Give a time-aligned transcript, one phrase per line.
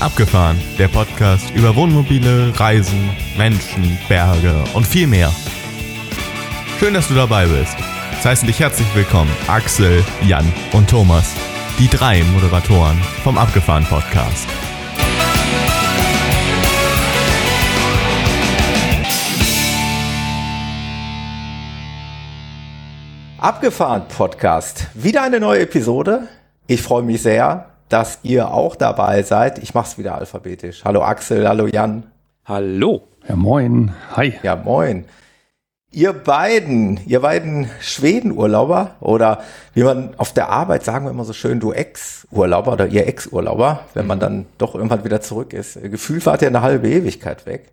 [0.00, 5.32] Abgefahren, der Podcast über Wohnmobile, Reisen, Menschen, Berge und viel mehr.
[6.78, 7.76] Schön, dass du dabei bist.
[8.16, 11.34] Es heißen dich herzlich willkommen Axel, Jan und Thomas,
[11.80, 14.46] die drei Moderatoren vom Abgefahren Podcast.
[23.38, 24.86] Abgefahren Podcast.
[24.94, 26.28] Wieder eine neue Episode.
[26.68, 29.58] Ich freue mich sehr dass ihr auch dabei seid.
[29.58, 30.84] Ich mache es wieder alphabetisch.
[30.84, 32.04] Hallo Axel, hallo Jan.
[32.44, 33.08] Hallo.
[33.28, 33.94] Ja, moin.
[34.16, 34.34] Hi.
[34.42, 35.04] Ja, moin.
[35.90, 39.42] Ihr beiden, ihr beiden Schwedenurlauber oder
[39.72, 43.80] wie man auf der Arbeit sagen wir immer so schön, du Ex-Urlauber oder ihr Ex-Urlauber,
[43.94, 45.80] wenn man dann doch irgendwann wieder zurück ist.
[45.82, 47.72] Gefühlt wart ihr eine halbe Ewigkeit weg.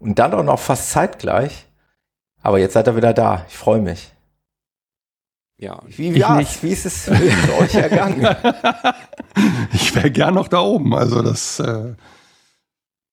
[0.00, 1.66] Und dann auch noch fast zeitgleich.
[2.42, 3.44] Aber jetzt seid ihr wieder da.
[3.48, 4.12] Ich freue mich.
[5.56, 8.26] Ja, wie, ja, wie ist es mit euch ergangen?
[9.72, 10.94] ich wäre gern noch da oben.
[10.94, 11.94] Also das äh,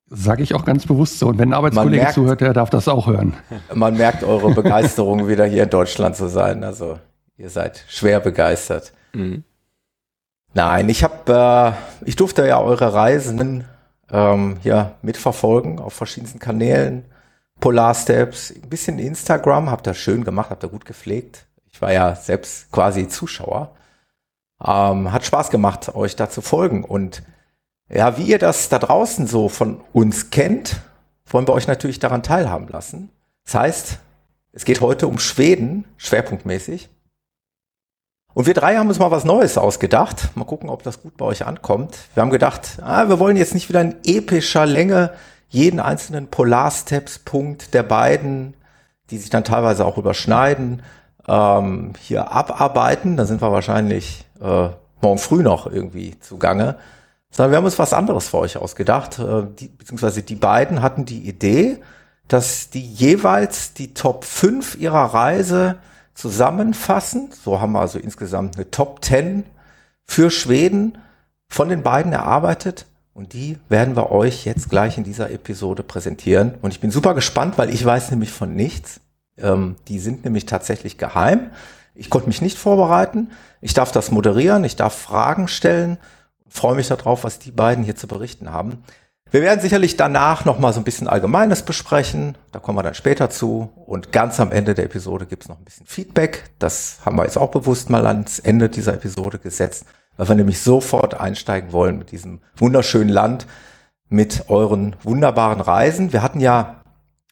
[0.07, 1.27] sage ich auch ganz bewusst so.
[1.27, 3.35] Und wenn ein Arbeitskollege merkt, zuhört, der darf das auch hören.
[3.73, 6.63] Man merkt eure Begeisterung wieder hier in Deutschland zu sein.
[6.63, 6.97] Also
[7.37, 8.91] ihr seid schwer begeistert.
[9.13, 9.43] Mhm.
[10.53, 13.65] Nein, ich habe, äh, ich durfte ja eure Reisen
[14.11, 17.05] ähm, ja mitverfolgen auf verschiedensten Kanälen.
[17.59, 21.45] Polar Steps, ein bisschen Instagram, habt ihr schön gemacht, habt ihr gut gepflegt
[21.81, 23.71] ich war ja selbst quasi Zuschauer.
[24.63, 26.83] Ähm, hat Spaß gemacht, euch da zu folgen.
[26.83, 27.23] Und
[27.89, 30.75] ja, wie ihr das da draußen so von uns kennt,
[31.25, 33.09] wollen wir euch natürlich daran teilhaben lassen.
[33.45, 33.97] Das heißt,
[34.51, 36.89] es geht heute um Schweden, schwerpunktmäßig.
[38.35, 40.29] Und wir drei haben uns mal was Neues ausgedacht.
[40.35, 41.97] Mal gucken, ob das gut bei euch ankommt.
[42.13, 45.13] Wir haben gedacht, ah, wir wollen jetzt nicht wieder in epischer Länge
[45.49, 48.53] jeden einzelnen Polarsteps-Punkt der beiden,
[49.09, 50.83] die sich dann teilweise auch überschneiden,
[51.27, 53.17] ähm, hier abarbeiten.
[53.17, 54.69] Da sind wir wahrscheinlich äh,
[55.01, 56.75] morgen früh noch irgendwie zugange.
[57.29, 59.19] Sondern wir haben uns was anderes für euch ausgedacht.
[59.19, 61.77] Äh, die, beziehungsweise die beiden hatten die Idee,
[62.27, 65.77] dass die jeweils die Top 5 ihrer Reise
[66.13, 67.29] zusammenfassen.
[67.43, 69.43] So haben wir also insgesamt eine Top 10
[70.05, 70.97] für Schweden
[71.47, 72.85] von den beiden erarbeitet.
[73.13, 76.55] Und die werden wir euch jetzt gleich in dieser Episode präsentieren.
[76.61, 79.00] Und ich bin super gespannt, weil ich weiß nämlich von nichts.
[79.37, 81.51] Ähm, die sind nämlich tatsächlich geheim.
[81.95, 83.31] Ich konnte mich nicht vorbereiten.
[83.59, 85.97] Ich darf das moderieren, ich darf Fragen stellen.
[86.47, 88.83] Freue mich darauf, was die beiden hier zu berichten haben.
[89.31, 92.37] Wir werden sicherlich danach noch mal so ein bisschen Allgemeines besprechen.
[92.51, 93.71] Da kommen wir dann später zu.
[93.85, 96.51] Und ganz am Ende der Episode gibt es noch ein bisschen Feedback.
[96.59, 99.85] Das haben wir jetzt auch bewusst mal ans Ende dieser Episode gesetzt,
[100.17, 103.47] weil wir nämlich sofort einsteigen wollen mit diesem wunderschönen Land,
[104.09, 106.11] mit euren wunderbaren Reisen.
[106.11, 106.80] Wir hatten ja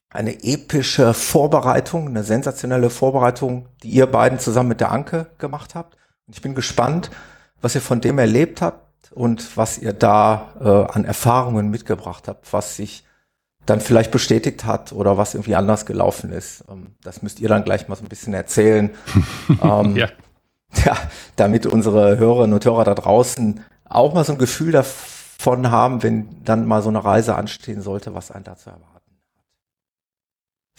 [0.09, 5.97] eine epische Vorbereitung, eine sensationelle Vorbereitung, die ihr beiden zusammen mit der Anke gemacht habt.
[6.27, 7.11] Und ich bin gespannt,
[7.61, 12.51] was ihr von dem erlebt habt und was ihr da äh, an Erfahrungen mitgebracht habt,
[12.51, 13.03] was sich
[13.65, 16.63] dann vielleicht bestätigt hat oder was irgendwie anders gelaufen ist.
[16.69, 18.89] Ähm, das müsst ihr dann gleich mal so ein bisschen erzählen.
[19.61, 20.07] ähm, ja.
[20.85, 20.97] ja,
[21.35, 26.43] damit unsere Hörerinnen und Hörer da draußen auch mal so ein Gefühl davon haben, wenn
[26.43, 28.98] dann mal so eine Reise anstehen sollte, was einen dazu erwartet.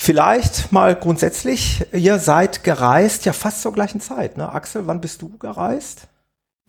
[0.03, 4.38] Vielleicht mal grundsätzlich, ihr seid gereist ja fast zur gleichen Zeit.
[4.38, 4.50] Ne?
[4.50, 6.09] Axel, wann bist du gereist?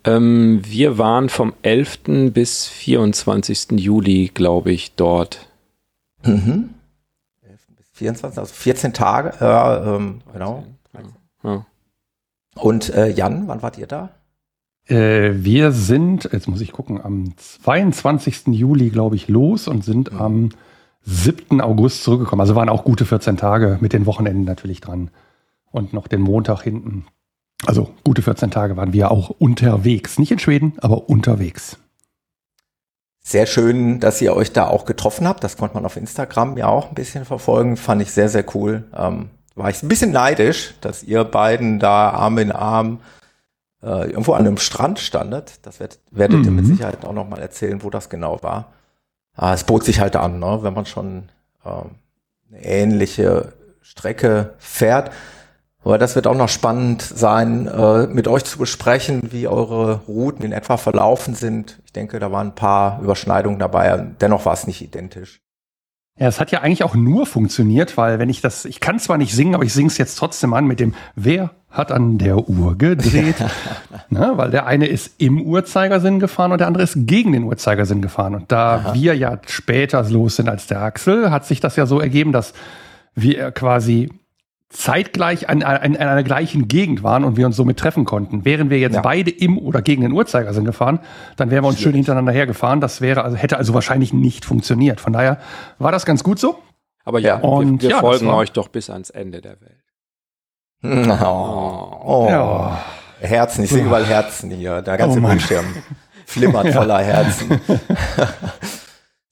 [0.04, 2.34] Ähm, wir waren vom 11.
[2.34, 3.80] bis 24.
[3.80, 5.48] Juli, glaube ich, dort.
[6.26, 6.72] Mhm.
[7.42, 7.60] 11.
[7.78, 9.34] bis 24, also 14 Tage.
[9.40, 10.66] Äh, ähm, genau.
[11.42, 11.66] Ja.
[12.56, 14.10] Und äh, Jan, wann wart ihr da?
[14.88, 18.48] Äh, wir sind, jetzt muss ich gucken, am 22.
[18.48, 20.20] Juli, glaube ich, los und sind mhm.
[20.20, 20.50] am
[21.04, 21.62] 7.
[21.62, 22.42] August zurückgekommen.
[22.42, 25.10] Also waren auch gute 14 Tage mit den Wochenenden natürlich dran.
[25.72, 27.06] Und noch den Montag hinten.
[27.66, 30.20] Also gute 14 Tage waren wir auch unterwegs.
[30.20, 31.78] Nicht in Schweden, aber unterwegs.
[33.24, 35.44] Sehr schön, dass ihr euch da auch getroffen habt.
[35.44, 37.78] Das konnte man auf Instagram ja auch ein bisschen verfolgen.
[37.78, 38.84] Fand ich sehr, sehr cool.
[38.96, 43.00] Ähm, war ich ein bisschen neidisch, dass ihr beiden da Arm in Arm
[43.84, 45.60] äh, irgendwo an einem Strand standet.
[45.62, 46.46] Das werdet, werdet mhm.
[46.46, 46.70] ihr mit mhm.
[46.70, 48.74] Sicherheit auch nochmal erzählen, wo das genau war
[49.36, 50.60] ah, es bot sich halt an, ne?
[50.62, 51.30] wenn man schon
[51.66, 51.96] ähm,
[52.50, 55.12] eine ähnliche Strecke fährt.
[55.84, 60.46] Aber das wird auch noch spannend sein, äh, mit euch zu besprechen, wie eure Routen
[60.46, 61.80] in etwa verlaufen sind.
[61.86, 63.98] Ich denke, da waren ein paar Überschneidungen dabei.
[64.22, 65.42] Dennoch war es nicht identisch.
[66.22, 69.18] Ja, es hat ja eigentlich auch nur funktioniert, weil wenn ich das, ich kann zwar
[69.18, 72.48] nicht singen, aber ich singe es jetzt trotzdem an mit dem Wer hat an der
[72.48, 73.38] Uhr gedreht?
[74.12, 78.04] ne, weil der eine ist im Uhrzeigersinn gefahren und der andere ist gegen den Uhrzeigersinn
[78.04, 78.36] gefahren.
[78.36, 78.94] Und da Aha.
[78.94, 82.54] wir ja später los sind als der Axel, hat sich das ja so ergeben, dass
[83.16, 84.12] wir quasi
[84.72, 88.46] zeitgleich an, an, an einer gleichen Gegend waren und wir uns somit treffen konnten.
[88.46, 89.02] Wären wir jetzt ja.
[89.02, 91.00] beide im oder gegen den Uhrzeigersinn gefahren,
[91.36, 92.82] dann wären wir uns schön hintereinander hergefahren.
[92.82, 95.02] Das wäre also hätte also wahrscheinlich nicht funktioniert.
[95.02, 95.40] Von daher
[95.78, 96.60] war das ganz gut so.
[97.04, 99.78] Aber ja, und wir, wir ja, folgen euch doch bis ans Ende der Welt.
[101.22, 102.28] Oh, oh.
[102.28, 102.80] Ja.
[103.20, 104.82] Herzen, ich sehe überall Herzen hier.
[104.82, 105.66] Der ganze oh Bildschirm
[106.26, 107.62] flimmert voller Herzen.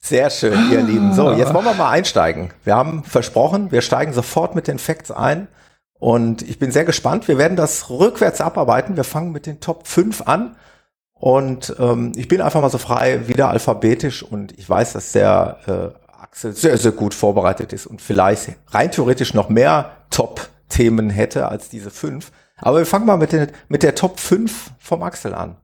[0.10, 1.14] Sehr schön, ihr Lieben.
[1.14, 2.50] So, jetzt wollen wir mal einsteigen.
[2.64, 5.48] Wir haben versprochen, wir steigen sofort mit den Facts ein.
[6.00, 7.28] Und ich bin sehr gespannt.
[7.28, 8.98] Wir werden das rückwärts abarbeiten.
[8.98, 10.56] Wir fangen mit den Top 5 an.
[11.14, 14.24] Und ähm, ich bin einfach mal so frei, wieder alphabetisch.
[14.24, 18.92] Und ich weiß, dass der äh, Axel sehr, sehr gut vorbereitet ist und vielleicht rein
[18.92, 22.32] theoretisch noch mehr Top-Themen hätte als diese fünf.
[22.58, 25.58] Aber wir fangen mal mit, den, mit der Top 5 vom Axel an.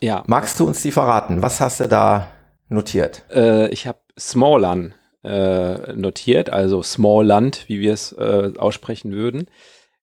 [0.00, 0.24] Ja.
[0.26, 1.40] Magst du uns die verraten?
[1.40, 2.26] Was hast du da
[2.68, 3.24] notiert?
[3.30, 9.48] Äh, ich habe Smallland äh, notiert, also Smallland, wie wir es äh, aussprechen würden.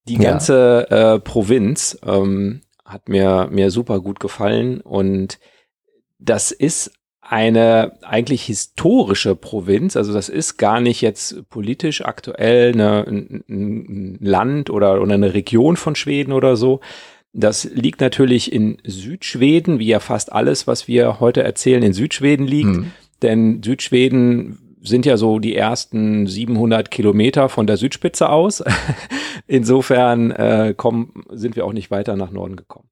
[0.05, 1.15] Die ganze ja.
[1.15, 5.39] äh, Provinz ähm, hat mir, mir super gut gefallen und
[6.19, 13.07] das ist eine eigentlich historische Provinz, also das ist gar nicht jetzt politisch aktuell eine,
[13.07, 16.81] ein, ein Land oder, oder eine Region von Schweden oder so,
[17.33, 22.45] das liegt natürlich in Südschweden, wie ja fast alles, was wir heute erzählen, in Südschweden
[22.45, 22.69] liegt.
[22.69, 22.91] Mhm.
[23.23, 28.63] Denn Südschweden sind ja so die ersten 700 Kilometer von der Südspitze aus.
[29.47, 32.89] Insofern äh, kommen, sind wir auch nicht weiter nach Norden gekommen.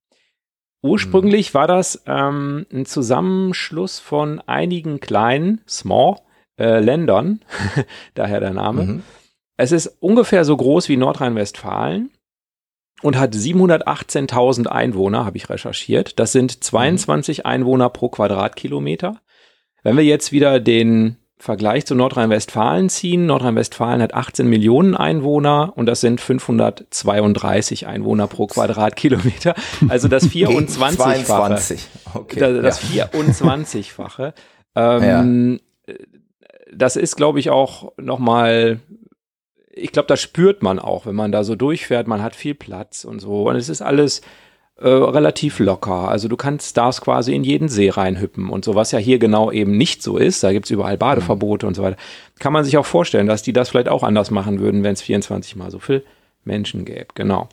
[0.81, 1.57] Ursprünglich mhm.
[1.59, 6.15] war das ähm, ein Zusammenschluss von einigen kleinen, small,
[6.57, 7.41] äh, Ländern,
[8.15, 8.83] daher der Name.
[8.83, 9.03] Mhm.
[9.57, 12.09] Es ist ungefähr so groß wie Nordrhein-Westfalen
[13.01, 16.19] und hat 718.000 Einwohner, habe ich recherchiert.
[16.19, 17.45] Das sind 22 mhm.
[17.45, 19.17] Einwohner pro Quadratkilometer.
[19.83, 25.87] Wenn wir jetzt wieder den Vergleich zu Nordrhein-Westfalen ziehen, Nordrhein-Westfalen hat 18 Millionen Einwohner und
[25.87, 29.55] das sind 532 Einwohner pro Quadratkilometer.
[29.89, 31.25] Also das 24-fache.
[31.25, 31.87] 22.
[32.13, 33.07] Okay, das ja.
[33.07, 34.33] 24-fache.
[34.75, 35.95] Ähm, ja.
[36.73, 38.79] Das ist, glaube ich, auch nochmal
[39.73, 42.07] ich glaube, das spürt man auch, wenn man da so durchfährt.
[42.07, 43.49] Man hat viel Platz und so.
[43.49, 44.21] Und es ist alles
[44.77, 46.09] äh, relativ locker.
[46.09, 49.51] Also du kannst darfst quasi in jeden See reinhüppen und so, was ja hier genau
[49.51, 50.43] eben nicht so ist.
[50.43, 51.69] Da gibt es überall Badeverbote mhm.
[51.69, 51.97] und so weiter.
[52.39, 55.01] Kann man sich auch vorstellen, dass die das vielleicht auch anders machen würden, wenn es
[55.01, 56.03] 24 mal so viel
[56.43, 57.07] Menschen gäbe.
[57.15, 57.47] Genau.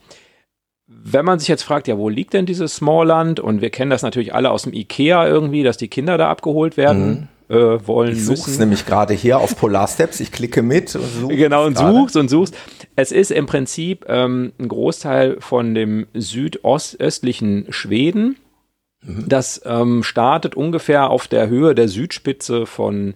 [0.87, 3.41] Wenn man sich jetzt fragt, ja, wo liegt denn dieses Smallland?
[3.41, 6.77] Und wir kennen das natürlich alle aus dem Ikea irgendwie, dass die Kinder da abgeholt
[6.77, 7.09] werden.
[7.09, 7.55] Mhm äh,
[7.87, 8.61] wollen ich such's müssen.
[8.61, 10.21] nämlich gerade hier auf Polar Steps.
[10.21, 11.37] Ich klicke mit und suche.
[11.37, 11.97] Genau, und grade.
[11.97, 12.57] suchst und suchst.
[12.97, 18.37] Es ist im Prinzip ähm, ein Großteil von dem südostöstlichen Schweden.
[19.03, 19.25] Mhm.
[19.29, 23.15] Das ähm, startet ungefähr auf der Höhe der Südspitze von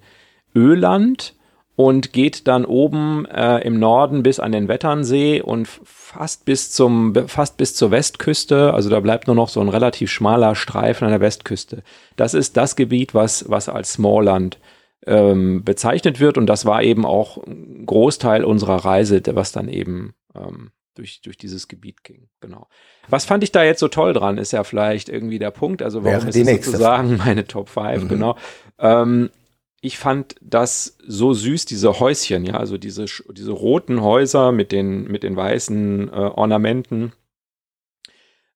[0.55, 1.35] Öland
[1.75, 7.15] und geht dann oben äh, im Norden bis an den Wetternsee und fast bis zum
[7.29, 8.75] fast bis zur Westküste.
[8.75, 11.83] Also da bleibt nur noch so ein relativ schmaler Streifen an der Westküste.
[12.17, 14.59] Das ist das Gebiet, was was als Smallland
[15.07, 20.15] ähm, bezeichnet wird und das war eben auch ein Großteil unserer Reise, was dann eben
[20.35, 22.29] ähm, durch, durch dieses Gebiet ging.
[22.41, 22.69] Genau.
[23.09, 25.83] Was fand ich da jetzt so toll dran, ist ja vielleicht irgendwie der Punkt.
[25.83, 28.09] Also warum Wäre ist es sozusagen meine Top 5, mhm.
[28.09, 28.37] genau.
[28.79, 29.31] Ähm,
[29.85, 35.09] ich fand das so süß, diese Häuschen, ja, also diese, diese roten Häuser mit den,
[35.09, 37.13] mit den weißen äh, Ornamenten.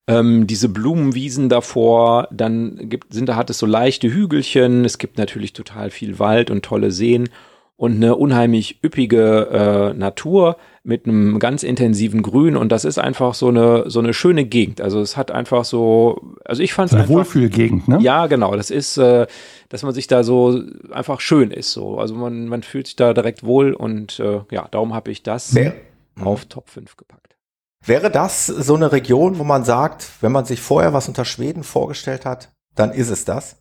[0.06, 5.18] Ähm, diese Blumenwiesen davor, dann gibt, sind da hat es so leichte Hügelchen, es gibt
[5.18, 7.28] natürlich total viel Wald und tolle Seen
[7.76, 9.48] und eine unheimlich üppige
[9.92, 14.14] äh, Natur mit einem ganz intensiven Grün und das ist einfach so eine so eine
[14.14, 14.80] schöne Gegend.
[14.80, 17.98] Also es hat einfach so, also ich fand es eine Wohlfühlgegend, ne?
[18.00, 18.56] Ja, genau.
[18.56, 19.26] Das ist, äh,
[19.68, 21.72] dass man sich da so einfach schön ist.
[21.72, 25.22] So, also man man fühlt sich da direkt wohl und äh, ja, darum habe ich
[25.22, 25.74] das Wer?
[26.20, 27.36] auf Top 5 gepackt.
[27.84, 31.62] Wäre das so eine Region, wo man sagt, wenn man sich vorher was unter Schweden
[31.62, 33.56] vorgestellt hat, dann ist es das?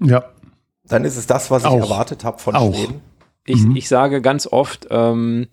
[0.00, 0.24] Ja.
[0.84, 1.90] Dann ist es das, was ich Auch.
[1.90, 2.74] erwartet habe von Auch.
[2.74, 3.00] Schweden.
[3.46, 3.76] Ich, mhm.
[3.76, 5.48] ich sage ganz oft, ähm,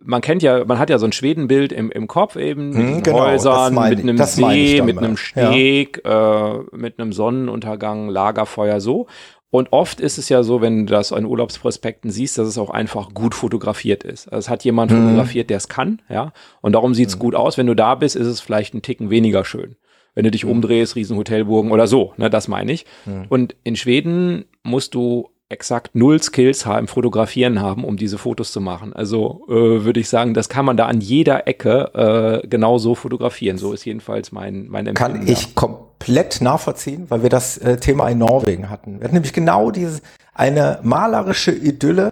[0.00, 3.02] man kennt ja, man hat ja so ein Schwedenbild im, im Kopf eben, mit hm,
[3.02, 6.54] genau, Häusern, mit einem See, mit einem Steg, ja.
[6.54, 9.06] äh, mit einem Sonnenuntergang, Lagerfeuer so.
[9.50, 12.70] Und oft ist es ja so, wenn du das in Urlaubsprospekten siehst, dass es auch
[12.70, 14.28] einfach gut fotografiert ist.
[14.28, 15.08] Also es hat jemand mhm.
[15.08, 16.32] fotografiert, der es kann, ja.
[16.62, 17.20] Und darum sieht es mhm.
[17.20, 17.58] gut aus.
[17.58, 19.76] Wenn du da bist, ist es vielleicht ein Ticken weniger schön.
[20.14, 20.52] Wenn du dich mhm.
[20.52, 22.86] umdrehst, Riesenhotelburgen oder so, ne, das meine ich.
[23.04, 23.26] Mhm.
[23.28, 28.60] Und in Schweden musst du exakt null Skills im Fotografieren haben, um diese Fotos zu
[28.60, 28.92] machen.
[28.92, 32.94] Also äh, würde ich sagen, das kann man da an jeder Ecke äh, genau so
[32.94, 33.58] fotografieren.
[33.58, 35.20] So ist jedenfalls mein, mein Empfinden.
[35.20, 38.98] Kann ich komplett nachvollziehen, weil wir das äh, Thema in Norwegen hatten.
[38.98, 40.00] Wir hatten nämlich genau diese,
[40.34, 42.10] eine malerische Idylle.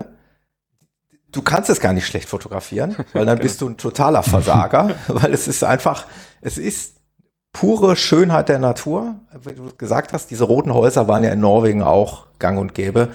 [1.33, 5.33] du kannst es gar nicht schlecht fotografieren, weil dann bist du ein totaler Versager, weil
[5.33, 6.07] es ist einfach,
[6.41, 7.00] es ist
[7.53, 9.17] pure Schönheit der Natur.
[9.43, 13.09] Wie du gesagt hast, diese roten Häuser waren ja in Norwegen auch gang und gäbe.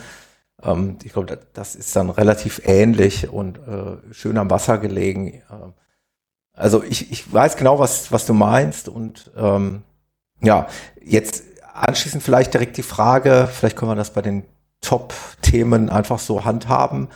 [0.61, 5.41] Ähm, ich glaube, das ist dann relativ ähnlich und äh, schön am Wasser gelegen.
[5.49, 5.73] Ähm,
[6.53, 9.83] also ich, ich weiß genau, was, was du meinst und ähm,
[10.41, 10.67] ja,
[11.03, 14.43] jetzt anschließend vielleicht direkt die Frage, vielleicht können wir das bei den
[14.81, 17.09] Top-Themen einfach so handhaben.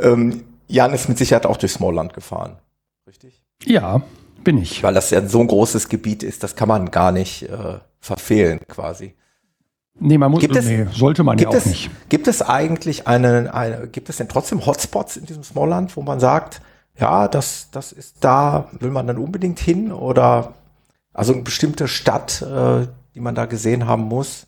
[0.00, 2.58] Ähm, Jan ist mit Sicherheit auch durch Smallland gefahren,
[3.06, 3.44] richtig?
[3.64, 4.02] Ja,
[4.44, 4.82] bin ich.
[4.82, 8.60] Weil das ja so ein großes Gebiet ist, das kann man gar nicht äh, verfehlen
[8.68, 9.14] quasi.
[9.98, 11.90] Nee, man muss, gibt es, nee, sollte man ja auch es, nicht.
[12.08, 16.18] Gibt es eigentlich eine, eine, gibt es denn trotzdem Hotspots in diesem Smallland, wo man
[16.18, 16.62] sagt,
[16.98, 20.54] ja, das, das ist da, will man dann unbedingt hin oder
[21.12, 24.46] also eine bestimmte Stadt, äh, die man da gesehen haben muss?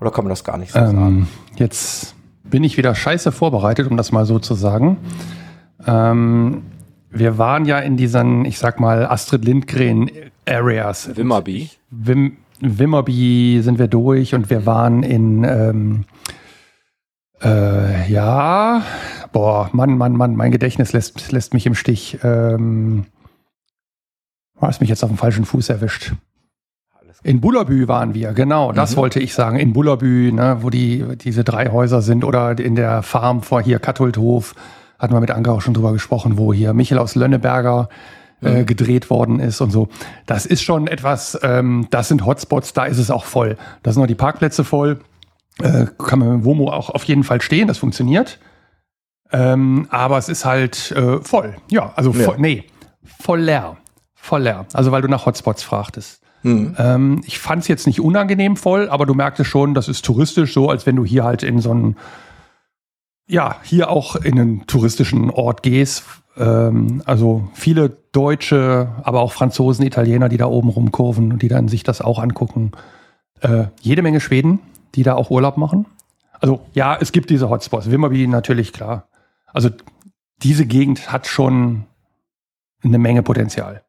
[0.00, 1.28] Oder kann man das gar nicht so ähm, sagen?
[1.56, 2.14] Jetzt
[2.44, 4.98] bin ich wieder scheiße vorbereitet, um das mal so zu sagen.
[5.86, 6.62] Ähm,
[7.10, 10.10] wir waren ja in diesen, ich sag mal, Astrid Lindgren
[10.46, 11.16] Areas.
[11.16, 11.70] Wimmerby.
[11.90, 16.04] Wim, Wimmerby sind wir durch und wir waren in, ähm,
[17.42, 18.82] äh, ja,
[19.32, 22.18] boah, Mann, Mann, Mann, mein Gedächtnis lässt, lässt mich im Stich.
[22.22, 23.06] Ähm,
[24.60, 26.12] hast mich jetzt auf dem falschen Fuß erwischt.
[27.22, 28.96] In Bullerbü waren wir, genau, das mhm.
[28.98, 29.58] wollte ich sagen.
[29.58, 33.78] In Bullerbü, ne, wo die, diese drei Häuser sind oder in der Farm vor hier
[33.78, 34.54] Katholdhof,
[34.98, 37.88] hatten wir mit Anke auch schon drüber gesprochen, wo hier Michel aus Lönneberger
[38.42, 38.66] äh, mhm.
[38.66, 39.88] gedreht worden ist und so.
[40.26, 43.56] Das ist schon etwas, ähm, das sind Hotspots, da ist es auch voll.
[43.82, 45.00] Da sind noch die Parkplätze voll.
[45.62, 48.38] Äh, kann man mit Womo auch auf jeden Fall stehen, das funktioniert.
[49.32, 51.56] Ähm, aber es ist halt äh, voll.
[51.70, 52.40] Ja, also voll, ja.
[52.40, 52.64] nee,
[53.20, 53.76] voll leer.
[54.14, 54.66] Voll leer.
[54.72, 56.20] Also weil du nach Hotspots fragtest.
[56.42, 56.76] Mhm.
[56.78, 60.52] Ähm, ich fand es jetzt nicht unangenehm voll, aber du merktest schon, das ist touristisch
[60.52, 61.96] so, als wenn du hier halt in so einen,
[63.26, 66.04] ja, hier auch in einen touristischen Ort gehst.
[66.36, 71.68] Ähm, also viele Deutsche, aber auch Franzosen, Italiener, die da oben rumkurven und die dann
[71.68, 72.72] sich das auch angucken.
[73.40, 74.60] Äh, jede Menge Schweden,
[74.94, 75.86] die da auch Urlaub machen.
[76.40, 77.90] Also ja, es gibt diese Hotspots.
[77.90, 79.08] Wimmerby natürlich klar.
[79.52, 79.70] Also
[80.42, 81.84] diese Gegend hat schon
[82.82, 83.82] eine Menge Potenzial.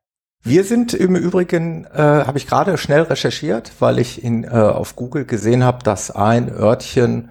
[0.44, 4.96] Wir sind im Übrigen, äh, habe ich gerade schnell recherchiert, weil ich in, äh, auf
[4.96, 7.30] Google gesehen habe, dass ein Örtchen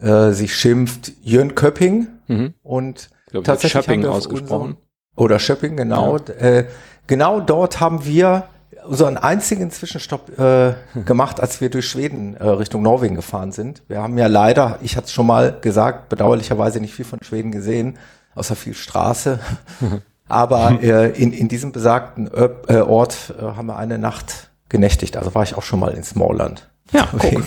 [0.00, 2.54] äh, sich schimpft Jönköping mhm.
[2.62, 4.76] und glaub, tatsächlich Schöpping ausgesprochen.
[5.16, 6.18] oder Schöpping, genau.
[6.18, 6.34] Ja.
[6.34, 6.66] Äh,
[7.06, 8.44] genau dort haben wir
[8.84, 13.82] unseren einzigen Zwischenstopp äh, gemacht, als wir durch Schweden äh, Richtung Norwegen gefahren sind.
[13.88, 17.52] Wir haben ja leider, ich hatte es schon mal gesagt, bedauerlicherweise nicht viel von Schweden
[17.52, 17.98] gesehen,
[18.34, 19.38] außer viel Straße.
[20.28, 25.16] Aber äh, in, in diesem besagten äh, Ort äh, haben wir eine Nacht genächtigt.
[25.16, 26.70] Also war ich auch schon mal in Smallland.
[26.92, 27.44] Ja, guck.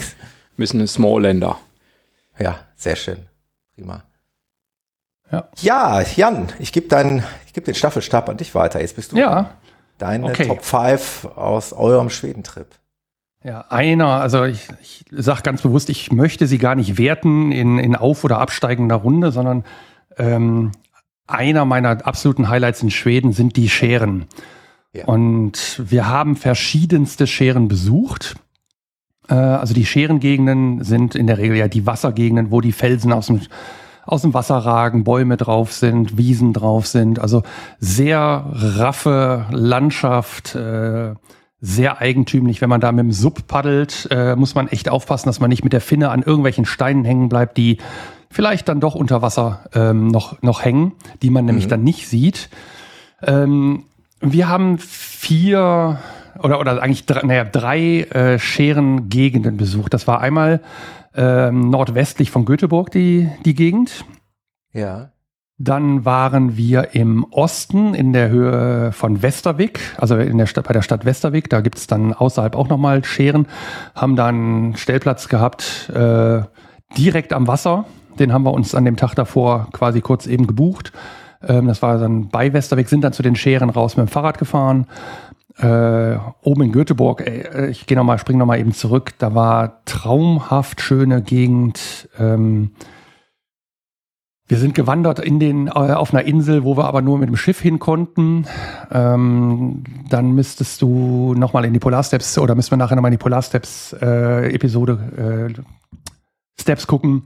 [0.58, 1.58] Müssen eine Smallländer.
[2.40, 3.28] Ja, sehr schön.
[3.76, 4.04] Prima.
[5.32, 6.88] Ja, ja Jan, ich gebe
[7.54, 8.82] gebe den Staffelstab an dich weiter.
[8.82, 9.52] Jetzt bist du ja.
[9.98, 10.48] deine okay.
[10.48, 12.68] Top 5 aus eurem Schwedentrip.
[13.44, 17.78] Ja, einer, also ich, ich sage ganz bewusst, ich möchte sie gar nicht werten in,
[17.78, 19.64] in auf- oder absteigender Runde, sondern
[20.18, 20.72] ähm,
[21.28, 24.26] einer meiner absoluten Highlights in Schweden sind die Scheren.
[24.94, 25.06] Ja.
[25.06, 28.36] Und wir haben verschiedenste Scheren besucht.
[29.30, 33.28] Äh, also die Scherengegenden sind in der Regel ja die Wassergegenden, wo die Felsen aus
[33.28, 33.42] dem,
[34.06, 37.20] aus dem Wasser ragen, Bäume drauf sind, Wiesen drauf sind.
[37.20, 37.44] Also
[37.80, 41.14] sehr raffe Landschaft, äh,
[41.62, 42.62] sehr eigentümlich.
[42.62, 45.64] Wenn man da mit dem Sub paddelt, äh, muss man echt aufpassen, dass man nicht
[45.64, 47.78] mit der Finne an irgendwelchen Steinen hängen bleibt, die
[48.30, 50.92] vielleicht dann doch unter Wasser ähm, noch, noch hängen,
[51.22, 51.70] die man nämlich mhm.
[51.70, 52.50] dann nicht sieht.
[53.24, 53.84] Ähm,
[54.20, 56.00] wir haben vier
[56.42, 59.94] oder, oder eigentlich drei, naja, drei äh, Scherengegenden besucht.
[59.94, 60.62] Das war einmal
[61.16, 64.06] ähm, nordwestlich von Göteborg die, die Gegend.
[64.74, 65.12] Ja.
[65.58, 70.74] Dann waren wir im Osten in der Höhe von Westervik, also in der Stadt, bei
[70.74, 71.50] der Stadt Westervik.
[71.50, 73.48] Da gibt es dann außerhalb auch nochmal Scheren.
[73.96, 76.42] Haben dann Stellplatz gehabt äh,
[76.98, 77.86] direkt am Wasser.
[78.20, 80.92] Den haben wir uns an dem Tag davor quasi kurz eben gebucht.
[81.48, 84.38] Ähm, das war dann bei Westerweg, sind dann zu den Scheren raus mit dem Fahrrad
[84.38, 84.88] gefahren.
[85.58, 90.82] Äh, oben in Göteborg, äh, ich gehe nochmal, spring nochmal eben zurück, da war traumhaft
[90.82, 92.10] schöne Gegend.
[92.20, 92.72] Ähm,
[94.48, 97.38] wir sind gewandert in den, äh, auf einer Insel, wo wir aber nur mit dem
[97.38, 98.46] Schiff hin konnten.
[98.92, 103.24] Ähm, dann müsstest du nochmal in die Polarsteps oder müssen wir nachher nochmal in die
[103.24, 105.54] Polarsteps äh, äh,
[106.60, 107.24] Steps gucken.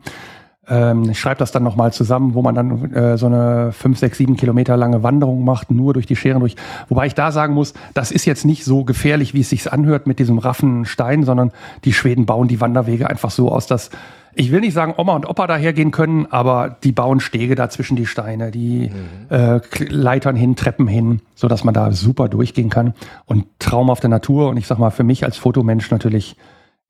[0.69, 4.17] Ähm, ich schreibe das dann nochmal zusammen, wo man dann äh, so eine 5, 6,
[4.17, 6.55] 7 Kilometer lange Wanderung macht, nur durch die Scheren durch.
[6.87, 10.07] Wobei ich da sagen muss, das ist jetzt nicht so gefährlich, wie es sich anhört
[10.07, 11.51] mit diesem raffen Stein, sondern
[11.85, 13.89] die Schweden bauen die Wanderwege einfach so aus, dass
[14.35, 17.97] ich will nicht sagen, Oma und Opa dahergehen können, aber die bauen Stege da zwischen
[17.97, 19.35] die Steine, die mhm.
[19.35, 19.59] äh,
[19.89, 22.93] Leitern hin, Treppen hin, so dass man da super durchgehen kann.
[23.25, 24.49] Und traumhafte Natur.
[24.49, 26.35] Und ich sag mal, für mich als Fotomensch natürlich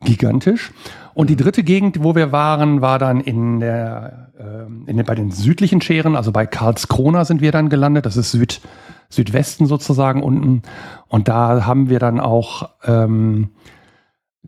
[0.01, 0.71] gigantisch.
[1.19, 5.15] Und die dritte Gegend, wo wir waren, war dann in der, äh, in der, bei
[5.15, 8.05] den südlichen Scheren, also bei Karlskrona sind wir dann gelandet.
[8.05, 8.61] Das ist Süd,
[9.09, 10.61] Südwesten sozusagen unten.
[11.09, 13.49] Und da haben wir dann auch ähm,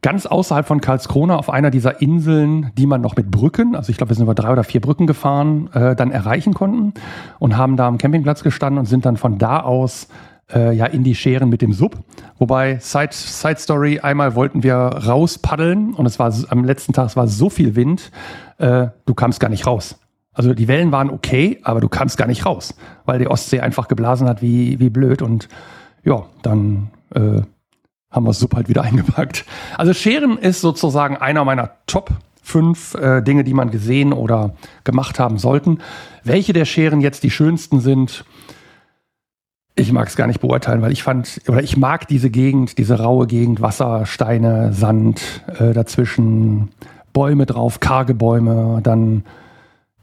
[0.01, 3.97] ganz außerhalb von Karlskrona auf einer dieser Inseln, die man noch mit Brücken, also ich
[3.97, 6.93] glaube, wir sind über drei oder vier Brücken gefahren, äh, dann erreichen konnten
[7.37, 10.07] und haben da am Campingplatz gestanden und sind dann von da aus
[10.53, 11.98] äh, ja in die Scheren mit dem Sub.
[12.38, 17.08] Wobei, Side, Side Story, einmal wollten wir raus paddeln und es war am letzten Tag,
[17.08, 18.12] es war so viel Wind,
[18.58, 20.00] äh, du kamst gar nicht raus.
[20.34, 23.88] Also die Wellen waren okay, aber du kamst gar nicht raus, weil die Ostsee einfach
[23.88, 25.50] geblasen hat wie, wie blöd und
[26.03, 27.41] ja, dann äh,
[28.10, 29.46] haben wir Sub halt wieder eingepackt.
[29.77, 35.20] Also Scheren ist sozusagen einer meiner Top fünf äh, Dinge, die man gesehen oder gemacht
[35.20, 35.79] haben sollten.
[36.24, 38.25] Welche der Scheren jetzt die schönsten sind,
[39.75, 42.99] ich mag es gar nicht beurteilen, weil ich fand, oder ich mag diese Gegend, diese
[42.99, 46.69] raue Gegend, Wasser, Steine, Sand, äh, dazwischen
[47.13, 49.23] Bäume drauf, karge Bäume, dann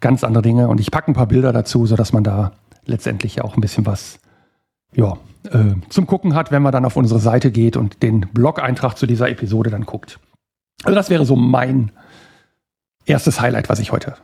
[0.00, 0.68] ganz andere Dinge.
[0.68, 2.52] Und ich packe ein paar Bilder dazu, sodass man da
[2.86, 4.18] letztendlich ja auch ein bisschen was
[4.94, 5.18] ja,
[5.50, 9.06] äh, zum Gucken hat, wenn man dann auf unsere Seite geht und den Blog-Eintrag zu
[9.06, 10.18] dieser Episode dann guckt.
[10.84, 11.92] Also das wäre so mein
[13.04, 14.14] erstes Highlight, was ich heute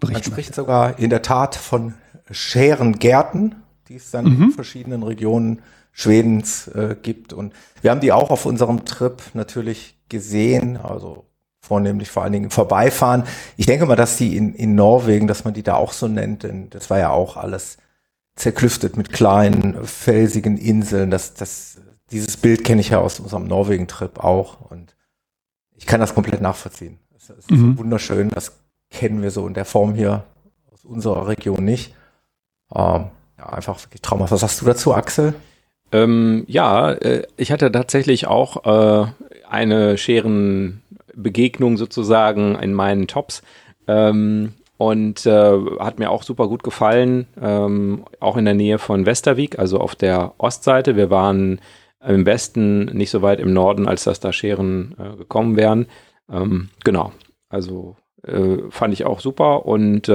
[0.00, 1.94] berichten Man spricht sogar in der Tat von
[2.30, 3.56] Scherengärten
[3.88, 4.42] die es dann mhm.
[4.44, 5.62] in verschiedenen Regionen
[5.92, 7.32] Schwedens äh, gibt.
[7.32, 11.26] Und wir haben die auch auf unserem Trip natürlich gesehen, also
[11.60, 13.24] vornehmlich vor allen Dingen im Vorbeifahren.
[13.56, 16.42] Ich denke mal, dass die in, in Norwegen, dass man die da auch so nennt,
[16.42, 17.78] denn das war ja auch alles
[18.36, 21.10] zerklüftet mit kleinen, felsigen Inseln.
[21.10, 24.96] Das, das, dieses Bild kenne ich ja aus unserem Norwegen-Trip auch und
[25.76, 26.98] ich kann das komplett nachvollziehen.
[27.16, 27.78] Es ist mhm.
[27.78, 28.52] wunderschön, das
[28.90, 30.24] kennen wir so in der Form hier
[30.72, 31.94] aus unserer Region nicht.
[32.74, 33.06] Ähm,
[33.52, 34.32] einfach wirklich traumhaft.
[34.32, 35.34] Was sagst du dazu, Axel?
[35.92, 39.06] Ähm, ja, äh, ich hatte tatsächlich auch äh,
[39.48, 43.42] eine Scherenbegegnung sozusagen in meinen Tops.
[43.86, 49.06] Ähm, und äh, hat mir auch super gut gefallen, ähm, auch in der Nähe von
[49.06, 50.96] Westervik, also auf der Ostseite.
[50.96, 51.60] Wir waren
[52.04, 55.86] im Westen, nicht so weit im Norden, als dass da Scheren äh, gekommen wären.
[56.30, 57.12] Ähm, genau,
[57.48, 60.08] also äh, fand ich auch super und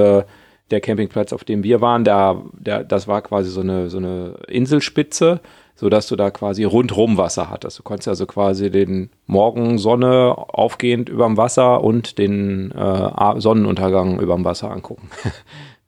[0.70, 4.34] der Campingplatz, auf dem wir waren, da, der, das war quasi so eine, so eine
[4.48, 5.40] Inselspitze,
[5.74, 7.78] sodass du da quasi rundrum Wasser hattest.
[7.78, 14.70] Du konntest also quasi den Morgensonne aufgehend überm Wasser und den äh, Sonnenuntergang überm Wasser
[14.70, 15.10] angucken.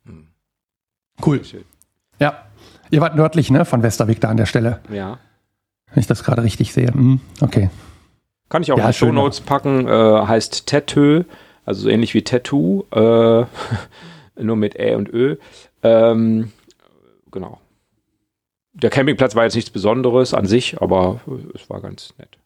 [1.25, 1.41] cool.
[2.19, 2.43] Ja.
[2.89, 4.79] Ihr wart nördlich, ne, von Westerweg da an der Stelle.
[4.91, 5.19] Ja.
[5.93, 6.87] Wenn ich das gerade richtig sehe.
[6.87, 7.69] Hm, okay.
[8.49, 9.87] Kann ich auch ja, in die Show Notes packen.
[9.87, 11.23] Äh, heißt Tattoo,
[11.65, 12.85] also so ähnlich wie Tattoo.
[12.91, 13.45] Äh,
[14.35, 15.37] nur mit Ä und Ö.
[15.81, 16.51] Ähm,
[17.31, 17.59] genau.
[18.73, 21.21] Der Campingplatz war jetzt nichts Besonderes an sich, aber
[21.53, 22.37] es war ganz nett.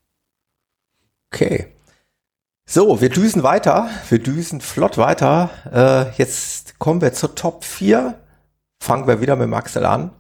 [1.32, 1.68] Okay.
[2.66, 3.90] So, wir düsen weiter.
[4.10, 5.50] Wir düsen flott weiter.
[5.72, 8.16] Äh, jetzt kommen wir zur Top 4.
[8.82, 10.12] Fangen wir wieder mit Axel an.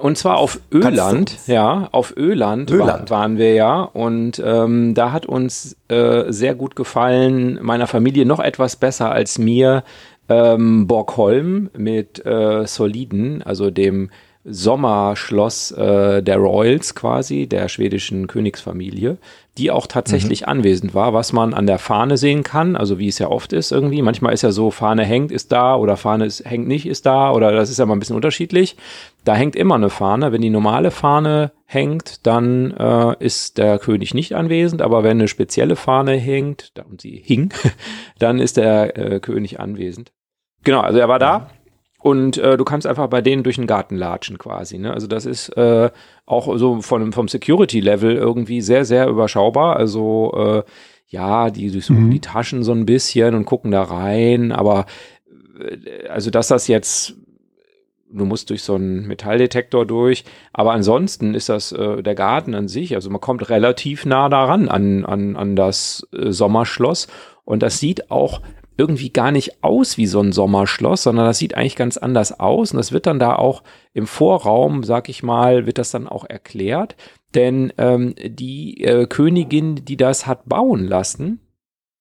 [0.00, 3.10] Und zwar auf Öland, ja, auf Öland, Öland.
[3.10, 3.82] War, waren wir ja.
[3.82, 9.38] Und ähm, da hat uns äh, sehr gut gefallen, meiner Familie noch etwas besser als
[9.38, 9.82] mir,
[10.30, 14.10] ähm, Borgholm mit äh, Soliden, also dem
[14.42, 19.18] Sommerschloss äh, der Royals quasi, der schwedischen Königsfamilie,
[19.58, 20.48] die auch tatsächlich mhm.
[20.48, 23.70] anwesend war, was man an der Fahne sehen kann, also wie es ja oft ist
[23.70, 24.00] irgendwie.
[24.00, 27.32] Manchmal ist ja so, Fahne hängt, ist da oder Fahne ist, hängt nicht, ist da
[27.32, 28.78] oder das ist ja mal ein bisschen unterschiedlich.
[29.24, 30.32] Da hängt immer eine Fahne.
[30.32, 35.28] Wenn die normale Fahne hängt, dann äh, ist der König nicht anwesend, aber wenn eine
[35.28, 37.52] spezielle Fahne hängt, und sie hing,
[38.18, 40.12] dann ist der äh, König anwesend.
[40.64, 41.50] Genau, also er war da
[42.02, 44.78] und äh, du kannst einfach bei denen durch den Garten latschen quasi.
[44.78, 44.92] Ne?
[44.92, 45.90] Also das ist äh,
[46.24, 49.76] auch so von, vom Security-Level irgendwie sehr, sehr überschaubar.
[49.76, 50.70] Also äh,
[51.08, 52.10] ja, die durchsuchen mhm.
[52.10, 54.86] die Taschen so ein bisschen und gucken da rein, aber
[55.58, 57.16] äh, also dass das jetzt
[58.12, 60.24] du musst durch so einen Metalldetektor durch.
[60.52, 64.68] Aber ansonsten ist das äh, der Garten an sich, also man kommt relativ nah daran
[64.68, 67.06] an, an, an das äh, Sommerschloss.
[67.44, 68.40] Und das sieht auch
[68.80, 72.72] irgendwie gar nicht aus wie so ein Sommerschloss, sondern das sieht eigentlich ganz anders aus.
[72.72, 73.62] Und das wird dann da auch
[73.92, 76.96] im Vorraum, sag ich mal, wird das dann auch erklärt.
[77.34, 81.40] Denn ähm, die äh, Königin, die das hat bauen lassen,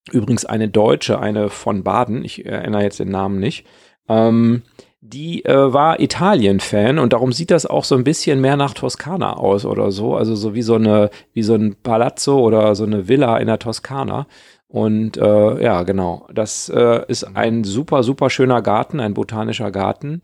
[0.10, 3.66] übrigens eine Deutsche, eine von Baden, ich erinnere jetzt den Namen nicht,
[4.08, 4.62] ähm,
[5.02, 9.38] die äh, war Italien-Fan und darum sieht das auch so ein bisschen mehr nach Toskana
[9.38, 10.16] aus oder so.
[10.16, 13.60] Also so wie so eine, wie so ein Palazzo oder so eine Villa in der
[13.60, 14.28] Toskana.
[14.70, 16.28] Und äh, ja, genau.
[16.34, 20.22] Das äh, ist ein super, super schöner Garten, ein botanischer Garten,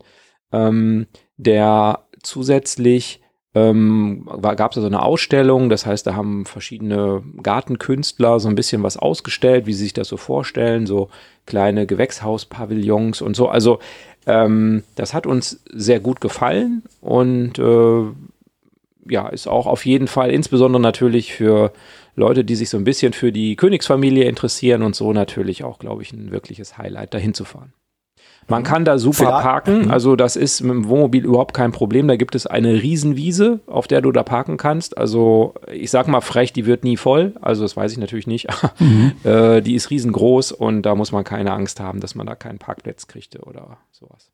[0.52, 1.06] ähm,
[1.36, 3.20] der zusätzlich
[3.54, 8.82] ähm, gab es so eine Ausstellung, das heißt, da haben verschiedene Gartenkünstler so ein bisschen
[8.82, 11.08] was ausgestellt, wie sie sich das so vorstellen, so
[11.46, 13.48] kleine Gewächshauspavillons und so.
[13.48, 13.78] Also
[14.26, 18.02] ähm, das hat uns sehr gut gefallen und äh,
[19.08, 21.72] ja, ist auch auf jeden Fall, insbesondere natürlich für
[22.16, 26.02] Leute, die sich so ein bisschen für die Königsfamilie interessieren und so natürlich auch, glaube
[26.02, 27.72] ich, ein wirkliches Highlight, dahin zu fahren.
[28.48, 29.42] Man kann da super Vielleicht.
[29.42, 29.90] parken, mhm.
[29.90, 32.06] also das ist mit dem Wohnmobil überhaupt kein Problem.
[32.06, 34.96] Da gibt es eine Riesenwiese, auf der du da parken kannst.
[34.96, 37.34] Also ich sag mal frech, die wird nie voll.
[37.40, 38.46] Also das weiß ich natürlich nicht.
[38.78, 39.12] Mhm.
[39.24, 42.58] äh, die ist riesengroß und da muss man keine Angst haben, dass man da keinen
[42.58, 44.30] Parkplatz kriegte oder sowas.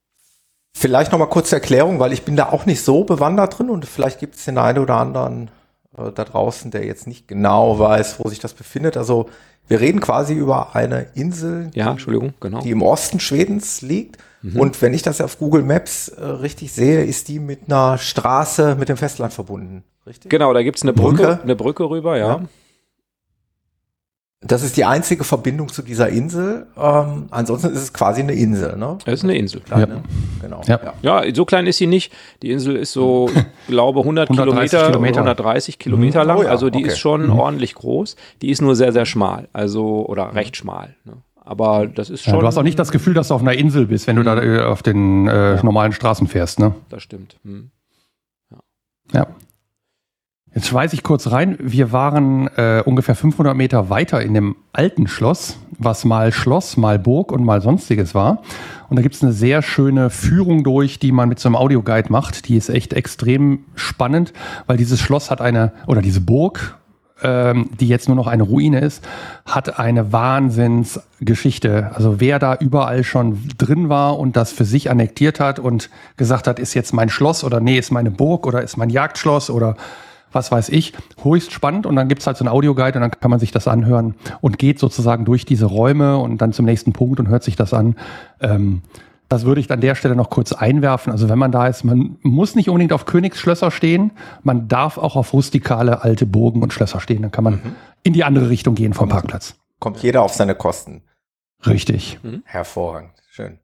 [0.77, 4.19] Vielleicht nochmal kurze Erklärung, weil ich bin da auch nicht so bewandert drin und vielleicht
[4.19, 5.51] gibt es den einen oder anderen
[5.97, 8.97] äh, da draußen, der jetzt nicht genau weiß, wo sich das befindet.
[8.97, 9.29] Also
[9.69, 12.61] wir reden quasi über eine Insel, ja, Entschuldigung, genau.
[12.61, 14.19] die im Osten Schwedens liegt.
[14.43, 14.59] Mhm.
[14.59, 18.77] Und wenn ich das auf Google Maps äh, richtig sehe, ist die mit einer Straße
[18.79, 19.85] mit dem Festland verbunden.
[20.07, 20.31] Richtig?
[20.31, 22.27] Genau, da gibt es eine Brücke, Brücke, eine Brücke rüber, ja.
[22.27, 22.41] ja.
[24.45, 26.67] Das ist die einzige Verbindung zu dieser Insel.
[26.77, 28.99] Ähm, ansonsten ist es quasi eine Insel, ne?
[29.05, 29.61] Es ist eine Insel.
[29.61, 30.03] Kleine, ja.
[30.41, 30.61] Genau.
[30.67, 30.81] Ja.
[31.03, 31.35] ja.
[31.35, 32.13] so klein ist sie nicht.
[32.43, 36.29] Die Insel ist so, ich glaube, 100 Kilometer, Kilometer, 130 Kilometer mhm.
[36.29, 36.39] lang.
[36.39, 36.51] Oh, ja.
[36.51, 36.89] Also die okay.
[36.89, 37.39] ist schon mhm.
[37.39, 38.17] ordentlich groß.
[38.43, 39.49] Die ist nur sehr, sehr schmal.
[39.53, 40.33] Also, oder mhm.
[40.33, 40.97] recht schmal.
[41.05, 41.13] Ne?
[41.37, 42.35] Aber das ist schon.
[42.35, 44.25] Ja, du hast auch nicht das Gefühl, dass du auf einer Insel bist, wenn du
[44.25, 46.75] da äh, auf den äh, normalen Straßen fährst, ne?
[46.89, 47.37] Das stimmt.
[47.45, 47.71] Hm.
[49.13, 49.27] Ja.
[50.55, 51.57] Jetzt schweiße ich kurz rein.
[51.61, 56.99] Wir waren äh, ungefähr 500 Meter weiter in dem alten Schloss, was mal Schloss, mal
[56.99, 58.43] Burg und mal sonstiges war.
[58.91, 62.49] Und da gibt's eine sehr schöne Führung durch, die man mit so einem Audioguide macht.
[62.49, 64.35] Die ist echt extrem spannend,
[64.67, 66.77] weil dieses Schloss hat eine, oder diese Burg,
[67.23, 69.03] ähm, die jetzt nur noch eine Ruine ist,
[69.47, 71.93] hat eine Wahnsinnsgeschichte.
[71.95, 75.89] Also wer da überall schon drin war und das für sich annektiert hat und
[76.19, 79.49] gesagt hat, ist jetzt mein Schloss oder nee, ist meine Burg oder ist mein Jagdschloss
[79.49, 79.77] oder
[80.33, 80.93] was weiß ich,
[81.23, 83.69] höchst spannend und dann gibt's halt so ein Audioguide und dann kann man sich das
[83.69, 87.57] anhören und geht sozusagen durch diese Räume und dann zum nächsten Punkt und hört sich
[87.57, 87.97] das an.
[88.41, 88.83] Ähm,
[89.29, 91.11] das würde ich an der Stelle noch kurz einwerfen.
[91.11, 94.11] Also wenn man da ist, man muss nicht unbedingt auf Königsschlösser stehen,
[94.43, 97.23] man darf auch auf rustikale alte Burgen und Schlösser stehen.
[97.23, 97.77] Dann kann man mhm.
[98.03, 99.55] in die andere Richtung gehen vom Parkplatz.
[99.79, 101.03] Kommt jeder auf seine Kosten.
[101.67, 102.19] Richtig.
[102.23, 102.43] Mhm.
[102.45, 103.13] Hervorragend.
[103.31, 103.59] Schön.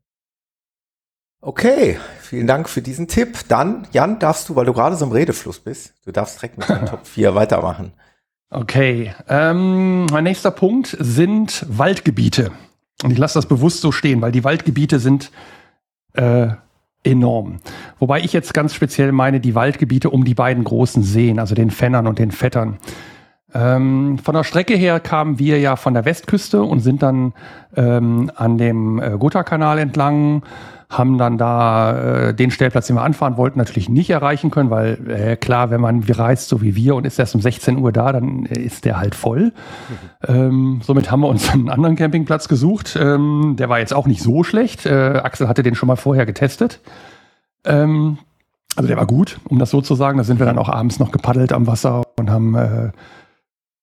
[1.40, 3.38] Okay, vielen Dank für diesen Tipp.
[3.48, 6.68] Dann, Jan, darfst du, weil du gerade so im Redefluss bist, du darfst direkt mit
[6.68, 7.92] deinem Top 4 weitermachen.
[8.51, 12.51] Okay, ähm, mein nächster Punkt sind Waldgebiete.
[13.05, 15.31] Und ich lasse das bewusst so stehen, weil die Waldgebiete sind
[16.14, 16.48] äh,
[17.05, 17.61] enorm.
[17.98, 21.70] Wobei ich jetzt ganz speziell meine die Waldgebiete um die beiden großen Seen, also den
[21.70, 22.79] Fennern und den Vettern.
[23.55, 27.35] Ähm, von der Strecke her kamen wir ja von der Westküste und sind dann
[27.77, 30.42] ähm, an dem äh, Gotha-Kanal entlang
[30.90, 34.98] haben dann da äh, den Stellplatz, den wir anfahren wollten, natürlich nicht erreichen können, weil
[35.11, 38.11] äh, klar, wenn man reist, so wie wir und ist erst um 16 Uhr da,
[38.12, 39.53] dann ist der halt voll.
[39.53, 39.53] Mhm.
[40.27, 42.98] Ähm, somit haben wir uns einen anderen Campingplatz gesucht.
[42.98, 44.87] Ähm, der war jetzt auch nicht so schlecht.
[44.87, 46.81] Äh, Axel hatte den schon mal vorher getestet.
[47.66, 48.16] Ähm,
[48.74, 50.16] also der war gut, um das so zu sagen.
[50.16, 52.92] Da sind wir dann auch abends noch gepaddelt am Wasser und haben äh,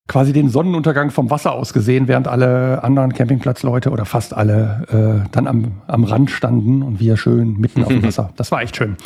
[0.08, 5.30] quasi den Sonnenuntergang vom Wasser aus gesehen, während alle anderen Campingplatzleute oder fast alle äh,
[5.32, 8.30] dann am, am Rand standen und wir schön mitten auf dem Wasser.
[8.36, 8.98] Das war echt schön.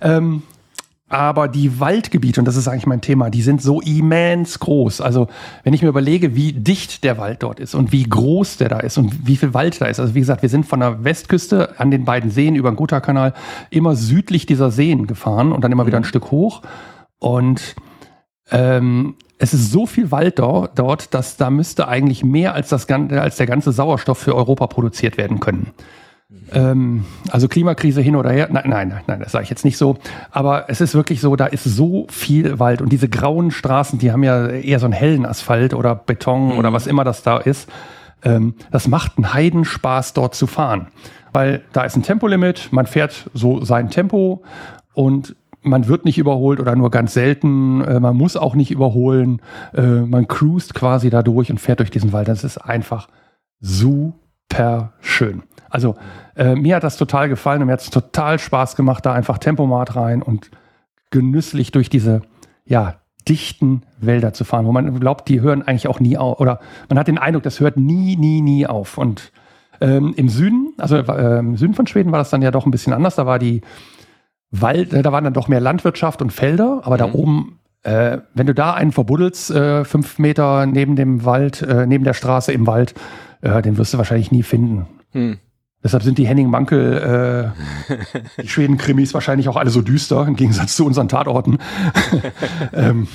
[0.00, 0.42] Ähm,
[1.08, 5.00] aber die Waldgebiete, und das ist eigentlich mein Thema, die sind so immens groß.
[5.00, 5.28] Also
[5.62, 8.80] wenn ich mir überlege, wie dicht der Wald dort ist und wie groß der da
[8.80, 10.00] ist und wie viel Wald da ist.
[10.00, 13.34] Also wie gesagt, wir sind von der Westküste an den beiden Seen über den Gotha-Kanal
[13.70, 16.62] immer südlich dieser Seen gefahren und dann immer wieder ein Stück hoch.
[17.20, 17.76] Und
[18.50, 23.36] ähm, es ist so viel Wald dort, dass da müsste eigentlich mehr als, das, als
[23.36, 25.72] der ganze Sauerstoff für Europa produziert werden können.
[26.52, 28.48] Ähm, also Klimakrise hin oder her.
[28.50, 29.98] Nein, nein, nein, das sage ich jetzt nicht so.
[30.30, 34.10] Aber es ist wirklich so, da ist so viel Wald und diese grauen Straßen, die
[34.10, 36.58] haben ja eher so einen hellen Asphalt oder Beton mhm.
[36.58, 37.68] oder was immer das da ist.
[38.22, 40.88] Ähm, das macht einen Heidenspaß, dort zu fahren.
[41.32, 44.42] Weil da ist ein Tempolimit, man fährt so sein Tempo
[44.94, 47.82] und man wird nicht überholt oder nur ganz selten.
[47.82, 49.40] Äh, man muss auch nicht überholen.
[49.74, 52.28] Äh, man cruist quasi da durch und fährt durch diesen Wald.
[52.28, 53.08] Das ist einfach
[53.60, 55.42] super schön.
[55.68, 55.96] Also
[56.36, 59.38] äh, mir hat das total gefallen und mir hat es total Spaß gemacht, da einfach
[59.38, 60.50] Tempomat rein und
[61.10, 62.22] genüsslich durch diese,
[62.64, 62.96] ja,
[63.28, 66.38] dichten Wälder zu fahren, wo man glaubt, die hören eigentlich auch nie auf.
[66.38, 68.98] Oder man hat den Eindruck, das hört nie, nie, nie auf.
[68.98, 69.32] Und
[69.80, 72.70] ähm, im Süden, also äh, im Süden von Schweden war das dann ja doch ein
[72.70, 73.16] bisschen anders.
[73.16, 73.62] Da war die
[74.50, 76.98] Wald, da waren dann doch mehr Landwirtschaft und Felder, aber mhm.
[76.98, 81.86] da oben, äh, wenn du da einen verbuddelst, äh, fünf Meter neben dem Wald, äh,
[81.86, 82.94] neben der Straße im Wald,
[83.40, 84.86] äh, den wirst du wahrscheinlich nie finden.
[85.12, 85.38] Mhm.
[85.82, 87.52] Deshalb sind die Henning Mankel,
[87.88, 91.58] äh, die Schweden-Krimis wahrscheinlich auch alle so düster, im Gegensatz zu unseren Tatorten.
[92.72, 93.08] ähm,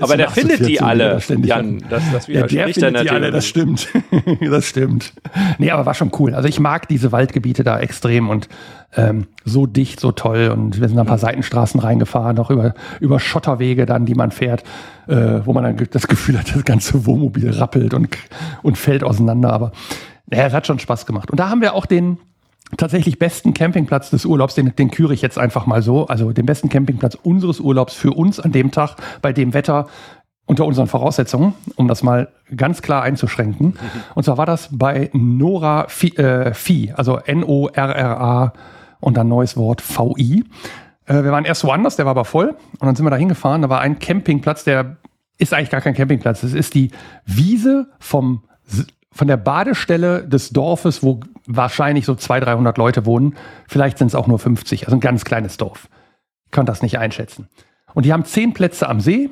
[0.00, 1.84] aber der findet die alle, Jan.
[1.88, 3.88] Das, das ja, der findet die alle, das stimmt.
[4.40, 5.12] das stimmt.
[5.58, 6.34] Nee, aber war schon cool.
[6.34, 8.48] Also ich mag diese Waldgebiete da extrem und
[8.96, 10.50] ähm, so dicht, so toll.
[10.52, 14.64] Und wir sind ein paar Seitenstraßen reingefahren, auch über, über Schotterwege dann, die man fährt,
[15.08, 18.08] äh, wo man dann das Gefühl hat, das ganze Wohnmobil rappelt und,
[18.62, 19.52] und fällt auseinander.
[19.52, 19.72] Aber
[20.26, 21.30] naja, es hat schon Spaß gemacht.
[21.30, 22.18] Und da haben wir auch den,
[22.76, 26.46] tatsächlich besten Campingplatz des Urlaubs, den, den küre ich jetzt einfach mal so, also den
[26.46, 29.88] besten Campingplatz unseres Urlaubs für uns an dem Tag, bei dem Wetter,
[30.46, 33.68] unter unseren Voraussetzungen, um das mal ganz klar einzuschränken.
[33.68, 33.76] Mhm.
[34.16, 38.52] Und zwar war das bei Nora Phi, äh, Phi also N-O-R-R-A
[38.98, 40.44] und dann neues Wort V-I.
[41.06, 42.56] Äh, wir waren erst woanders, der war aber voll.
[42.78, 43.62] Und dann sind wir da hingefahren.
[43.62, 44.96] Da war ein Campingplatz, der
[45.38, 46.42] ist eigentlich gar kein Campingplatz.
[46.42, 46.90] Es ist die
[47.26, 48.42] Wiese vom
[49.12, 53.36] von der Badestelle des Dorfes, wo wahrscheinlich so 200, 300 Leute wohnen,
[53.68, 55.88] vielleicht sind es auch nur 50, also ein ganz kleines Dorf.
[56.46, 57.48] Ich kann das nicht einschätzen.
[57.94, 59.30] Und die haben zehn Plätze am See,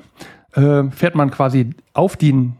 [0.54, 2.56] äh, fährt man quasi auf den,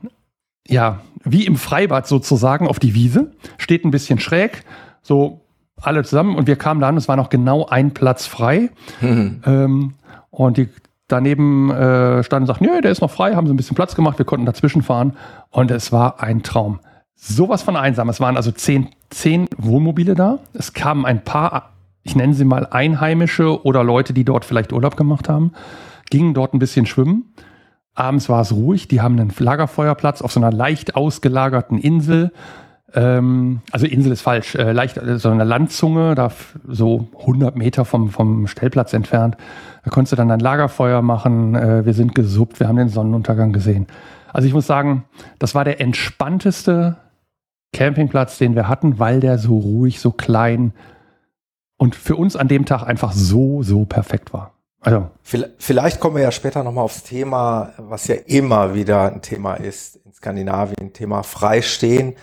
[0.67, 4.65] ja, wie im Freibad sozusagen, auf die Wiese, steht ein bisschen schräg,
[5.03, 5.41] so
[5.81, 6.37] alle zusammen.
[6.37, 8.71] Und wir kamen da an, es war noch genau ein Platz frei.
[9.01, 9.43] Mhm.
[9.45, 9.95] Ähm,
[10.31, 10.69] und die
[11.09, 13.95] daneben äh, standen und sagten, nee, der ist noch frei, haben sie ein bisschen Platz
[13.95, 15.17] gemacht, wir konnten dazwischen fahren.
[15.51, 16.81] Und es war ein Traum
[17.19, 18.09] sowas von einsam.
[18.09, 20.39] Es waren also zehn, zehn Wohnmobile da.
[20.55, 21.73] Es kamen ein paar,
[22.05, 25.53] ich nenne sie mal Einheimische oder Leute, die dort vielleicht Urlaub gemacht haben,
[26.11, 27.35] gingen dort ein bisschen schwimmen.
[27.95, 28.87] Abends war es ruhig.
[28.87, 32.33] Die haben einen Lagerfeuerplatz auf so einer leicht ausgelagerten Insel.
[32.95, 36.31] Ähm, also Insel ist falsch, äh, leicht, äh, so eine Landzunge, da
[36.67, 39.37] so 100 Meter vom, vom Stellplatz entfernt.
[39.85, 41.57] Da konntest du dann ein Lagerfeuer machen.
[41.57, 43.89] Äh, wir sind gesuppt, wir haben den Sonnenuntergang gesehen.
[44.33, 45.05] Also ich muss sagen,
[45.41, 46.97] das war der entspannteste
[47.73, 50.73] Campingplatz, den wir hatten, weil der so ruhig, so klein
[51.77, 54.55] und für uns an dem Tag einfach so, so perfekt war.
[54.81, 55.11] Also.
[55.59, 59.97] Vielleicht kommen wir ja später nochmal aufs Thema, was ja immer wieder ein Thema ist
[60.05, 62.15] in Skandinavien, Thema Freistehen.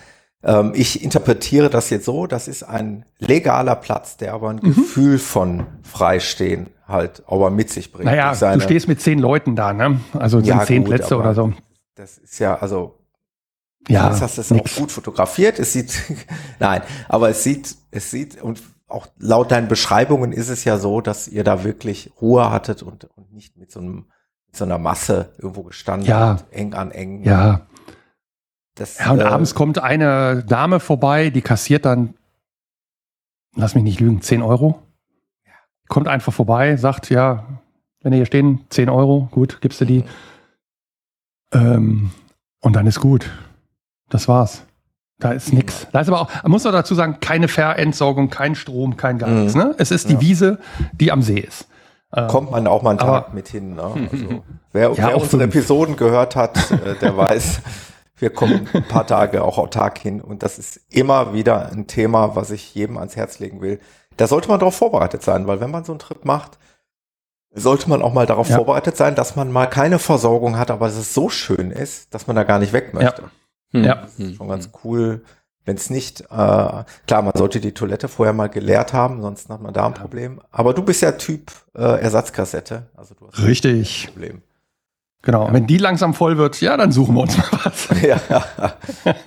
[0.42, 4.74] Ähm, ich interpretiere das jetzt so, das ist ein legaler Platz, der aber ein mhm.
[4.74, 8.06] Gefühl von Freistehen halt aber mit sich bringt.
[8.06, 10.00] Naja, du stehst mit zehn Leuten da, ne?
[10.18, 11.52] Also sind ja, zehn gut, Plätze oder so.
[11.94, 12.95] Das ist ja, also
[13.88, 15.58] ja, jetzt hast du es auch gut fotografiert.
[15.58, 16.02] Es sieht,
[16.58, 21.00] nein, aber es sieht, es sieht, und auch laut deinen Beschreibungen ist es ja so,
[21.00, 24.06] dass ihr da wirklich Ruhe hattet und, und nicht mit so einem,
[24.46, 26.18] mit so einer Masse irgendwo gestanden ja.
[26.18, 27.24] habt, eng an eng.
[27.24, 27.62] Ja.
[28.74, 32.14] Das, ja, und äh, abends kommt eine Dame vorbei, die kassiert dann,
[33.54, 34.82] lass mich nicht lügen, 10 Euro.
[35.88, 37.44] Kommt einfach vorbei, sagt, ja,
[38.02, 40.00] wenn ihr hier stehen, 10 Euro, gut, gibst du die.
[40.00, 40.06] Mhm.
[41.52, 42.10] Ähm,
[42.60, 43.30] und dann ist gut.
[44.08, 44.62] Das war's.
[45.18, 45.86] Da ist nix.
[45.92, 49.30] Da ist aber auch, man muss auch dazu sagen, keine Fährentsorgung, kein Strom, kein gar
[49.30, 49.54] nichts.
[49.54, 49.60] Mhm.
[49.60, 49.74] Ne?
[49.78, 50.20] Es ist die ja.
[50.20, 50.58] Wiese,
[50.92, 51.68] die am See ist.
[52.14, 53.74] Ähm, Kommt man auch mal einen Tag mit hin.
[53.74, 53.82] Ne?
[54.12, 54.42] Also,
[54.72, 57.60] wer, ja, wer unsere Episoden gehört hat, äh, der weiß,
[58.18, 60.20] wir kommen ein paar Tage auch autark hin.
[60.20, 63.80] Und das ist immer wieder ein Thema, was ich jedem ans Herz legen will.
[64.18, 66.58] Da sollte man darauf vorbereitet sein, weil wenn man so einen Trip macht,
[67.54, 68.56] sollte man auch mal darauf ja.
[68.56, 72.26] vorbereitet sein, dass man mal keine Versorgung hat, aber dass es so schön ist, dass
[72.26, 73.22] man da gar nicht weg möchte.
[73.22, 73.28] Ja.
[73.76, 73.84] Hm.
[73.84, 73.94] Ja.
[73.96, 75.22] Das ist schon ganz cool.
[75.64, 79.60] Wenn es nicht, äh, klar, man sollte die Toilette vorher mal geleert haben, sonst hat
[79.60, 79.98] man da ein ja.
[79.98, 80.40] Problem.
[80.52, 82.86] Aber du bist ja Typ äh, Ersatzkassette.
[82.94, 84.08] Also du hast Richtig.
[84.12, 84.42] Problem.
[85.22, 85.52] Genau, ja.
[85.52, 87.88] wenn die langsam voll wird, ja, dann suchen wir uns mal was.
[88.02, 88.20] ja,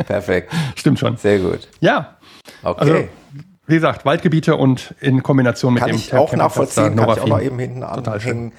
[0.07, 0.53] perfekt.
[0.75, 1.17] Stimmt schon.
[1.17, 1.67] Sehr gut.
[1.81, 2.17] Ja.
[2.63, 2.79] Okay.
[2.79, 3.07] Also,
[3.67, 7.27] wie gesagt, Waldgebiete und in Kombination mit kann dem ich auch nachvollziehen, kann ich auch
[7.27, 8.53] noch eben hinten anhängen.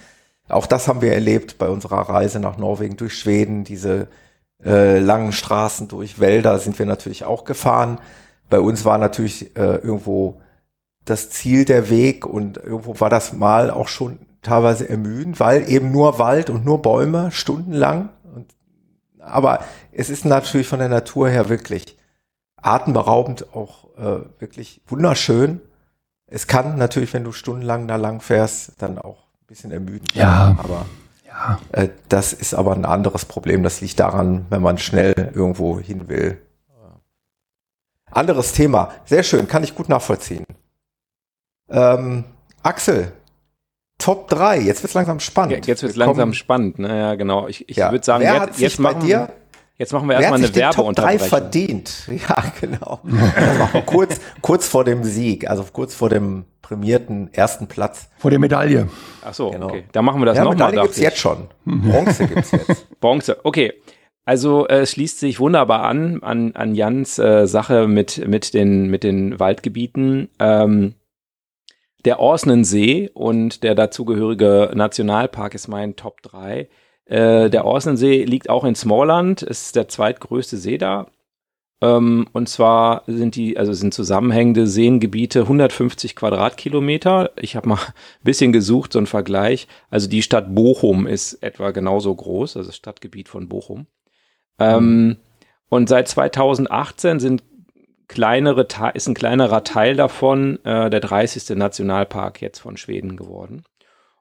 [0.50, 3.64] Auch das haben wir erlebt bei unserer Reise nach Norwegen durch Schweden.
[3.64, 4.08] Diese
[4.64, 7.98] äh, langen Straßen durch Wälder sind wir natürlich auch gefahren.
[8.48, 10.40] Bei uns war natürlich äh, irgendwo
[11.04, 15.90] das Ziel der Weg und irgendwo war das mal auch schon teilweise ermüdend, weil eben
[15.92, 18.10] nur Wald und nur Bäume stundenlang.
[18.34, 18.54] Und,
[19.18, 19.60] aber
[19.92, 21.96] es ist natürlich von der Natur her wirklich
[22.56, 25.60] atemberaubend auch äh, wirklich wunderschön.
[26.26, 30.06] Es kann natürlich, wenn du stundenlang da lang fährst, dann auch ein bisschen ermüden.
[30.14, 30.56] Ja.
[30.58, 30.86] Aber ja.
[31.72, 33.62] Äh, das ist aber ein anderes Problem.
[33.62, 36.40] Das liegt daran, wenn man schnell irgendwo hin will.
[38.10, 38.92] Anderes Thema.
[39.04, 40.44] Sehr schön, kann ich gut nachvollziehen.
[41.68, 42.24] Ähm,
[42.62, 43.12] Axel,
[43.98, 44.58] Top 3.
[44.60, 45.66] Jetzt wird's langsam spannend.
[45.66, 46.78] Jetzt wird's langsam spannend.
[46.78, 47.46] Naja, genau.
[47.46, 47.92] Ich, ich Ja.
[47.92, 49.28] würde sagen, Wer jetzt, hat sich jetzt, bei machen, dir-
[49.80, 51.28] jetzt machen wir Wer erstmal hat eine sich den Top 3 Werbeunterbrechung.
[51.28, 52.08] verdient?
[52.28, 53.00] Ja, genau.
[53.86, 58.08] Kurz, kurz vor dem Sieg, also kurz vor dem prämierten ersten Platz.
[58.18, 58.88] Vor der Medaille.
[59.24, 59.66] Ach so, Genau.
[59.66, 59.84] okay.
[59.90, 60.68] Da machen wir das ja, nochmal.
[60.70, 61.48] Medaille gibt's jetzt schon.
[61.64, 62.86] Bronze gibt's jetzt.
[63.00, 63.72] Bronze, okay.
[64.24, 68.88] Also äh, es schließt sich wunderbar an an, an Jans äh, Sache mit, mit, den,
[68.88, 70.28] mit den Waldgebieten.
[70.38, 70.94] Ähm,
[72.04, 76.68] der Orsnensee und der dazugehörige Nationalpark ist mein Top 3.
[77.10, 81.08] Äh, der Orsnensee liegt auch in Smallland, ist der zweitgrößte See da.
[81.82, 87.32] Ähm, und zwar sind die, also sind zusammenhängende Seengebiete 150 Quadratkilometer.
[87.36, 87.92] Ich habe mal ein
[88.22, 89.66] bisschen gesucht, so ein Vergleich.
[89.90, 93.88] Also die Stadt Bochum ist etwa genauso groß, also das Stadtgebiet von Bochum.
[94.60, 95.16] Ähm,
[95.68, 97.42] und seit 2018 sind
[98.06, 101.56] kleinere, ist ein kleinerer Teil davon äh, der 30.
[101.56, 103.64] Nationalpark jetzt von Schweden geworden.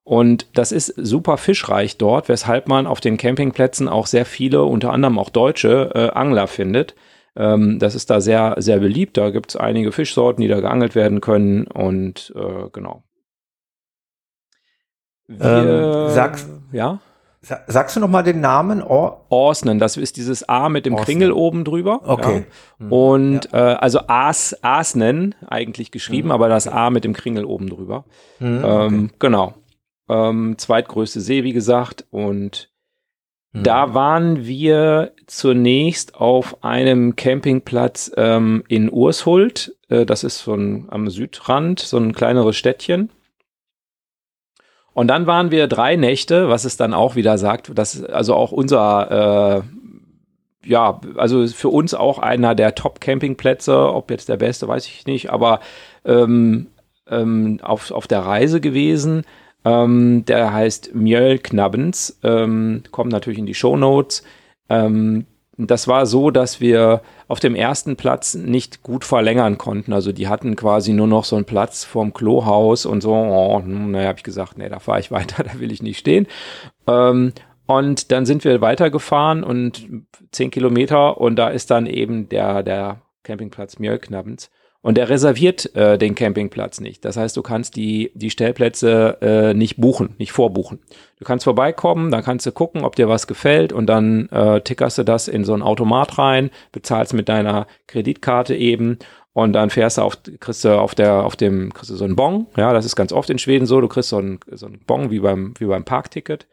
[0.09, 4.91] Und das ist super fischreich dort, weshalb man auf den Campingplätzen auch sehr viele, unter
[4.91, 6.95] anderem auch deutsche, äh, Angler findet.
[7.35, 9.17] Ähm, das ist da sehr, sehr beliebt.
[9.17, 11.67] Da gibt es einige Fischsorten, die da geangelt werden können.
[11.67, 13.03] Und äh, genau.
[15.29, 16.99] Ähm, sagst- ja?
[17.41, 18.81] Sa- Sagst du noch mal den Namen?
[18.81, 21.05] Oh, Orsnen, das ist dieses A mit dem Orsnen.
[21.05, 22.01] Kringel oben drüber.
[22.03, 22.45] Okay.
[22.79, 22.87] Ja.
[22.89, 28.05] Und äh, also As, Asnen eigentlich geschrieben, aber das A mit dem Kringel oben drüber.
[28.39, 29.53] hm, Ähm, genau.
[30.09, 32.05] Ähm, zweitgrößte See, wie gesagt.
[32.11, 32.69] Und
[33.53, 33.63] Hm.
[33.63, 39.75] da waren wir zunächst auf einem Campingplatz ähm, in Urshult.
[39.89, 43.09] Äh, das ist so ein, am Südrand, so ein kleineres Städtchen.
[44.93, 48.51] Und dann waren wir drei Nächte, was es dann auch wieder sagt, dass also auch
[48.51, 49.63] unser,
[50.63, 55.05] äh, ja, also für uns auch einer der Top-Campingplätze, ob jetzt der beste, weiß ich
[55.05, 55.61] nicht, aber
[56.05, 56.67] ähm,
[57.07, 59.23] ähm, auf, auf der Reise gewesen.
[59.65, 64.23] Ähm, der heißt Mjölknabbens, ähm, kommt natürlich in die Shownotes.
[64.69, 65.25] Ähm,
[65.57, 69.91] das war so, dass wir auf dem ersten Platz nicht gut verlängern konnten.
[69.91, 73.13] Also die hatten quasi nur noch so einen Platz vorm Klohaus und so.
[73.13, 76.27] Oh, naja, habe ich gesagt, nee, da fahre ich weiter, da will ich nicht stehen.
[76.87, 77.33] Ähm,
[77.65, 79.87] und dann sind wir weitergefahren und
[80.31, 84.49] zehn Kilometer und da ist dann eben der, der Campingplatz Mjölknabbens.
[84.81, 87.03] Und der reserviert äh, den Campingplatz nicht.
[87.03, 90.79] Das heißt, du kannst die, die Stellplätze äh, nicht buchen, nicht vorbuchen.
[91.17, 94.97] Du kannst vorbeikommen, dann kannst du gucken, ob dir was gefällt und dann äh, tickerst
[94.97, 98.99] du das in so ein Automat rein, bezahlst mit deiner Kreditkarte eben
[99.33, 102.15] und dann fährst du auf, kriegst du auf der, auf dem, kriegst du so einen
[102.15, 102.47] Bon.
[102.57, 103.79] Ja, das ist ganz oft in Schweden so.
[103.81, 106.47] Du kriegst so einen, so einen Bon wie beim, wie beim Parkticket.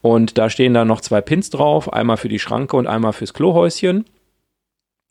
[0.00, 3.34] Und da stehen dann noch zwei Pins drauf, einmal für die Schranke und einmal fürs
[3.34, 4.04] Klohäuschen.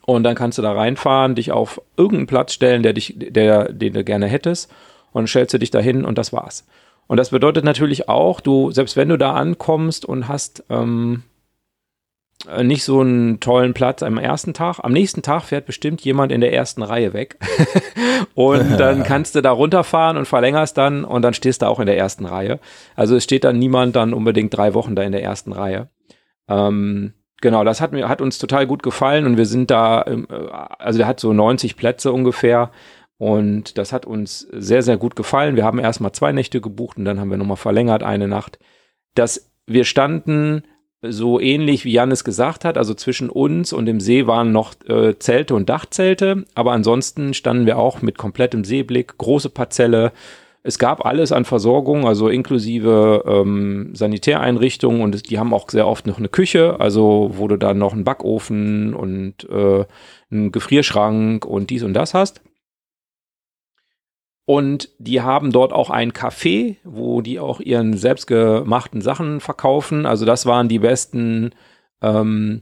[0.05, 3.93] Und dann kannst du da reinfahren, dich auf irgendeinen Platz stellen, der dich, der, den
[3.93, 4.71] du gerne hättest.
[5.11, 6.65] Und stellst du dich dahin und das war's.
[7.07, 11.23] Und das bedeutet natürlich auch, du, selbst wenn du da ankommst und hast ähm,
[12.47, 16.31] äh, nicht so einen tollen Platz am ersten Tag, am nächsten Tag fährt bestimmt jemand
[16.31, 17.37] in der ersten Reihe weg.
[18.35, 21.85] und dann kannst du da runterfahren und verlängerst dann und dann stehst du auch in
[21.85, 22.59] der ersten Reihe.
[22.95, 25.89] Also es steht dann niemand dann unbedingt drei Wochen da in der ersten Reihe.
[26.47, 30.25] Ähm, Genau, das hat mir hat uns total gut gefallen und wir sind da, ähm,
[30.29, 30.47] äh,
[30.79, 32.71] also der hat so 90 Plätze ungefähr
[33.17, 35.57] und das hat uns sehr sehr gut gefallen.
[35.57, 38.59] Wir haben erstmal zwei Nächte gebucht und dann haben wir nochmal verlängert eine Nacht.
[39.13, 40.63] Das wir standen
[41.01, 44.75] so ähnlich wie Jan es gesagt hat, also zwischen uns und dem See waren noch
[44.87, 50.13] äh, Zelte und Dachzelte, aber ansonsten standen wir auch mit komplettem Seeblick, große Parzelle,
[50.65, 56.07] es gab alles an Versorgung, also inklusive ähm, Sanitäreinrichtungen und die haben auch sehr oft
[56.07, 59.85] noch eine Küche, also wo du dann noch einen Backofen und äh,
[60.31, 62.41] einen Gefrierschrank und dies und das hast.
[64.45, 70.05] Und die haben dort auch ein Café, wo die auch ihren selbstgemachten Sachen verkaufen.
[70.05, 71.51] Also das waren die besten,
[72.01, 72.61] ähm,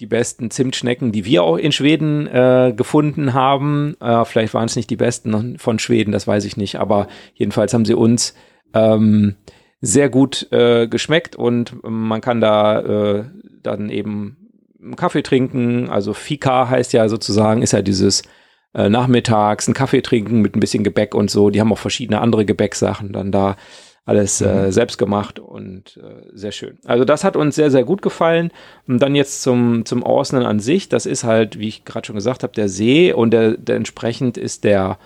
[0.00, 3.96] die besten Zimtschnecken, die wir auch in Schweden äh, gefunden haben.
[4.00, 6.76] Äh, vielleicht waren es nicht die besten von Schweden, das weiß ich nicht.
[6.76, 8.34] Aber jedenfalls haben sie uns
[8.74, 9.36] ähm,
[9.80, 13.24] sehr gut äh, geschmeckt und man kann da äh,
[13.62, 14.44] dann eben
[14.82, 15.88] einen Kaffee trinken.
[15.88, 18.22] Also Fika heißt ja sozusagen, ist ja dieses
[18.74, 21.50] äh, nachmittags einen Kaffee trinken mit ein bisschen Gebäck und so.
[21.50, 23.56] Die haben auch verschiedene andere Gebäcksachen dann da.
[24.06, 26.78] Alles äh, selbst gemacht und äh, sehr schön.
[26.84, 28.50] Also das hat uns sehr, sehr gut gefallen.
[28.86, 30.90] Und dann jetzt zum, zum Orsnen an sich.
[30.90, 34.36] Das ist halt, wie ich gerade schon gesagt habe, der See und der, der entsprechend
[34.36, 34.98] ist der,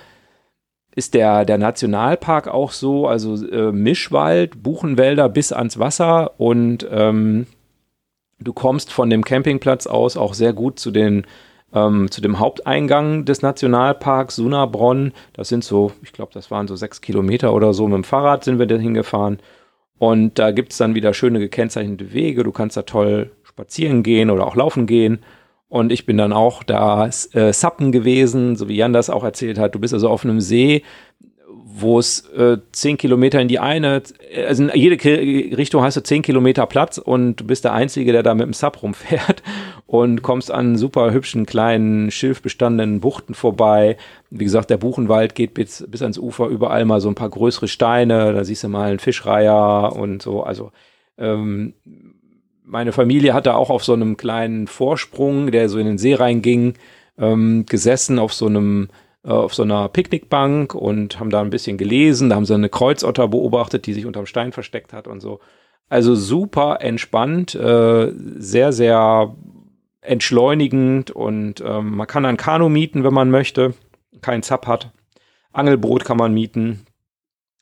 [0.97, 7.47] ist der, der Nationalpark auch so, also äh, Mischwald, Buchenwälder bis ans Wasser und ähm,
[8.41, 11.25] du kommst von dem Campingplatz aus auch sehr gut zu den
[11.75, 15.13] ähm, zu dem Haupteingang des Nationalparks Sunabronn.
[15.33, 17.87] Das sind so, ich glaube, das waren so sechs Kilometer oder so.
[17.87, 19.39] Mit dem Fahrrad sind wir da hingefahren.
[19.99, 22.45] Und da gibt es dann wieder schöne gekennzeichnete Wege.
[22.45, 25.19] Du kannst da toll spazieren gehen oder auch laufen gehen.
[25.69, 29.59] Und ich bin dann auch da äh, Sappen gewesen, so wie Jan das auch erzählt
[29.59, 29.75] hat.
[29.75, 30.83] Du bist also auf einem See,
[31.81, 34.03] wo es äh, zehn Kilometer in die eine,
[34.47, 35.03] also in jede
[35.57, 38.53] Richtung hast du zehn Kilometer Platz und du bist der Einzige, der da mit dem
[38.53, 39.43] Sub rumfährt
[39.87, 43.97] und kommst an super hübschen kleinen schilfbestandenen Buchten vorbei.
[44.31, 47.69] Wie gesagt, der Buchenwald geht bis, bis ans Ufer, überall mal so ein paar größere
[47.69, 50.43] Steine, da siehst du mal einen Fischreiher und so.
[50.43, 50.73] Also
[51.17, 51.75] ähm,
[52.65, 56.75] meine Familie hatte auch auf so einem kleinen Vorsprung, der so in den See reinging,
[57.19, 58.89] ähm, gesessen auf so einem
[59.29, 62.31] auf so einer Picknickbank und haben da ein bisschen gelesen.
[62.31, 65.41] Da haben sie eine Kreuzotter beobachtet, die sich unterm Stein versteckt hat und so.
[65.89, 69.35] Also super entspannt, äh, sehr, sehr
[70.01, 73.75] entschleunigend und ähm, man kann ein Kanu mieten, wenn man möchte,
[74.21, 74.93] kein Zap hat.
[75.53, 76.87] Angelboot kann man mieten.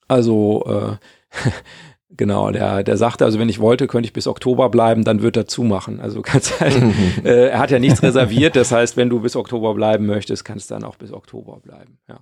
[0.09, 0.97] Also äh,
[2.11, 5.37] Genau, der, der sagte, also wenn ich wollte, könnte ich bis Oktober bleiben, dann wird
[5.37, 6.01] er zumachen.
[6.01, 6.81] Also kannst halt,
[7.25, 10.71] äh, er hat ja nichts reserviert, das heißt, wenn du bis Oktober bleiben möchtest, kannst
[10.71, 12.21] du dann auch bis Oktober bleiben, ja.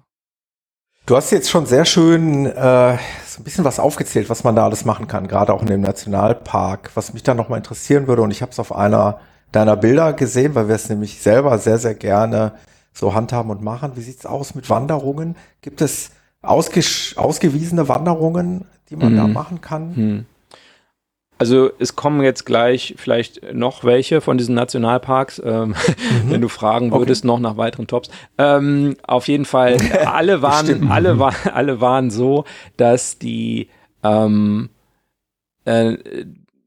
[1.06, 4.64] Du hast jetzt schon sehr schön äh, so ein bisschen was aufgezählt, was man da
[4.64, 6.92] alles machen kann, gerade auch in dem Nationalpark.
[6.94, 9.20] Was mich dann nochmal interessieren würde, und ich habe es auf einer
[9.52, 12.52] deiner Bilder gesehen, weil wir es nämlich selber sehr, sehr gerne
[12.94, 13.92] so handhaben und machen.
[13.96, 15.36] Wie sieht's aus mit Wanderungen?
[15.60, 16.10] Gibt es
[16.44, 19.16] ausgewiesene Wanderungen, die man mhm.
[19.16, 19.92] da machen kann?
[19.94, 20.26] Mhm.
[21.36, 25.74] Also es kommen jetzt gleich vielleicht noch welche von diesen Nationalparks, ähm, mhm.
[26.30, 27.26] wenn du fragen würdest okay.
[27.26, 28.08] noch nach weiteren Tops.
[28.38, 29.76] Ähm, auf jeden Fall,
[30.06, 32.44] alle waren, alle, war, alle waren so,
[32.76, 33.68] dass die
[34.02, 34.70] ähm,
[35.64, 35.96] äh,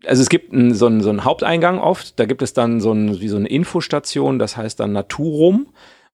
[0.06, 2.92] also es gibt einen, so, einen, so einen Haupteingang oft, da gibt es dann so
[2.92, 5.68] ein, wie so eine Infostation, das heißt dann Naturum.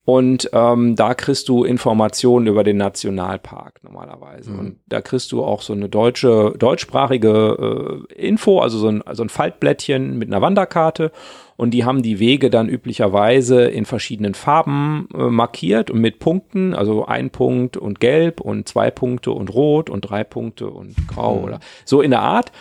[0.05, 4.51] Und ähm, da kriegst du Informationen über den Nationalpark normalerweise.
[4.51, 4.59] Mhm.
[4.59, 9.23] Und da kriegst du auch so eine deutsche, deutschsprachige äh, Info, also so ein, so
[9.23, 11.11] ein Faltblättchen mit einer Wanderkarte.
[11.55, 16.73] Und die haben die Wege dann üblicherweise in verschiedenen Farben äh, markiert und mit Punkten,
[16.73, 21.37] also ein Punkt und gelb und zwei Punkte und rot und drei Punkte und grau
[21.37, 21.43] mhm.
[21.45, 22.51] oder so in der Art.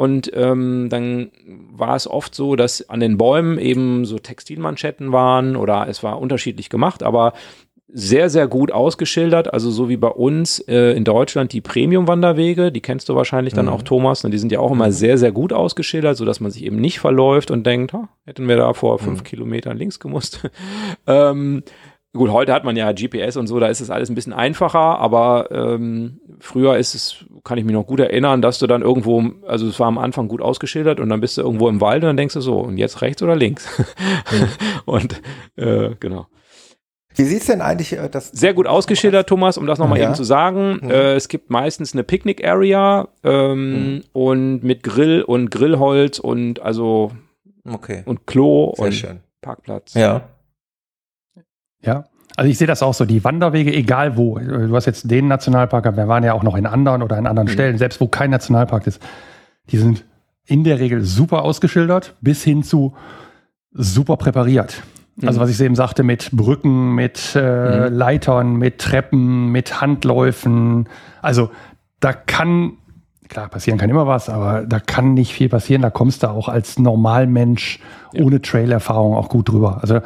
[0.00, 5.56] Und ähm, dann war es oft so, dass an den Bäumen eben so Textilmanschetten waren
[5.56, 7.34] oder es war unterschiedlich gemacht, aber
[7.86, 9.52] sehr, sehr gut ausgeschildert.
[9.52, 13.66] Also so wie bei uns äh, in Deutschland die Premium-Wanderwege, die kennst du wahrscheinlich dann
[13.66, 13.72] mhm.
[13.72, 14.24] auch, Thomas.
[14.24, 14.92] Und die sind ja auch immer mhm.
[14.92, 18.56] sehr, sehr gut ausgeschildert, sodass man sich eben nicht verläuft und denkt, oh, hätten wir
[18.56, 19.24] da vor fünf mhm.
[19.24, 20.48] Kilometern links gemusst.
[21.06, 21.62] ähm,
[22.12, 24.98] Gut, heute hat man ja GPS und so, da ist es alles ein bisschen einfacher,
[24.98, 29.22] aber ähm, früher ist es, kann ich mich noch gut erinnern, dass du dann irgendwo,
[29.46, 32.08] also es war am Anfang gut ausgeschildert und dann bist du irgendwo im Wald und
[32.08, 33.68] dann denkst du so, und jetzt rechts oder links?
[34.32, 34.48] Mhm.
[34.86, 35.22] und
[35.54, 36.26] äh, genau.
[37.14, 38.28] Wie sieht's denn eigentlich äh, das?
[38.28, 40.06] Sehr gut ausgeschildert, Thomas, um das nochmal ja.
[40.06, 40.80] eben zu sagen.
[40.82, 40.90] Mhm.
[40.90, 44.04] Äh, es gibt meistens eine Picknick-Area ähm, mhm.
[44.12, 47.12] und mit Grill und Grillholz und also
[47.70, 48.02] okay.
[48.04, 49.20] und Klo Sehr und schön.
[49.42, 49.94] Parkplatz.
[49.94, 50.28] Ja.
[51.82, 52.04] Ja,
[52.36, 54.38] also ich sehe das auch so, die Wanderwege, egal wo.
[54.38, 57.26] Du hast jetzt den Nationalpark, aber wir waren ja auch noch in anderen oder in
[57.26, 57.52] anderen mhm.
[57.52, 59.02] Stellen, selbst wo kein Nationalpark ist.
[59.70, 60.04] Die sind
[60.46, 62.94] in der Regel super ausgeschildert, bis hin zu
[63.72, 64.82] super präpariert.
[65.16, 65.28] Mhm.
[65.28, 67.94] Also was ich eben sagte, mit Brücken, mit äh, mhm.
[67.94, 70.88] Leitern, mit Treppen, mit Handläufen.
[71.20, 71.50] Also
[72.00, 72.72] da kann,
[73.28, 75.82] klar, passieren kann immer was, aber da kann nicht viel passieren.
[75.82, 77.80] Da kommst du auch als Normalmensch
[78.12, 78.22] ja.
[78.24, 79.80] ohne Trailerfahrung auch gut drüber.
[79.82, 80.00] Also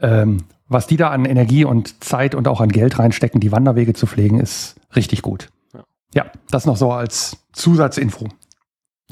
[0.00, 3.92] ähm, was die da an Energie und Zeit und auch an Geld reinstecken, die Wanderwege
[3.92, 5.48] zu pflegen, ist richtig gut.
[5.74, 8.28] Ja, ja das noch so als Zusatzinfo.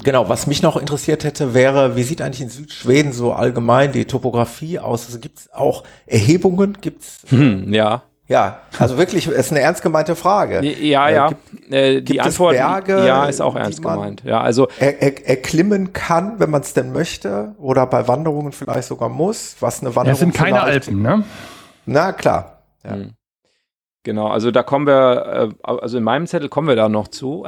[0.01, 4.05] Genau, was mich noch interessiert hätte, wäre, wie sieht eigentlich in Südschweden so allgemein die
[4.05, 5.05] Topografie aus?
[5.05, 6.77] Also gibt es auch Erhebungen?
[6.79, 7.23] Gibt's?
[7.27, 8.03] Hm, ja.
[8.29, 10.63] Ja, also wirklich, ist eine ernst gemeinte Frage.
[10.63, 11.25] Ja, ja.
[11.25, 14.21] Äh, gibt, äh, die Antwort Berge, ja ist auch ernst gemeint.
[14.23, 18.87] Ja, also er, er, erklimmen kann, wenn man es denn möchte, oder bei Wanderungen vielleicht
[18.87, 20.13] sogar muss, was eine Wanderung.
[20.13, 21.23] Es sind keine Alpen, ne?
[21.87, 22.61] Na klar.
[22.83, 22.91] Ja.
[22.91, 23.13] Hm.
[24.03, 27.45] Genau, also da kommen wir, äh, also in meinem Zettel kommen wir da noch zu.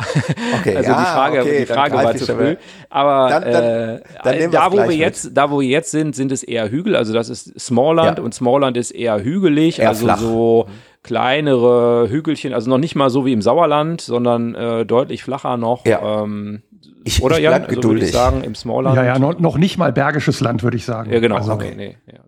[0.59, 2.57] Okay, also ja, die Frage, okay, die Frage war zu früh.
[2.89, 6.29] Aber dann, dann, äh, dann da, wo wir jetzt, da, wo wir jetzt sind, sind
[6.31, 6.97] es eher Hügel.
[6.97, 8.23] Also das ist Smallland ja.
[8.23, 10.19] und Smallland ist eher hügelig, eher also flach.
[10.19, 10.65] so
[11.03, 15.85] kleinere Hügelchen, also noch nicht mal so wie im Sauerland, sondern äh, deutlich flacher noch.
[15.85, 16.23] Ja.
[16.23, 16.63] Ähm,
[17.05, 18.97] ich, oder ich ja, also würde ich sagen, im Smallland.
[18.97, 21.11] Ja, ja, noch, noch, nicht mal bergisches Land, würde ich sagen.
[21.11, 21.37] Ja, genau.
[21.37, 21.73] Also, okay.
[21.75, 22.19] nee, nee, ja.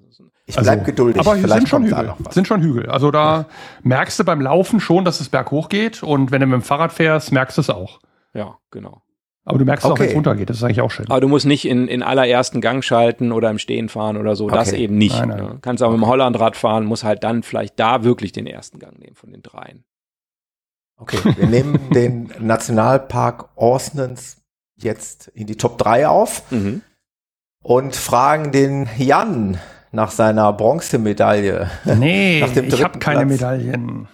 [0.46, 1.20] Ich bleib also, geduldig.
[1.22, 2.14] Aber hier sind schon Hügel.
[2.32, 2.90] Sind schon Hügel.
[2.90, 3.46] Also da ja.
[3.84, 6.04] merkst du beim Laufen schon, dass es berghoch geht.
[6.04, 8.00] Und wenn du mit dem Fahrrad fährst, merkst du es auch.
[8.34, 9.04] Ja, genau.
[9.46, 9.94] Aber du merkst okay.
[9.94, 10.50] auch, wenn es runtergeht.
[10.50, 11.10] Das ist eigentlich auch schön.
[11.10, 14.46] Aber du musst nicht in, in allerersten Gang schalten oder im Stehen fahren oder so.
[14.46, 14.56] Okay.
[14.56, 15.18] Das eben nicht.
[15.18, 15.38] Nein, nein.
[15.38, 15.58] Ne?
[15.62, 15.98] Kannst auch okay.
[15.98, 19.32] mit dem Hollandrad fahren, musst halt dann vielleicht da wirklich den ersten Gang nehmen von
[19.32, 19.84] den dreien.
[20.98, 24.42] Okay, wir nehmen den Nationalpark Orsnens
[24.76, 26.82] jetzt in die Top 3 auf mhm.
[27.62, 29.60] und fragen den Jan
[29.94, 31.70] nach seiner Bronzemedaille.
[31.86, 34.08] Nee, ich habe keine Medaillen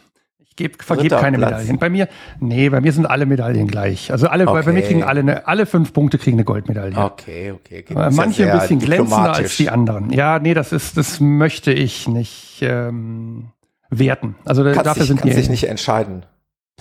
[0.60, 1.40] gebe, vergebe keine.
[1.40, 1.80] Medaillen.
[1.80, 2.08] Bei mir,
[2.40, 4.12] nee, bei mir sind alle Medaillen gleich.
[4.12, 4.62] Also alle, okay.
[4.66, 6.96] bei mir kriegen alle, eine, alle fünf Punkte kriegen eine Goldmedaille.
[6.96, 7.86] Okay, okay.
[7.90, 10.12] Äh, manche ja ein bisschen glänzender als die anderen.
[10.12, 13.48] Ja, nee, das ist, das möchte ich nicht ähm,
[13.90, 14.36] werten.
[14.46, 16.26] Also kannst dafür dich, sind kannst dich nicht entscheiden.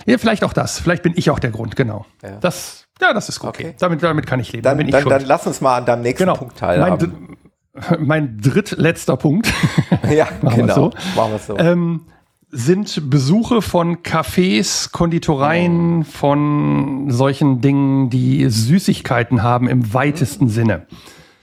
[0.05, 0.79] Ja, vielleicht auch das.
[0.79, 2.05] Vielleicht bin ich auch der Grund, genau.
[2.21, 2.37] Ja.
[2.39, 3.67] Das, ja, das ist okay.
[3.67, 3.75] okay.
[3.79, 4.63] Damit, damit kann ich leben.
[4.63, 6.35] Dann, dann, dann, dann lass uns mal an deinem nächsten genau.
[6.35, 7.27] Punkt teilhaben.
[7.27, 7.37] Mein,
[7.99, 9.51] mein drittletzter Punkt.
[10.09, 10.91] Ja, Machen genau.
[10.91, 11.57] Wir so.
[11.57, 12.01] Ähm,
[12.49, 20.49] sind Besuche von Cafés, Konditoreien, von solchen Dingen, die Süßigkeiten haben im weitesten mhm.
[20.49, 20.87] Sinne.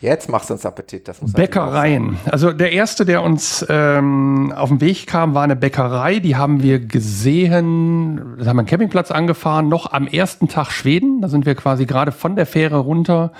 [0.00, 1.06] Jetzt macht es uns Appetit.
[1.06, 2.16] Das muss Bäckereien.
[2.30, 6.18] Also der erste, der uns ähm, auf den Weg kam, war eine Bäckerei.
[6.18, 8.36] Die haben wir gesehen.
[8.38, 11.22] Da haben wir einen Campingplatz angefahren, noch am ersten Tag Schweden.
[11.22, 13.32] Da sind wir quasi gerade von der Fähre runter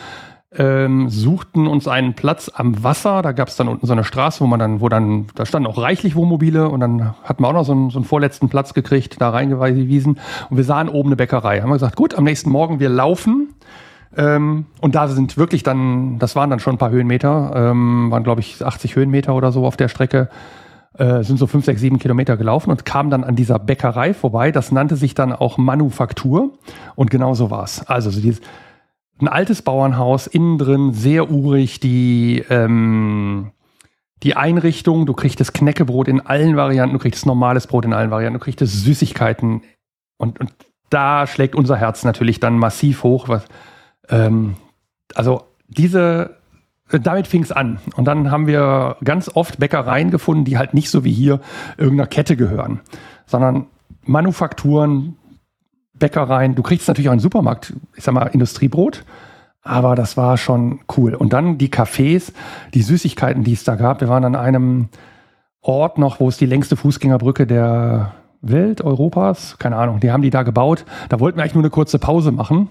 [0.59, 3.23] ähm, suchten uns einen Platz am Wasser.
[3.23, 5.69] Da gab es dann unten so eine Straße, wo man dann, wo dann, da standen
[5.69, 8.75] auch reichlich Wohnmobile und dann hatten wir auch noch so einen, so einen vorletzten Platz
[8.75, 10.19] gekriegt, da reingewiesen.
[10.51, 11.61] Und wir sahen oben eine Bäckerei.
[11.61, 13.55] Haben wir gesagt, gut, am nächsten Morgen wir laufen.
[14.17, 18.25] Ähm, und da sind wirklich dann, das waren dann schon ein paar Höhenmeter, ähm, waren
[18.25, 20.31] glaube ich 80 Höhenmeter oder so auf der Strecke,
[20.97, 24.53] äh, sind so 5, 6, 7 Kilometer gelaufen und kamen dann an dieser Bäckerei vorbei.
[24.53, 26.53] Das nannte sich dann auch Manufaktur
[26.95, 27.87] und genau so war's.
[27.87, 28.41] Also so dieses,
[29.21, 33.53] ein altes Bauernhaus, innen drin sehr urig, die, ähm,
[34.23, 38.11] die Einrichtung, du kriegst das Knäckebrot in allen Varianten, du kriegst normales Brot in allen
[38.11, 39.63] Varianten, du kriegst das Süßigkeiten
[40.19, 40.53] und, und
[40.91, 43.29] da schlägt unser Herz natürlich dann massiv hoch.
[43.29, 43.45] Was,
[44.09, 44.57] ähm,
[45.15, 46.37] also diese,
[46.89, 47.79] damit fing es an.
[47.97, 51.41] Und dann haben wir ganz oft Bäckereien gefunden, die halt nicht so wie hier
[51.77, 52.81] irgendeiner Kette gehören,
[53.27, 53.67] sondern
[54.05, 55.17] Manufakturen,
[55.99, 56.55] Bäckereien.
[56.55, 59.05] Du kriegst natürlich auch einen Supermarkt, ich sag mal, Industriebrot.
[59.63, 61.15] Aber das war schon cool.
[61.15, 62.33] Und dann die Cafés,
[62.73, 64.01] die Süßigkeiten, die es da gab.
[64.01, 64.89] Wir waren an einem
[65.61, 70.31] Ort noch, wo es die längste Fußgängerbrücke der Welt, Europas, keine Ahnung, die haben die
[70.31, 70.85] da gebaut.
[71.09, 72.69] Da wollten wir eigentlich nur eine kurze Pause machen.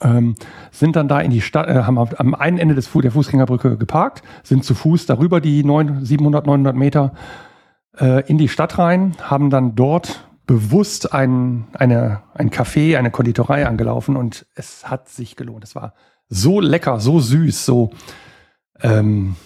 [0.00, 0.34] Ähm,
[0.70, 4.22] sind dann da in die Stadt, äh, haben am einen Ende des, der Fußgängerbrücke geparkt,
[4.42, 7.12] sind zu Fuß darüber die 9, 700, 900 Meter
[7.98, 13.66] äh, in die Stadt rein, haben dann dort bewusst ein, eine, ein Café, eine Konditorei
[13.66, 15.62] angelaufen und es hat sich gelohnt.
[15.62, 15.92] Es war
[16.28, 17.90] so lecker, so süß, so
[18.80, 19.36] ähm,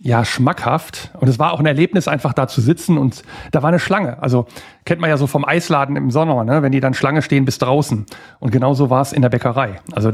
[0.00, 1.10] ja, schmackhaft.
[1.18, 4.22] Und es war auch ein Erlebnis, einfach da zu sitzen und da war eine Schlange.
[4.22, 4.46] Also
[4.84, 6.62] kennt man ja so vom Eisladen im Sommer, ne?
[6.62, 8.06] wenn die dann Schlange stehen bis draußen.
[8.38, 9.80] Und genauso war es in der Bäckerei.
[9.90, 10.12] Also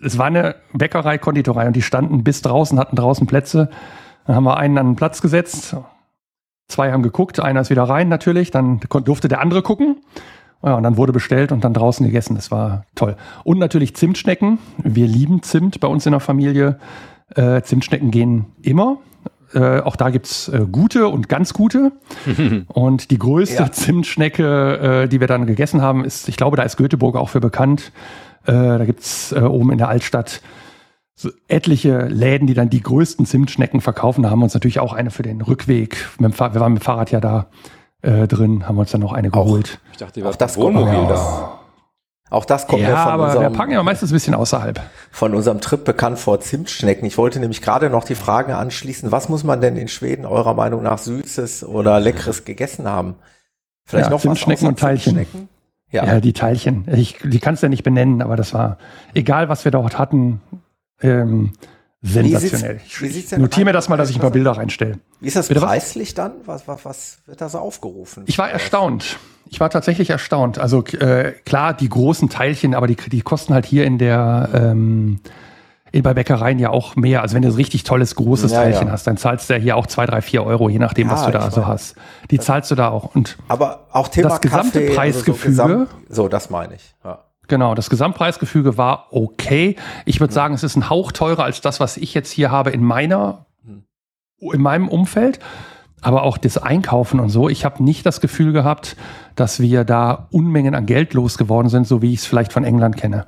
[0.00, 3.68] es war eine Bäckerei, Konditorei und die standen bis draußen, hatten draußen Plätze.
[4.26, 5.76] Dann haben wir einen an den Platz gesetzt,
[6.70, 9.96] Zwei haben geguckt, einer ist wieder rein natürlich, dann durfte der andere gucken.
[10.62, 12.34] Ja, und dann wurde bestellt und dann draußen gegessen.
[12.34, 13.16] Das war toll.
[13.44, 14.58] Und natürlich Zimtschnecken.
[14.76, 16.78] Wir lieben Zimt bei uns in der Familie.
[17.34, 18.98] Äh, Zimtschnecken gehen immer.
[19.54, 21.92] Äh, auch da gibt's äh, gute und ganz gute.
[22.68, 23.72] und die größte ja.
[23.72, 27.40] Zimtschnecke, äh, die wir dann gegessen haben, ist, ich glaube, da ist Göteborg auch für
[27.40, 27.92] bekannt.
[28.44, 30.42] Äh, da gibt's äh, oben in der Altstadt
[31.20, 34.22] so etliche Läden, die dann die größten Zimtschnecken verkaufen.
[34.22, 36.08] Da haben wir uns natürlich auch eine für den Rückweg.
[36.18, 37.46] wir waren mit dem Fahrrad ja da
[38.00, 39.80] äh, drin, haben uns dann noch eine geholt.
[39.82, 41.06] Auch, ich dachte, auch das Wohnmobil ja.
[41.08, 41.60] da.
[42.30, 44.80] Auch das kommt ja, ja von aber unserem, wir packen ja meistens ein bisschen außerhalb.
[45.10, 47.04] Von unserem Trip bekannt vor Zimtschnecken.
[47.06, 50.54] Ich wollte nämlich gerade noch die Frage anschließen, was muss man denn in Schweden eurer
[50.54, 53.16] Meinung nach Süßes oder Leckeres gegessen haben?
[53.84, 55.26] Vielleicht ja, noch Zimtschnecken und Teilchen.
[55.90, 56.06] Ja.
[56.06, 56.20] ja.
[56.20, 56.86] die Teilchen.
[56.90, 58.78] Ich, die kannst du ja nicht benennen, aber das war,
[59.12, 60.40] egal was wir dort hatten,
[61.02, 61.52] ähm,
[62.02, 62.76] sensationell.
[62.76, 64.98] Wie sieht's, wie sieht's Notiere mir das mal, dass ich ein paar Bilder reinstelle.
[65.20, 66.14] Wie ist das Bitte preislich was?
[66.14, 66.32] dann?
[66.46, 68.24] Was, was, was wird da so aufgerufen?
[68.26, 69.18] Ich war erstaunt.
[69.48, 70.58] Ich war tatsächlich erstaunt.
[70.58, 75.20] Also äh, klar, die großen Teilchen, aber die, die kosten halt hier in der ähm,
[75.92, 77.22] in, bei Bäckereien ja auch mehr.
[77.22, 78.92] Also wenn du so richtig tolles, großes ja, Teilchen ja.
[78.92, 81.26] hast, dann zahlst du ja hier auch zwei, drei, vier Euro, je nachdem, ja, was
[81.26, 81.96] du da so hast.
[82.30, 83.14] Die zahlst du da auch.
[83.14, 85.54] Und aber auch Thema das gesamte Kaffee, Preisgefüge.
[85.54, 86.94] So, Gesamt, so, das meine ich.
[87.04, 87.24] Ja.
[87.50, 89.74] Genau, das Gesamtpreisgefüge war okay.
[90.06, 92.70] Ich würde sagen, es ist ein Hauch teurer als das, was ich jetzt hier habe
[92.70, 93.46] in meiner,
[94.38, 95.40] in meinem Umfeld.
[96.00, 97.48] Aber auch das Einkaufen und so.
[97.48, 98.96] Ich habe nicht das Gefühl gehabt,
[99.34, 102.96] dass wir da Unmengen an Geld losgeworden sind, so wie ich es vielleicht von England
[102.96, 103.26] kenne.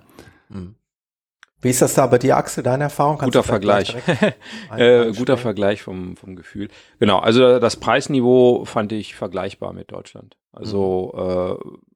[0.53, 0.77] Hm.
[1.61, 3.19] Wie ist das da bei dir, Axel, deine Erfahrung?
[3.19, 3.97] Kannst guter Vergleich.
[4.77, 6.69] äh, guter Vergleich vom, vom Gefühl.
[7.01, 10.37] Genau, also das Preisniveau fand ich vergleichbar mit Deutschland.
[10.53, 11.75] Also mhm.
[11.75, 11.92] äh,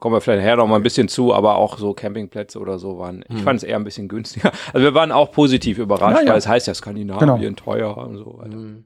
[0.00, 2.98] kommen wir vielleicht nachher noch mal ein bisschen zu, aber auch so Campingplätze oder so
[2.98, 3.24] waren.
[3.28, 3.44] Ich hm.
[3.44, 4.52] fand es eher ein bisschen günstiger.
[4.72, 6.30] Also wir waren auch positiv überrascht, ja, ja.
[6.30, 7.56] weil es heißt ja Skandinavien genau.
[7.56, 8.52] teuer und so weiter.
[8.52, 8.84] Hm.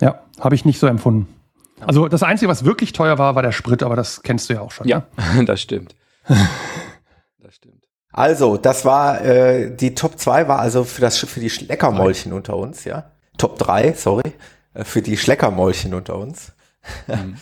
[0.00, 1.26] Ja, habe ich nicht so empfunden.
[1.80, 4.60] Also das Einzige, was wirklich teuer war, war der Sprit, aber das kennst du ja
[4.60, 4.86] auch schon.
[4.86, 5.04] Ja,
[5.34, 5.44] ne?
[5.46, 5.94] das stimmt.
[7.38, 7.84] das stimmt.
[8.12, 12.56] Also, das war äh, die Top 2 war also für das für die Schleckermäulchen unter
[12.56, 13.12] uns, ja.
[13.36, 14.32] Top 3, sorry,
[14.74, 16.52] äh, für die Schleckermäulchen unter uns.
[17.06, 17.36] Mhm.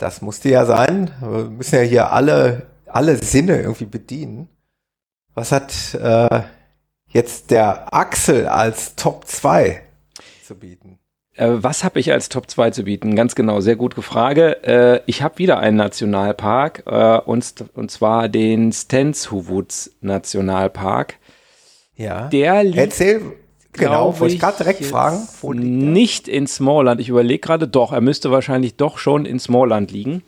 [0.00, 1.10] Das musste ja sein.
[1.20, 4.48] Wir müssen ja hier alle alle Sinne irgendwie bedienen.
[5.34, 6.40] Was hat äh,
[7.08, 9.82] jetzt der Axel als Top 2
[10.44, 10.98] zu bieten?
[11.34, 13.14] Äh, was habe ich als Top 2 zu bieten?
[13.14, 14.62] Ganz genau, sehr gute Frage.
[14.64, 21.14] Äh, ich habe wieder einen Nationalpark äh, und, und zwar den Stenshuvuts Nationalpark.
[21.94, 22.28] Ja.
[22.28, 23.20] Der Erzähl,
[23.72, 25.26] genau, wollte ich gerade direkt fragen.
[25.92, 27.00] Nicht in Smallland.
[27.00, 30.22] Ich überlege gerade, doch, er müsste wahrscheinlich doch schon in Smallland liegen.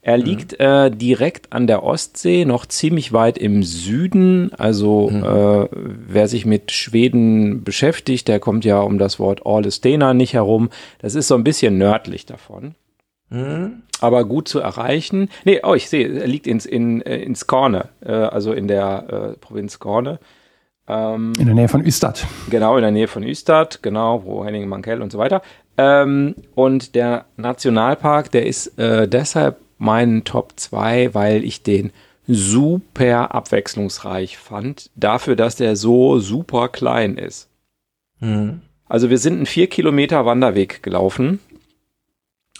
[0.00, 0.24] Er mhm.
[0.24, 4.52] liegt äh, direkt an der Ostsee, noch ziemlich weit im Süden.
[4.54, 5.24] Also mhm.
[5.24, 10.70] äh, wer sich mit Schweden beschäftigt, der kommt ja um das Wort Orlestena nicht herum.
[11.00, 12.74] Das ist so ein bisschen nördlich davon.
[13.30, 13.82] Mhm.
[14.00, 15.28] Aber gut zu erreichen.
[15.44, 19.34] Nee, oh, ich sehe, er liegt ins, in, äh, in Skåne, äh, also in der
[19.34, 20.20] äh, Provinz Skåne.
[20.88, 22.26] Ähm, in der Nähe von Ystad.
[22.48, 25.42] Genau, in der Nähe von Ystad, genau, wo Henning Mankell und so weiter.
[25.76, 31.92] Ähm, und der Nationalpark, der ist äh, deshalb meinen Top 2, weil ich den
[32.26, 37.48] super abwechslungsreich fand, dafür, dass der so super klein ist.
[38.20, 38.62] Mhm.
[38.86, 41.40] Also wir sind einen 4 Kilometer Wanderweg gelaufen,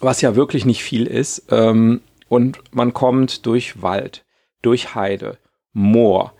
[0.00, 1.46] was ja wirklich nicht viel ist.
[1.50, 4.24] Ähm, und man kommt durch Wald,
[4.62, 5.38] durch Heide,
[5.72, 6.34] Moor,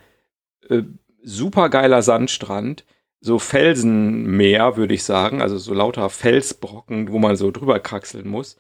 [0.69, 0.83] äh,
[1.29, 2.85] super geiler Sandstrand,
[3.21, 8.57] so Felsenmeer, würde ich sagen, also so lauter Felsbrocken, wo man so drüber kraxeln muss.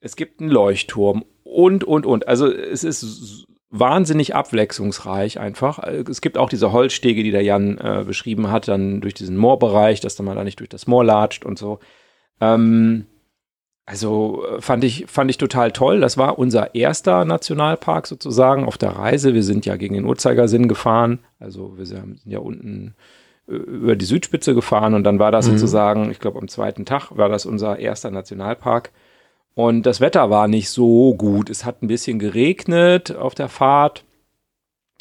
[0.00, 2.28] Es gibt einen Leuchtturm und, und, und.
[2.28, 5.78] Also es ist wahnsinnig abwechslungsreich einfach.
[5.78, 10.00] Es gibt auch diese Holzstege, die der Jan äh, beschrieben hat, dann durch diesen Moorbereich,
[10.00, 11.78] dass man da nicht durch das Moor latscht und so.
[12.40, 13.06] Ähm,
[13.84, 16.00] also äh, fand ich, fand ich total toll.
[16.00, 19.34] Das war unser erster Nationalpark sozusagen auf der Reise.
[19.34, 21.20] Wir sind ja gegen den Uhrzeigersinn gefahren.
[21.40, 22.94] Also wir sind ja unten
[23.48, 25.52] äh, über die Südspitze gefahren und dann war das mhm.
[25.52, 28.92] sozusagen, ich glaube am zweiten Tag war das unser erster Nationalpark.
[29.54, 31.50] Und das Wetter war nicht so gut.
[31.50, 34.04] Es hat ein bisschen geregnet auf der Fahrt.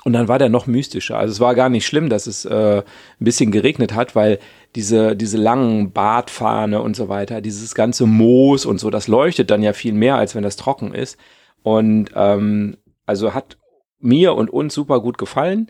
[0.04, 1.18] Und dann war der noch mystischer.
[1.18, 2.84] Also es war gar nicht schlimm, dass es äh, ein
[3.24, 4.40] bisschen geregnet hat, weil
[4.76, 9.64] diese, diese langen Bartfahne und so weiter, dieses ganze Moos und so, das leuchtet dann
[9.64, 11.18] ja viel mehr, als wenn das trocken ist.
[11.64, 13.58] Und ähm, also hat
[14.00, 15.70] mir und uns super gut gefallen.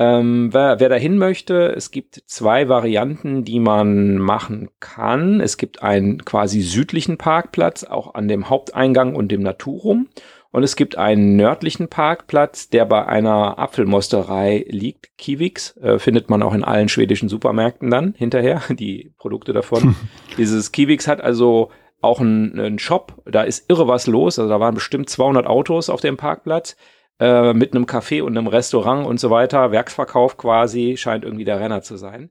[0.00, 5.40] Ähm, wer, wer dahin möchte, es gibt zwei Varianten, die man machen kann.
[5.40, 10.08] Es gibt einen quasi südlichen Parkplatz, auch an dem Haupteingang und dem Naturum.
[10.50, 15.16] Und es gibt einen nördlichen Parkplatz, der bei einer Apfelmosterei liegt.
[15.18, 19.94] Kiwix äh, findet man auch in allen schwedischen Supermärkten dann hinterher, die Produkte davon.
[20.38, 21.70] Dieses Kiwix hat also
[22.00, 24.38] auch einen, einen Shop, da ist irre was los.
[24.38, 26.76] Also da waren bestimmt 200 Autos auf dem Parkplatz.
[27.20, 31.58] Äh, mit einem Café und einem Restaurant und so weiter, Werksverkauf quasi, scheint irgendwie der
[31.58, 32.30] Renner zu sein.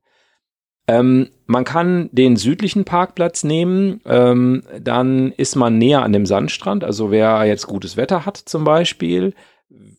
[0.87, 6.83] Ähm, man kann den südlichen Parkplatz nehmen, ähm, dann ist man näher an dem Sandstrand.
[6.83, 9.33] Also wer jetzt gutes Wetter hat zum Beispiel,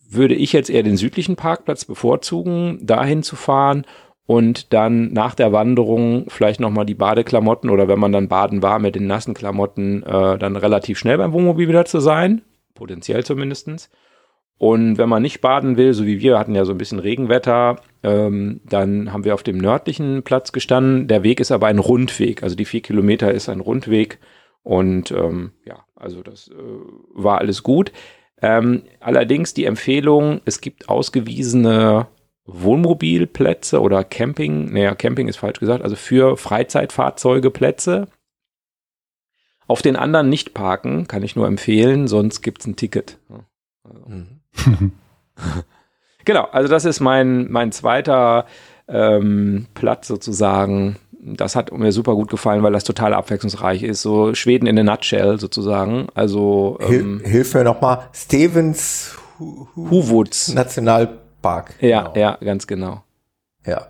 [0.09, 3.85] würde ich jetzt eher den südlichen Parkplatz bevorzugen, dahin zu fahren
[4.25, 8.79] und dann nach der Wanderung vielleicht nochmal die Badeklamotten oder wenn man dann baden war
[8.79, 12.43] mit den nassen Klamotten, äh, dann relativ schnell beim Wohnmobil wieder zu sein,
[12.75, 13.91] potenziell zumindestens.
[14.59, 17.81] Und wenn man nicht baden will, so wie wir hatten ja so ein bisschen Regenwetter,
[18.03, 21.07] ähm, dann haben wir auf dem nördlichen Platz gestanden.
[21.07, 24.19] Der Weg ist aber ein Rundweg, also die vier Kilometer ist ein Rundweg.
[24.65, 26.55] Und ähm, ja, also das äh,
[27.15, 27.93] war alles gut.
[28.43, 32.09] Ähm, allerdings die Empfehlung, es gibt ausgewiesene
[32.45, 38.09] Wohnmobilplätze oder Camping, naja, Camping ist falsch gesagt, also für Freizeitfahrzeuge Plätze.
[39.67, 43.19] Auf den anderen nicht parken, kann ich nur empfehlen, sonst gibt es ein Ticket.
[43.85, 44.09] Also.
[44.09, 44.38] Mhm.
[46.25, 48.47] genau, also das ist mein, mein zweiter
[48.89, 50.97] ähm, Platz sozusagen.
[51.21, 54.03] Das hat mir super gut gefallen, weil das total abwechslungsreich ist.
[54.03, 56.07] So Schweden in a nutshell sozusagen.
[56.15, 58.09] Also ähm, Hilf mir nochmal.
[58.13, 61.75] Stevens Huvuds Nationalpark.
[61.81, 62.17] Ja, genau.
[62.17, 63.03] ja, ganz genau.
[63.67, 63.89] Ja.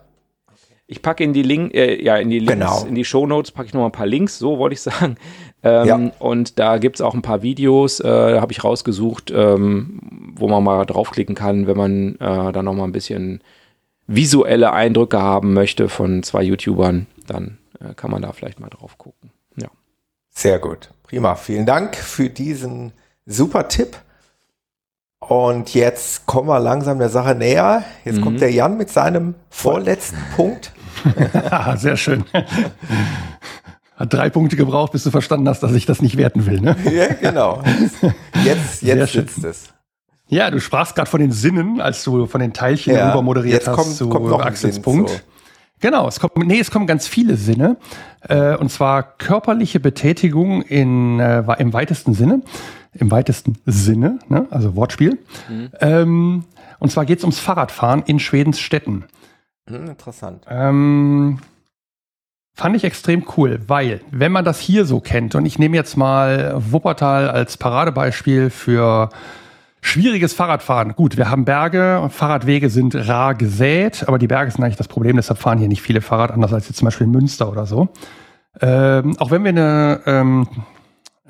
[0.90, 2.84] Ich packe in die Link, äh, ja, in die Links, genau.
[2.86, 5.16] in die Shownotes packe ich noch mal ein paar Links, so wollte ich sagen.
[5.62, 6.10] Ähm, ja.
[6.18, 10.00] Und da gibt es auch ein paar Videos, äh, habe ich rausgesucht, ähm,
[10.36, 13.42] wo man mal draufklicken kann, wenn man äh, dann noch mal ein bisschen
[14.06, 18.98] visuelle Eindrücke haben möchte von zwei YouTubern, dann äh, kann man da vielleicht mal drauf
[18.98, 19.30] gucken.
[19.56, 19.68] Ja.
[20.30, 20.90] Sehr gut.
[21.02, 21.34] Prima.
[21.34, 22.92] Vielen Dank für diesen
[23.26, 23.96] super Tipp.
[25.20, 27.82] Und jetzt kommen wir langsam der Sache näher.
[28.04, 28.22] Jetzt mhm.
[28.22, 30.72] kommt der Jan mit seinem vorletzten Punkt.
[31.76, 32.24] Sehr schön.
[33.98, 36.60] Hat drei Punkte gebraucht, bis du verstanden hast, dass ich das nicht werten will.
[36.60, 36.76] Ne?
[36.92, 37.62] Ja, genau.
[38.44, 39.74] Jetzt, jetzt sitzt es.
[40.28, 43.66] Ja, du sprachst gerade von den Sinnen, als du von den Teilchen ja, rüber moderiert
[43.66, 45.10] hast kommt, zu kommt Axels Punkt.
[45.10, 45.16] So.
[45.80, 47.76] Genau, es kommt, nee, es kommen ganz viele Sinne.
[48.20, 52.42] Äh, und zwar körperliche Betätigung in, äh, im weitesten Sinne.
[52.92, 54.46] Im weitesten Sinne, ne?
[54.50, 55.18] also Wortspiel.
[55.48, 55.70] Mhm.
[55.80, 56.44] Ähm,
[56.78, 59.04] und zwar geht es ums Fahrradfahren in Schwedens Städten.
[59.68, 60.44] Mhm, interessant.
[60.48, 61.38] Ähm,
[62.58, 65.96] Fand ich extrem cool, weil wenn man das hier so kennt, und ich nehme jetzt
[65.96, 69.10] mal Wuppertal als Paradebeispiel für
[69.80, 70.96] schwieriges Fahrradfahren.
[70.96, 75.14] Gut, wir haben Berge, Fahrradwege sind rar gesät, aber die Berge sind eigentlich das Problem,
[75.14, 77.90] deshalb fahren hier nicht viele Fahrrad, anders als jetzt zum Beispiel in Münster oder so.
[78.60, 80.48] Ähm, auch wenn wir eine ähm,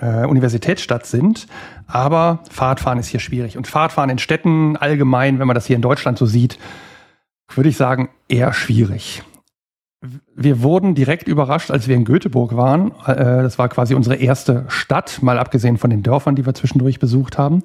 [0.01, 1.47] äh, Universitätsstadt sind,
[1.87, 3.59] aber Fahrradfahren ist hier schwierig.
[3.59, 6.59] Und Fahrradfahren in Städten allgemein, wenn man das hier in Deutschland so sieht,
[7.55, 9.23] würde ich sagen, eher schwierig
[10.39, 12.93] wir wurden direkt überrascht, als wir in Göteborg waren.
[13.07, 17.01] Äh, das war quasi unsere erste Stadt, mal abgesehen von den Dörfern, die wir zwischendurch
[17.01, 17.63] besucht haben.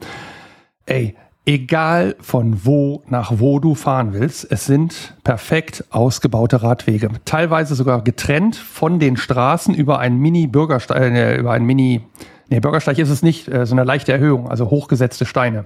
[0.87, 1.15] Ey,
[1.45, 7.09] egal von wo nach wo du fahren willst, es sind perfekt ausgebaute Radwege.
[7.25, 12.01] Teilweise sogar getrennt von den Straßen über einen Mini-Bürgersteig, äh, über einen Mini,
[12.49, 15.65] nee, Bürgersteig ist es nicht, äh, so eine leichte Erhöhung, also hochgesetzte Steine.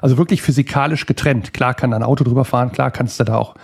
[0.00, 1.52] Also wirklich physikalisch getrennt.
[1.52, 3.54] Klar kann da ein Auto drüber fahren, klar kannst du da auch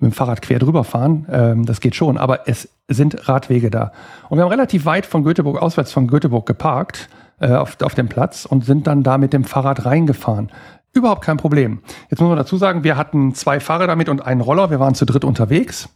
[0.00, 1.26] mit dem Fahrrad quer drüber fahren.
[1.30, 3.92] Ähm, das geht schon, aber es sind Radwege da.
[4.28, 7.08] Und wir haben relativ weit von Göteborg, auswärts von Göteborg geparkt
[7.40, 10.50] äh, auf, auf dem Platz und sind dann da mit dem Fahrrad reingefahren.
[10.92, 11.80] Überhaupt kein Problem.
[12.10, 14.70] Jetzt muss man dazu sagen, wir hatten zwei Fahrer damit und einen Roller.
[14.70, 15.88] Wir waren zu dritt unterwegs.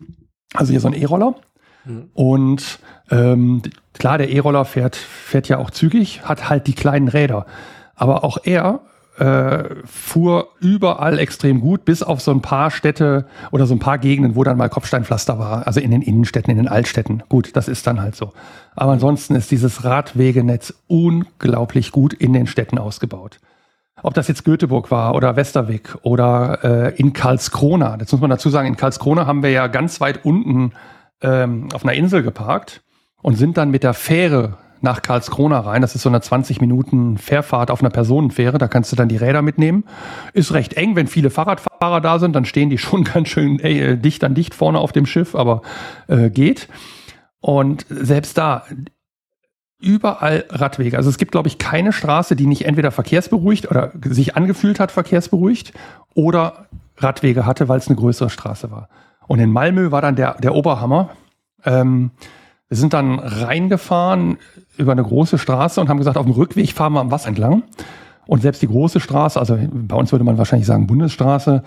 [0.54, 1.34] Also hier so ein E-Roller.
[1.84, 2.10] Mhm.
[2.14, 2.78] Und
[3.10, 7.46] ähm, klar, der E-Roller fährt, fährt ja auch zügig, hat halt die kleinen Räder.
[7.96, 8.80] Aber auch er
[9.18, 13.98] äh, fuhr überall extrem gut, bis auf so ein paar Städte oder so ein paar
[13.98, 17.22] Gegenden, wo dann mal Kopfsteinpflaster war, also in den Innenstädten, in den Altstädten.
[17.28, 18.32] Gut, das ist dann halt so.
[18.74, 23.38] Aber ansonsten ist dieses Radwegenetz unglaublich gut in den Städten ausgebaut.
[24.02, 27.96] Ob das jetzt Göteborg war oder Westerwick oder äh, in Karlskrona.
[28.00, 30.72] Jetzt muss man dazu sagen, in Karlskrona haben wir ja ganz weit unten
[31.22, 32.82] ähm, auf einer Insel geparkt
[33.22, 35.82] und sind dann mit der Fähre nach Karlskrona rein.
[35.82, 38.58] Das ist so eine 20 Minuten Fährfahrt auf einer Personenfähre.
[38.58, 39.84] Da kannst du dann die Räder mitnehmen.
[40.32, 43.98] Ist recht eng, wenn viele Fahrradfahrer da sind, dann stehen die schon ganz schön äh,
[43.98, 45.62] dicht an dicht vorne auf dem Schiff, aber
[46.06, 46.68] äh, geht.
[47.40, 48.64] Und selbst da,
[49.80, 50.96] überall Radwege.
[50.96, 54.92] Also es gibt, glaube ich, keine Straße, die nicht entweder verkehrsberuhigt oder sich angefühlt hat
[54.92, 55.74] verkehrsberuhigt
[56.14, 56.66] oder
[56.96, 58.88] Radwege hatte, weil es eine größere Straße war.
[59.26, 61.10] Und in Malmö war dann der, der Oberhammer.
[61.64, 62.12] Ähm,
[62.68, 64.38] wir sind dann reingefahren
[64.76, 67.62] über eine große Straße und haben gesagt, auf dem Rückweg fahren wir am Was entlang.
[68.26, 71.62] Und selbst die große Straße, also bei uns würde man wahrscheinlich sagen Bundesstraße,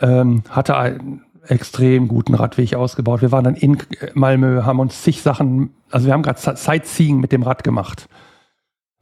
[0.00, 3.22] ähm, hatte einen extrem guten Radweg ausgebaut.
[3.22, 3.78] Wir waren dann in
[4.14, 8.08] Malmö, haben uns zig Sachen, also wir haben gerade Sightseeing mit dem Rad gemacht.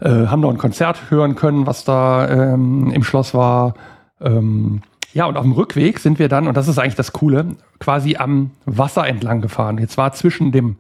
[0.01, 3.75] Äh, haben noch ein Konzert hören können, was da ähm, im Schloss war.
[4.21, 4.83] Ähm,
[5.13, 8.17] ja, und auf dem Rückweg sind wir dann, und das ist eigentlich das Coole, quasi
[8.17, 9.79] am Wasser entlang gefahren.
[9.79, 10.77] Jetzt war zwischen dem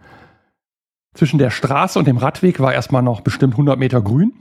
[1.19, 4.35] zwischen der Straße und dem Radweg war erstmal noch bestimmt 100 Meter grün.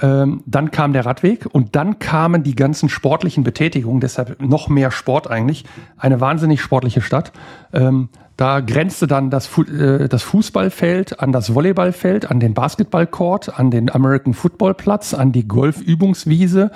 [0.00, 4.90] Ähm, dann kam der Radweg und dann kamen die ganzen sportlichen Betätigungen, deshalb noch mehr
[4.90, 5.66] Sport eigentlich.
[5.98, 7.32] Eine wahnsinnig sportliche Stadt.
[7.74, 13.60] Ähm, da grenzte dann das, Fu äh, das Fußballfeld an das Volleyballfeld, an den Basketballcourt,
[13.60, 16.70] an den American Football Platz, an die Golfübungswiese,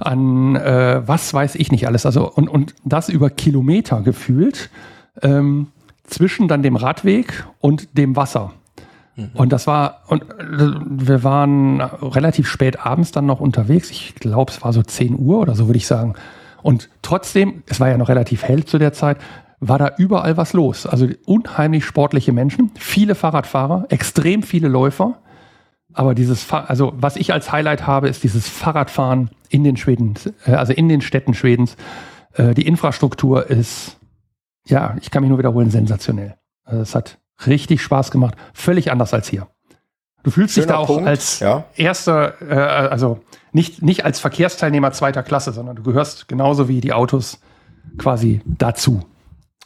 [0.00, 2.06] an äh, was weiß ich nicht alles.
[2.06, 4.68] Also und, und das über Kilometer gefühlt.
[5.22, 5.68] Ähm,
[6.08, 8.52] zwischen dann dem Radweg und dem Wasser.
[9.16, 9.30] Mhm.
[9.34, 13.90] Und das war, und äh, wir waren relativ spät abends dann noch unterwegs.
[13.90, 16.14] Ich glaube, es war so 10 Uhr oder so, würde ich sagen.
[16.62, 19.18] Und trotzdem, es war ja noch relativ hell zu der Zeit,
[19.60, 20.86] war da überall was los.
[20.86, 25.18] Also unheimlich sportliche Menschen, viele Fahrradfahrer, extrem viele Läufer.
[25.94, 30.14] Aber dieses, also was ich als Highlight habe, ist dieses Fahrradfahren in den Schweden,
[30.46, 31.76] äh, also in den Städten Schwedens.
[32.34, 33.97] Äh, die Infrastruktur ist
[34.68, 36.36] ja, ich kann mich nur wiederholen, sensationell.
[36.64, 39.48] Also es hat richtig Spaß gemacht, völlig anders als hier.
[40.22, 41.64] Du fühlst Schöner dich da auch Punkt, als ja.
[41.76, 43.20] erster, äh, also
[43.52, 47.40] nicht, nicht als Verkehrsteilnehmer zweiter Klasse, sondern du gehörst genauso wie die Autos
[47.96, 49.04] quasi dazu.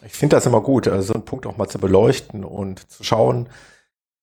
[0.04, 3.04] Ich finde das immer gut, also so einen Punkt auch mal zu beleuchten und zu
[3.04, 3.48] schauen,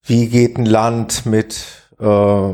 [0.04, 1.66] wie geht ein Land mit,
[2.00, 2.54] äh,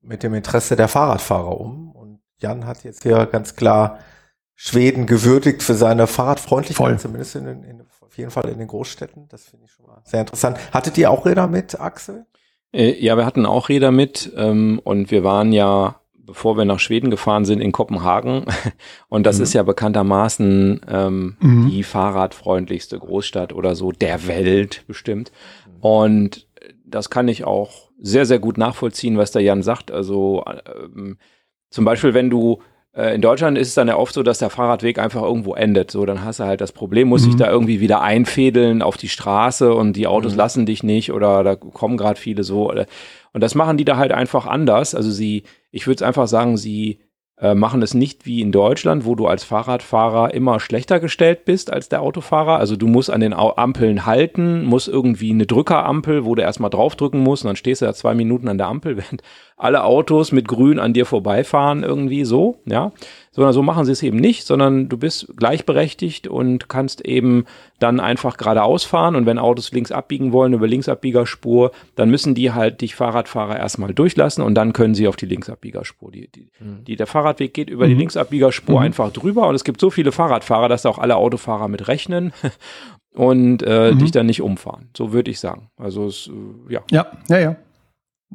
[0.00, 1.92] mit dem Interesse der Fahrradfahrer um.
[1.92, 3.98] Und Jan hat jetzt hier ganz klar
[4.56, 6.98] Schweden gewürdigt für seine Fahrradfreundlichkeit, Voll.
[6.98, 9.28] zumindest in, den, in, auf jeden Fall in den Großstädten.
[9.28, 10.58] Das finde ich schon mal sehr interessant.
[10.72, 12.26] Hattet ihr auch Räder mit, Axel?
[12.72, 16.80] Äh, ja, wir hatten auch Räder mit ähm, und wir waren ja bevor wir nach
[16.80, 18.44] Schweden gefahren sind, in Kopenhagen.
[19.08, 19.44] Und das mhm.
[19.44, 21.70] ist ja bekanntermaßen ähm, mhm.
[21.70, 25.30] die fahrradfreundlichste Großstadt oder so der Welt bestimmt.
[25.80, 26.46] Und
[26.84, 29.90] das kann ich auch sehr, sehr gut nachvollziehen, was der Jan sagt.
[29.90, 31.18] Also ähm,
[31.70, 32.60] zum Beispiel, wenn du
[32.96, 35.90] in Deutschland ist es dann ja oft so, dass der Fahrradweg einfach irgendwo endet.
[35.90, 37.30] So, dann hast du halt das Problem, muss mhm.
[37.30, 40.38] ich da irgendwie wieder einfädeln auf die Straße und die Autos mhm.
[40.38, 42.72] lassen dich nicht oder da kommen gerade viele so.
[42.72, 44.94] Und das machen die da halt einfach anders.
[44.94, 47.00] Also sie, ich würde es einfach sagen, sie
[47.38, 51.72] äh, machen es nicht wie in Deutschland, wo du als Fahrradfahrer immer schlechter gestellt bist
[51.72, 52.58] als der Autofahrer.
[52.58, 57.20] Also du musst an den Ampeln halten, musst irgendwie eine Drückerampel, wo du erstmal draufdrücken
[57.20, 59.22] musst und dann stehst du ja zwei Minuten an der Ampel, während
[59.56, 62.92] alle Autos mit grün an dir vorbeifahren, irgendwie so, ja
[63.36, 67.44] sondern so machen sie es eben nicht, sondern du bist gleichberechtigt und kannst eben
[67.78, 72.52] dann einfach geradeaus fahren und wenn Autos links abbiegen wollen über Linksabbiegerspur, dann müssen die
[72.52, 76.10] halt dich Fahrradfahrer erstmal durchlassen und dann können sie auf die Linksabbiegerspur.
[76.10, 76.84] Die, die, mhm.
[76.86, 77.90] die der Fahrradweg geht über mhm.
[77.90, 78.86] die Linksabbiegerspur mhm.
[78.86, 82.32] einfach drüber und es gibt so viele Fahrradfahrer, dass auch alle Autofahrer mit rechnen
[83.14, 83.98] und äh, mhm.
[83.98, 84.88] dich dann nicht umfahren.
[84.96, 85.68] So würde ich sagen.
[85.76, 86.80] Also es, äh, ja.
[86.90, 87.56] Ja, ja, ja.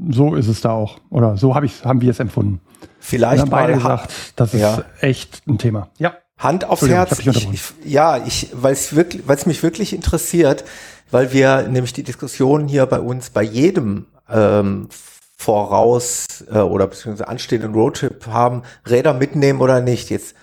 [0.09, 0.99] So ist es da auch.
[1.09, 2.61] Oder so hab ich, haben wir es empfunden.
[2.99, 4.83] Vielleicht haben beide gesagt, das ist ja.
[5.01, 5.89] echt ein Thema.
[5.97, 6.13] Ja.
[6.37, 7.19] Hand aufs Herz.
[7.19, 10.63] Ich, ich, ja, ich, weil es wirklich, weil es mich wirklich interessiert,
[11.11, 14.87] weil wir nämlich die Diskussion hier bei uns bei jedem ähm,
[15.37, 20.09] voraus äh, oder beziehungsweise anstehenden Roadtrip haben, Räder mitnehmen oder nicht.
[20.09, 20.35] Jetzt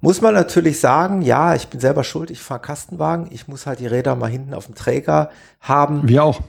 [0.00, 3.80] muss man natürlich sagen, ja, ich bin selber schuld, ich fahre Kastenwagen, ich muss halt
[3.80, 5.30] die Räder mal hinten auf dem Träger
[5.60, 6.06] haben.
[6.06, 6.40] Wir auch.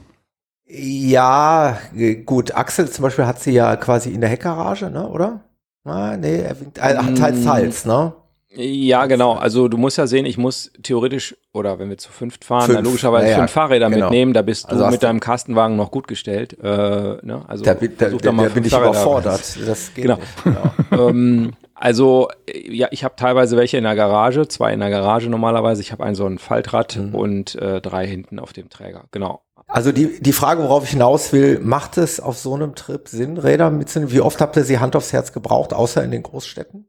[0.68, 1.78] Ja,
[2.26, 5.40] gut, Axel zum Beispiel hat sie ja quasi in der Heckgarage, ne, oder?
[5.84, 8.12] Ah, nee, er, er hat halt Salz, ne?
[8.50, 9.34] Ja, genau.
[9.34, 12.76] Also du musst ja sehen, ich muss theoretisch, oder wenn wir zu fünft fahren, fünf.
[12.76, 14.06] dann logischerweise ja, fünf Fahrräder genau.
[14.06, 14.32] mitnehmen.
[14.32, 16.56] Da bist du also mit deinem Kastenwagen noch gut gestellt.
[16.62, 17.42] Äh, ne?
[17.46, 19.58] Also da, da, da, da bin ich Fahrräder überfordert.
[19.66, 20.16] Das geht genau.
[20.16, 20.44] nicht.
[20.90, 21.08] Genau.
[21.08, 25.82] ähm, also ja, ich habe teilweise welche in der Garage, zwei in der Garage normalerweise.
[25.82, 27.14] Ich habe einen so ein Faltrad mhm.
[27.14, 29.04] und äh, drei hinten auf dem Träger.
[29.12, 29.42] Genau.
[29.68, 33.36] Also die, die Frage, worauf ich hinaus will, macht es auf so einem Trip Sinn,
[33.36, 34.12] Räder mitzunehmen?
[34.12, 36.88] Wie oft habt ihr sie Hand aufs Herz gebraucht, außer in den Großstädten?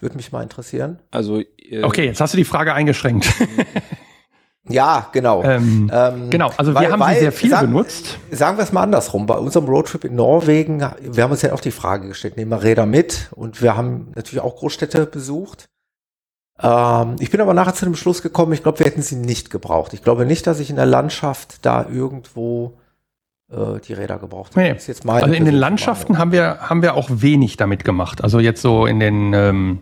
[0.00, 0.98] Würde mich mal interessieren.
[1.10, 3.32] Also äh, Okay, jetzt hast du die Frage eingeschränkt.
[4.68, 5.42] ja, genau.
[5.44, 8.18] Ähm, ähm, genau, also weil, wir haben weil, sie sehr viel sagen, benutzt.
[8.30, 9.24] Sagen wir es mal andersrum.
[9.24, 12.62] Bei unserem Roadtrip in Norwegen, wir haben uns ja auch die Frage gestellt, nehmen wir
[12.62, 15.69] Räder mit und wir haben natürlich auch Großstädte besucht.
[16.62, 19.50] Ähm, ich bin aber nachher zu dem Schluss gekommen, ich glaube, wir hätten sie nicht
[19.50, 19.92] gebraucht.
[19.94, 22.74] Ich glaube nicht, dass ich in der Landschaft da irgendwo
[23.50, 24.74] äh, die Räder gebraucht habe.
[24.74, 25.10] Nee.
[25.10, 28.22] also in den Landschaften haben wir, haben wir auch wenig damit gemacht.
[28.22, 29.80] Also jetzt so in den ähm,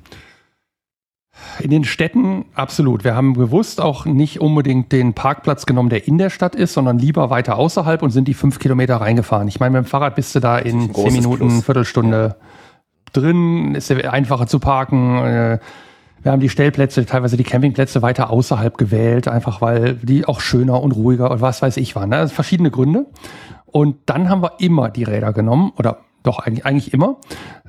[1.61, 3.05] in den Städten absolut.
[3.05, 6.99] Wir haben bewusst auch nicht unbedingt den Parkplatz genommen, der in der Stadt ist, sondern
[6.99, 9.49] lieber weiter außerhalb und sind die fünf Kilometer reingefahren.
[9.49, 11.65] Ich meine, mit dem Fahrrad bist du da in zehn Minuten, Plus.
[11.65, 12.47] Viertelstunde ja.
[13.13, 15.61] drin, ist einfacher zu parken.
[16.23, 20.83] Wir haben die Stellplätze, teilweise die Campingplätze weiter außerhalb gewählt, einfach weil die auch schöner
[20.83, 22.11] und ruhiger und was weiß ich waren.
[22.11, 23.07] Das sind verschiedene Gründe.
[23.67, 27.17] Und dann haben wir immer die Räder genommen, oder doch eigentlich, eigentlich immer.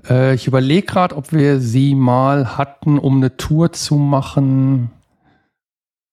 [0.10, 4.92] Äh, ich überlege gerade, ob wir sie mal hatten, um eine Tour zu machen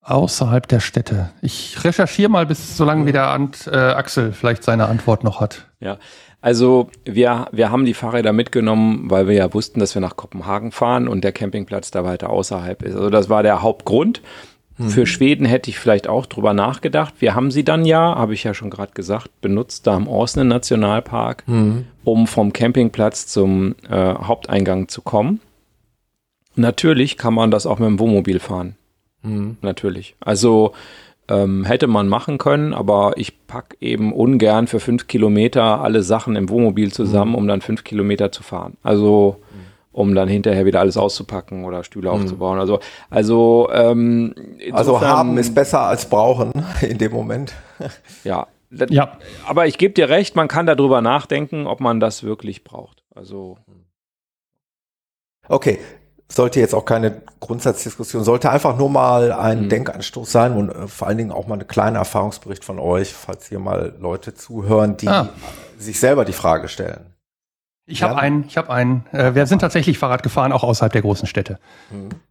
[0.03, 1.31] außerhalb der Städte.
[1.43, 5.67] Ich recherchiere mal, bis solange wieder Ant, äh, Axel vielleicht seine Antwort noch hat.
[5.81, 5.99] Ja,
[6.47, 10.71] also wir, wir haben die Fahrräder mitgenommen, weil wir ja wussten, dass wir nach Kopenhagen
[10.71, 12.95] fahren und der Campingplatz da weiter außerhalb ist.
[12.95, 14.23] Also das war der Hauptgrund.
[14.79, 14.89] Mhm.
[14.91, 17.15] Für Schweden hätte ich vielleicht auch drüber nachgedacht.
[17.19, 20.47] Wir haben sie dann ja, habe ich ja schon gerade gesagt, benutzt da im Orsnen
[20.47, 21.87] Nationalpark, mhm.
[22.05, 25.41] um vom Campingplatz zum äh, Haupteingang zu kommen.
[26.55, 28.77] Natürlich kann man das auch mit dem Wohnmobil fahren.
[29.25, 29.57] Mhm.
[29.63, 30.15] Natürlich.
[30.21, 30.75] Also
[31.29, 36.37] ähm, hätte man machen können, aber ich packe eben ungern für fünf Kilometer alle Sachen
[36.37, 37.39] im Wohnmobil zusammen, mhm.
[37.39, 38.77] um dann fünf Kilometer zu fahren.
[38.83, 39.41] Also
[39.97, 42.17] um dann hinterher wieder alles auszupacken oder Stühle mhm.
[42.17, 42.59] aufzubauen.
[42.59, 44.35] Also, also, ähm,
[44.71, 46.53] also haben ist besser als brauchen
[46.83, 47.55] in dem Moment.
[48.23, 48.47] ja.
[48.91, 49.17] ja.
[49.47, 53.05] Aber ich gebe dir recht, man kann darüber nachdenken, ob man das wirklich braucht.
[53.15, 53.57] Also.
[55.49, 55.79] Okay,
[56.29, 59.69] sollte jetzt auch keine Grundsatzdiskussion, sollte einfach nur mal ein mhm.
[59.69, 63.49] Denkanstoß sein und äh, vor allen Dingen auch mal eine kleine Erfahrungsbericht von euch, falls
[63.49, 65.29] hier mal Leute zuhören, die ah.
[65.79, 67.16] sich selber die Frage stellen.
[67.89, 69.05] Ich habe einen, ich habe einen.
[69.13, 71.59] Äh, wir sind tatsächlich Fahrrad gefahren, auch außerhalb der großen Städte.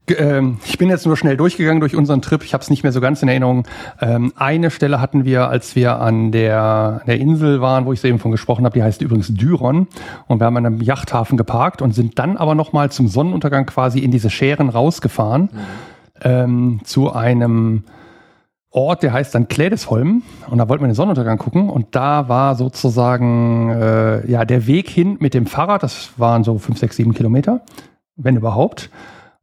[0.08, 0.58] Mhm.
[0.66, 2.44] Ich bin jetzt nur schnell durchgegangen durch unseren Trip.
[2.44, 3.66] Ich habe es nicht mehr so ganz in Erinnerung.
[4.02, 8.20] Ähm, eine Stelle hatten wir, als wir an der, der Insel waren, wo ich eben
[8.20, 8.74] von gesprochen habe.
[8.74, 9.88] Die heißt übrigens Dyron.
[10.28, 13.66] Und wir haben an einem Yachthafen geparkt und sind dann aber noch mal zum Sonnenuntergang
[13.66, 15.50] quasi in diese Schären rausgefahren mhm.
[16.22, 17.84] ähm, zu einem
[18.76, 20.24] Ort, der heißt dann Klädesholm.
[20.50, 21.70] Und da wollten wir den Sonnenuntergang gucken.
[21.70, 25.82] Und da war sozusagen äh, ja der Weg hin mit dem Fahrrad.
[25.82, 27.62] Das waren so fünf, sechs, sieben Kilometer,
[28.18, 28.90] wenn überhaupt.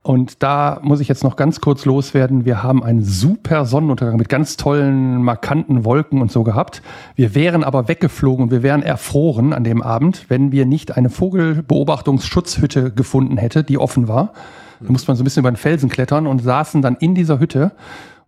[0.03, 2.45] Und da muss ich jetzt noch ganz kurz loswerden.
[2.45, 6.83] Wir haben einen super Sonnenuntergang mit ganz tollen, markanten Wolken und so gehabt.
[7.14, 11.09] Wir wären aber weggeflogen und wir wären erfroren an dem Abend, wenn wir nicht eine
[11.09, 14.33] Vogelbeobachtungsschutzhütte gefunden hätte, die offen war.
[14.80, 17.39] Da musste man so ein bisschen über den Felsen klettern und saßen dann in dieser
[17.39, 17.70] Hütte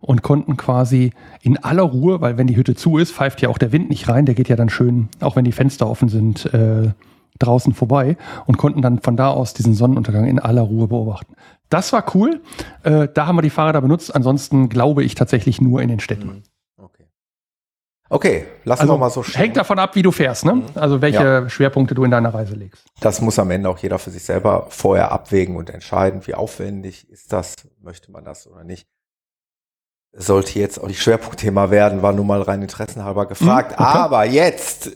[0.05, 3.57] und konnten quasi in aller Ruhe, weil wenn die Hütte zu ist, pfeift ja auch
[3.57, 6.53] der Wind nicht rein, der geht ja dann schön, auch wenn die Fenster offen sind,
[6.53, 6.91] äh,
[7.39, 11.35] draußen vorbei und konnten dann von da aus diesen Sonnenuntergang in aller Ruhe beobachten.
[11.69, 12.41] Das war cool.
[12.83, 14.15] Äh, da haben wir die Fahrräder benutzt.
[14.15, 16.27] Ansonsten glaube ich tatsächlich nur in den Städten.
[16.27, 16.43] Mhm.
[16.77, 17.05] Okay.
[18.07, 19.41] Okay, lass also, mal so stehen.
[19.41, 20.55] Hängt davon ab, wie du fährst, ne?
[20.55, 20.63] Mhm.
[20.75, 21.49] Also welche ja.
[21.49, 22.85] Schwerpunkte du in deiner Reise legst.
[23.01, 27.09] Das muss am Ende auch jeder für sich selber vorher abwägen und entscheiden, wie aufwendig
[27.09, 28.87] ist das, möchte man das oder nicht.
[30.17, 33.71] Sollte jetzt auch nicht Schwerpunktthema werden, war nur mal rein interessenhalber gefragt.
[33.71, 33.97] Mhm, okay.
[33.97, 34.91] Aber jetzt,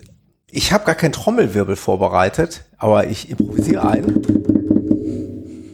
[0.50, 4.24] ich habe gar keinen Trommelwirbel vorbereitet, aber ich improvisiere einen.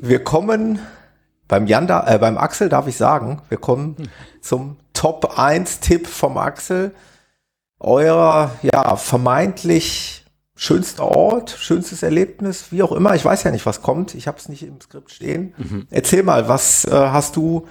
[0.02, 0.80] Wir kommen
[1.48, 4.10] beim Jan, da, äh, beim Axel darf ich sagen, wir kommen
[4.42, 6.92] zum Top 1 Tipp vom Axel.
[7.80, 10.26] Euer, ja, vermeintlich
[10.56, 13.14] schönster Ort, schönstes Erlebnis, wie auch immer.
[13.14, 14.16] Ich weiß ja nicht, was kommt.
[14.16, 15.54] Ich habe es nicht im Skript stehen.
[15.58, 15.88] Mhm.
[15.92, 17.68] Erzähl mal, was äh, hast du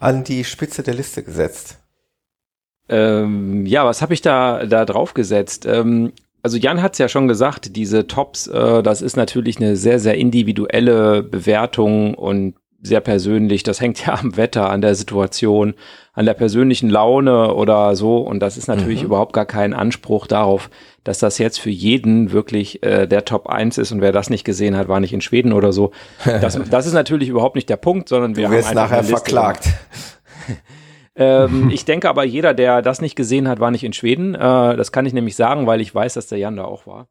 [0.00, 1.78] an die Spitze der Liste gesetzt?
[2.88, 5.64] Ähm, ja, was habe ich da, da drauf gesetzt?
[5.66, 9.76] Ähm, also Jan hat es ja schon gesagt, diese Tops, äh, das ist natürlich eine
[9.76, 13.62] sehr, sehr individuelle Bewertung und sehr persönlich.
[13.62, 15.74] Das hängt ja am Wetter, an der Situation,
[16.12, 18.18] an der persönlichen Laune oder so.
[18.18, 19.06] Und das ist natürlich mhm.
[19.06, 20.70] überhaupt gar kein Anspruch darauf,
[21.04, 23.92] dass das jetzt für jeden wirklich äh, der Top 1 ist.
[23.92, 25.92] Und wer das nicht gesehen hat, war nicht in Schweden oder so.
[26.40, 29.68] Das, das ist natürlich überhaupt nicht der Punkt, sondern wir du wirst haben nachher verklagt.
[31.16, 34.34] Ähm, ich denke aber, jeder, der das nicht gesehen hat, war nicht in Schweden.
[34.34, 34.38] Äh,
[34.76, 37.08] das kann ich nämlich sagen, weil ich weiß, dass der Jan da auch war.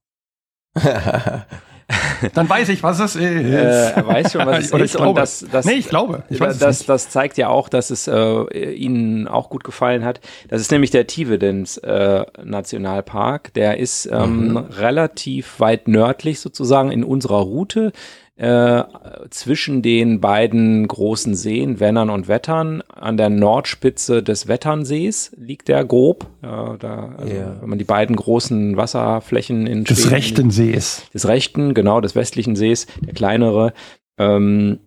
[2.33, 3.23] Dann weiß ich, was es ist.
[3.25, 4.95] Äh, weiß schon, was es ist.
[4.95, 6.23] Und das, das, nee, ich glaube.
[6.29, 10.19] Ich weiß das, das zeigt ja auch, dass es äh, Ihnen auch gut gefallen hat.
[10.49, 13.53] Das ist nämlich der Tivedens äh, Nationalpark.
[13.53, 14.57] Der ist ähm, mhm.
[14.57, 17.91] relativ weit nördlich sozusagen in unserer Route
[18.39, 18.85] äh,
[19.31, 25.83] zwischen den beiden großen Seen, Wennern und Wettern, an der Nordspitze des Wetternsees liegt der
[25.83, 26.25] grob.
[26.41, 27.57] Ja, da, also, yeah.
[27.59, 31.03] Wenn man die beiden großen Wasserflächen in Des Schweden, rechten Sees.
[31.13, 33.73] Des rechten, genau, des westlichen Sees, der kleinere.
[34.17, 34.79] Ähm,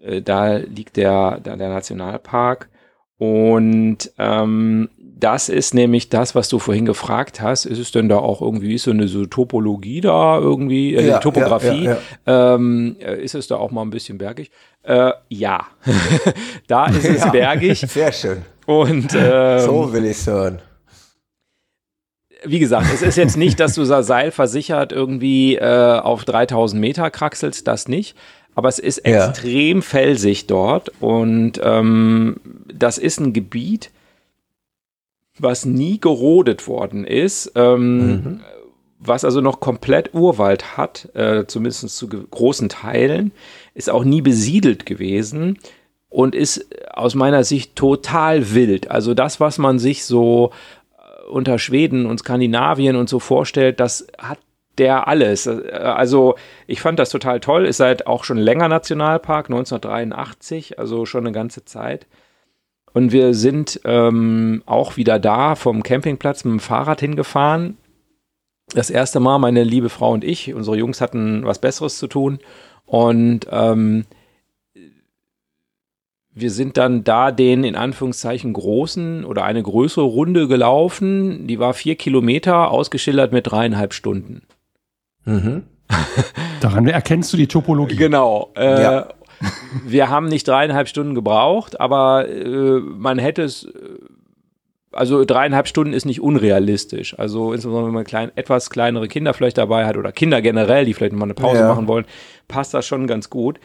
[0.00, 2.68] äh, da liegt der, der, der Nationalpark.
[3.18, 4.88] Und ähm,
[5.20, 7.64] das ist nämlich das, was du vorhin gefragt hast.
[7.64, 11.18] Ist es denn da auch irgendwie ist so eine so Topologie da irgendwie, äh, ja,
[11.18, 11.84] Topografie?
[11.84, 14.50] Ja, ja, ähm, äh, ist es da auch mal ein bisschen bergig?
[14.82, 15.66] Äh, ja,
[16.66, 17.78] da ist es bergig.
[17.80, 18.42] Sehr schön.
[18.66, 20.60] Und ähm, so will ich hören.
[22.44, 27.10] Wie gesagt, es ist jetzt nicht, dass du Seil versichert irgendwie äh, auf 3000 Meter
[27.10, 28.16] kraxelst, das nicht
[28.54, 32.36] aber es ist extrem felsig dort und ähm,
[32.72, 33.90] das ist ein Gebiet,
[35.42, 38.40] was nie gerodet worden ist, ähm, mhm.
[38.98, 43.32] was also noch komplett Urwald hat, äh, zumindest zu großen Teilen,
[43.74, 45.58] ist auch nie besiedelt gewesen
[46.08, 48.90] und ist aus meiner Sicht total wild.
[48.90, 50.50] Also das, was man sich so
[50.98, 54.38] äh, unter Schweden und Skandinavien und so vorstellt, das hat
[54.78, 55.46] der alles.
[55.46, 56.36] Also
[56.66, 57.66] ich fand das total toll.
[57.66, 62.06] Ist halt auch schon länger Nationalpark, 1983, also schon eine ganze Zeit.
[62.92, 67.76] Und wir sind ähm, auch wieder da vom Campingplatz mit dem Fahrrad hingefahren.
[68.74, 70.52] Das erste Mal meine liebe Frau und ich.
[70.54, 72.38] Unsere Jungs hatten was Besseres zu tun.
[72.86, 74.04] Und ähm,
[76.32, 81.46] wir sind dann da den in Anführungszeichen großen oder eine größere Runde gelaufen.
[81.46, 84.42] Die war vier Kilometer, ausgeschildert mit dreieinhalb Stunden.
[85.24, 85.62] Mhm.
[86.60, 87.96] Daran erkennst du die Topologie.
[87.96, 88.52] Genau.
[88.56, 89.08] Äh, ja
[89.84, 93.98] wir haben nicht dreieinhalb Stunden gebraucht, aber äh, man hätte es, äh,
[94.92, 97.18] also dreieinhalb Stunden ist nicht unrealistisch.
[97.18, 100.94] Also insbesondere wenn man klein, etwas kleinere Kinder vielleicht dabei hat oder Kinder generell, die
[100.94, 101.68] vielleicht mal eine Pause ja.
[101.68, 102.06] machen wollen,
[102.48, 103.60] passt das schon ganz gut.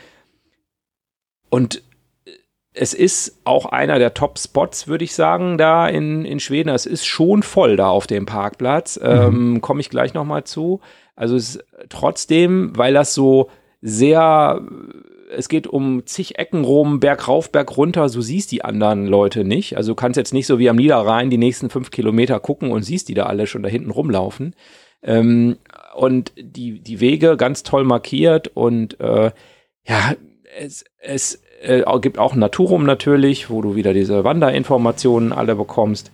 [1.50, 1.84] Und
[2.26, 2.32] äh,
[2.74, 6.70] es ist auch einer der Top-Spots, würde ich sagen, da in, in Schweden.
[6.70, 9.00] Es ist schon voll da auf dem Parkplatz.
[9.00, 9.08] Mhm.
[9.08, 10.82] Ähm, Komme ich gleich nochmal zu.
[11.16, 13.50] Also es ist trotzdem, weil das so
[13.82, 14.62] sehr
[15.38, 19.44] es geht um zig Ecken rum, Berg rauf, Berg runter, so siehst die anderen Leute
[19.44, 19.78] nicht.
[19.78, 22.84] Also du kannst jetzt nicht so wie am Niederrhein die nächsten fünf Kilometer gucken und
[22.84, 24.56] siehst die da alle schon da hinten rumlaufen.
[25.04, 25.58] Ähm,
[25.96, 29.32] und die, die Wege ganz toll markiert und äh,
[29.88, 30.16] ja,
[30.58, 36.12] es, es, äh, gibt auch ein Naturum natürlich, wo du wieder diese Wanderinformationen alle bekommst.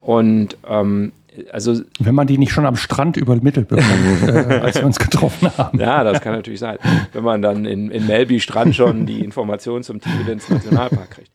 [0.00, 1.12] Und ähm,
[1.50, 5.50] also wenn man die nicht schon am Strand übermittelt bekommt, äh, als wir uns getroffen
[5.56, 5.78] haben.
[5.80, 6.78] Ja, das kann natürlich sein.
[7.12, 11.30] Wenn man dann in, in Melby Strand schon die Informationen zum Tibidens Nationalpark kriegt.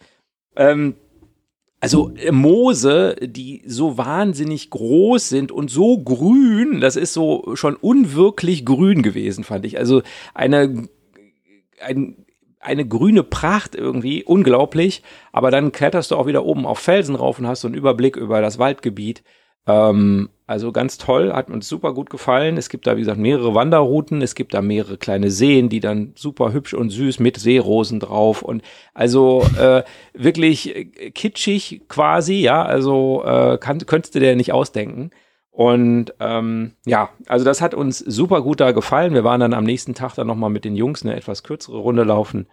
[0.56, 0.96] Ähm,
[1.80, 7.76] also äh, Moose, die so wahnsinnig groß sind und so grün, das ist so schon
[7.76, 9.78] unwirklich grün gewesen, fand ich.
[9.78, 10.02] Also
[10.34, 10.88] eine,
[11.82, 12.26] ein,
[12.60, 15.04] eine grüne Pracht irgendwie, unglaublich.
[15.32, 18.18] Aber dann kletterst du auch wieder oben auf Felsen rauf und hast so einen Überblick
[18.18, 19.24] über das Waldgebiet.
[19.68, 22.58] Ähm, also ganz toll, hat uns super gut gefallen.
[22.58, 24.24] Es gibt da, wie gesagt, mehrere Wanderrouten.
[24.24, 28.42] Es gibt da mehrere kleine Seen, die dann super hübsch und süß mit Seerosen drauf.
[28.42, 28.64] Und
[28.96, 29.84] also äh,
[30.14, 32.64] wirklich kitschig quasi, ja.
[32.64, 35.12] Also äh, kann, könntest du dir nicht ausdenken.
[35.52, 39.14] Und ähm, ja, also das hat uns super gut da gefallen.
[39.14, 42.04] Wir waren dann am nächsten Tag dann nochmal mit den Jungs eine etwas kürzere Runde
[42.04, 42.48] laufen.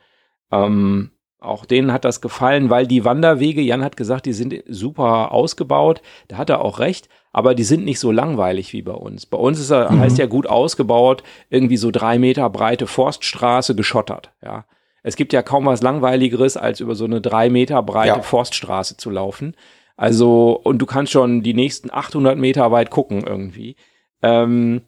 [0.52, 5.32] Ähm, auch denen hat das gefallen, weil die Wanderwege, Jan hat gesagt, die sind super
[5.32, 6.02] ausgebaut.
[6.28, 9.26] Da hat er auch recht, aber die sind nicht so langweilig wie bei uns.
[9.26, 10.00] Bei uns ist er, mhm.
[10.00, 14.32] heißt ja gut ausgebaut, irgendwie so drei Meter breite Forststraße geschottert.
[14.42, 14.64] Ja.
[15.02, 18.22] Es gibt ja kaum was Langweiligeres, als über so eine drei Meter breite ja.
[18.22, 19.54] Forststraße zu laufen.
[19.96, 23.76] Also, und du kannst schon die nächsten 800 Meter weit gucken irgendwie.
[24.22, 24.82] Ähm,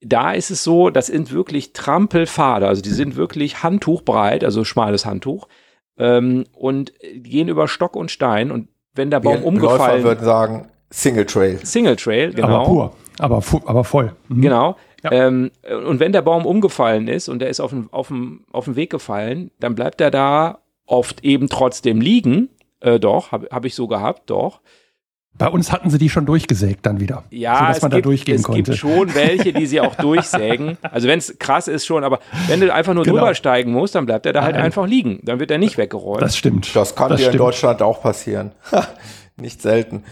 [0.00, 5.04] da ist es so, das sind wirklich Trampelpfade, also die sind wirklich handtuchbreit, also schmales
[5.04, 5.48] Handtuch,
[5.98, 8.50] ähm, und gehen über Stock und Stein.
[8.50, 11.58] Und wenn der Baum Wir umgefallen, Läufer würden sagen Single Trail.
[11.64, 12.48] Single Trail, genau.
[12.48, 14.12] Aber pur, aber, aber voll.
[14.28, 14.40] Mhm.
[14.40, 14.76] Genau.
[15.02, 15.12] Ja.
[15.12, 15.50] Ähm,
[15.86, 18.76] und wenn der Baum umgefallen ist und der ist auf dem, auf dem, auf dem
[18.76, 22.50] Weg gefallen, dann bleibt er da oft eben trotzdem liegen.
[22.80, 24.60] Äh, doch, habe hab ich so gehabt, doch.
[25.36, 27.22] Bei uns hatten sie die schon durchgesägt dann wieder.
[27.30, 28.62] Ja, sodass man gibt, da durchgehen es konnte.
[28.62, 30.78] gibt schon welche, die sie auch durchsägen.
[30.82, 32.18] Also wenn es krass ist schon, aber
[32.48, 33.18] wenn du einfach nur genau.
[33.18, 34.64] drüber steigen musst, dann bleibt er da halt Nein.
[34.64, 35.20] einfach liegen.
[35.22, 36.22] Dann wird er nicht weggerollt.
[36.22, 36.74] Das stimmt.
[36.74, 37.34] Das kann das dir stimmt.
[37.34, 38.50] in Deutschland auch passieren.
[39.36, 40.02] nicht selten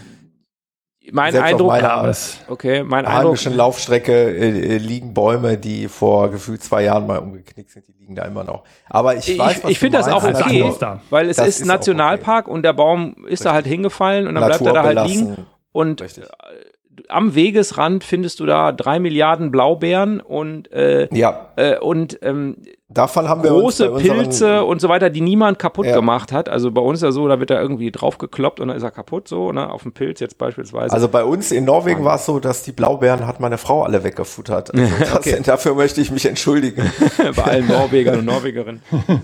[1.12, 2.14] mein Selbst Eindruck, auf meiner
[2.48, 7.18] okay, mein heimischen Eindruck, Laufstrecke äh, äh, liegen Bäume, die vor gefühlt zwei Jahren mal
[7.18, 8.64] umgeknickt sind, die liegen da immer noch.
[8.88, 10.72] Aber ich weiß, ich, ich finde das auch okay,
[11.11, 12.54] weil es ist, Nationalpark okay.
[12.54, 13.40] und der Baum ist Richtig.
[13.44, 16.24] da halt hingefallen und dann bleibt er da halt liegen und Richtig.
[16.24, 16.28] Äh,
[17.09, 21.52] am Wegesrand findest du da drei Milliarden Blaubeeren und, äh, ja.
[21.57, 22.57] äh, und ähm,
[22.89, 25.95] Davon haben wir große Pilze und so weiter, die niemand kaputt ja.
[25.97, 26.49] gemacht hat.
[26.49, 28.93] Also bei uns ist ja so, da wird er irgendwie draufgekloppt und dann ist er
[28.93, 30.95] kaputt so, ne, auf dem Pilz jetzt beispielsweise.
[30.95, 34.05] Also bei uns in Norwegen war es so, dass die Blaubeeren hat meine Frau alle
[34.05, 34.72] weggefuttert.
[34.72, 35.41] Also okay.
[35.45, 36.89] dafür möchte ich mich entschuldigen.
[37.37, 38.82] bei allen Norwegern und Norwegerinnen.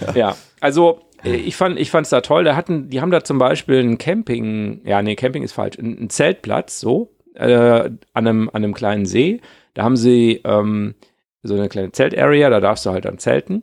[0.00, 0.12] ja.
[0.14, 2.42] ja, also äh, ich fand ich fand's da toll.
[2.42, 6.10] Da hatten, die haben da zum Beispiel ein Camping, ja, nee, Camping ist falsch, ein,
[6.10, 9.40] Zeltplatz, so, äh, an, einem, an einem kleinen See.
[9.74, 10.96] Da haben sie ähm,
[11.48, 13.62] so eine kleine Zeltarea, da darfst du halt dann zelten.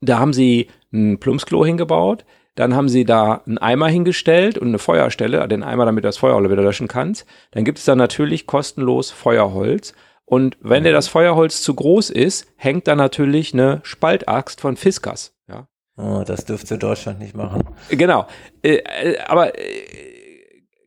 [0.00, 2.24] Da haben sie ein Plumpsklo hingebaut.
[2.54, 6.18] Dann haben sie da einen Eimer hingestellt und eine Feuerstelle, den Eimer, damit du das
[6.18, 7.24] Feuer wieder löschen kannst.
[7.52, 9.94] Dann gibt es da natürlich kostenlos Feuerholz.
[10.24, 15.36] Und wenn dir das Feuerholz zu groß ist, hängt da natürlich eine Spaltaxt von Fiskas.
[15.48, 15.68] Ja.
[15.96, 17.62] Oh, das dürfte Deutschland nicht machen.
[17.90, 18.26] Genau.
[18.62, 19.62] Äh, äh, aber äh,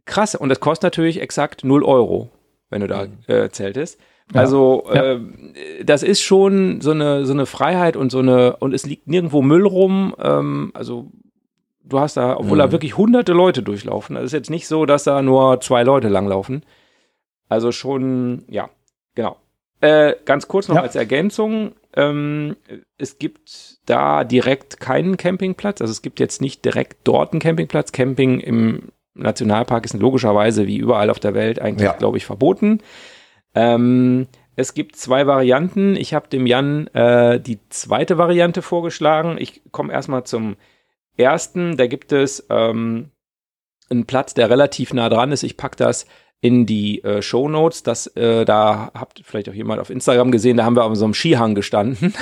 [0.06, 0.36] krass.
[0.36, 2.30] Und das kostet natürlich exakt 0 Euro,
[2.70, 3.18] wenn du da mhm.
[3.28, 3.98] äh, zeltest.
[4.34, 5.14] Also ja.
[5.14, 5.20] Äh,
[5.84, 9.42] das ist schon so eine, so eine Freiheit und so eine, und es liegt nirgendwo
[9.42, 10.16] Müll rum.
[10.20, 11.12] Ähm, also
[11.84, 12.62] du hast da, obwohl mhm.
[12.62, 14.16] da wirklich hunderte Leute durchlaufen.
[14.16, 16.64] Es ist jetzt nicht so, dass da nur zwei Leute langlaufen.
[17.50, 18.70] Also schon, ja,
[19.16, 19.38] genau.
[19.82, 20.84] Äh, ganz kurz noch ja.
[20.84, 21.74] als Ergänzung.
[21.96, 22.56] Ähm,
[22.98, 25.82] es gibt da direkt keinen Campingplatz.
[25.82, 27.92] Also es gibt jetzt nicht direkt dort einen Campingplatz.
[27.92, 31.94] Camping im Nationalpark ist logischerweise wie überall auf der Welt eigentlich, ja.
[31.94, 32.80] glaube ich, verboten.
[33.56, 35.96] Ähm, es gibt zwei Varianten.
[35.96, 39.38] Ich habe dem Jan äh, die zweite Variante vorgeschlagen.
[39.40, 40.56] Ich komme erstmal zum
[41.18, 41.78] ersten.
[41.78, 43.12] Da gibt es ähm,
[43.90, 45.44] einen Platz, der relativ nah dran ist.
[45.44, 46.06] Ich packe das
[46.42, 48.08] in die äh, Show Notes.
[48.16, 50.58] Äh, da habt vielleicht auch jemand auf Instagram gesehen.
[50.58, 52.14] Da haben wir auf so einem Skihang gestanden.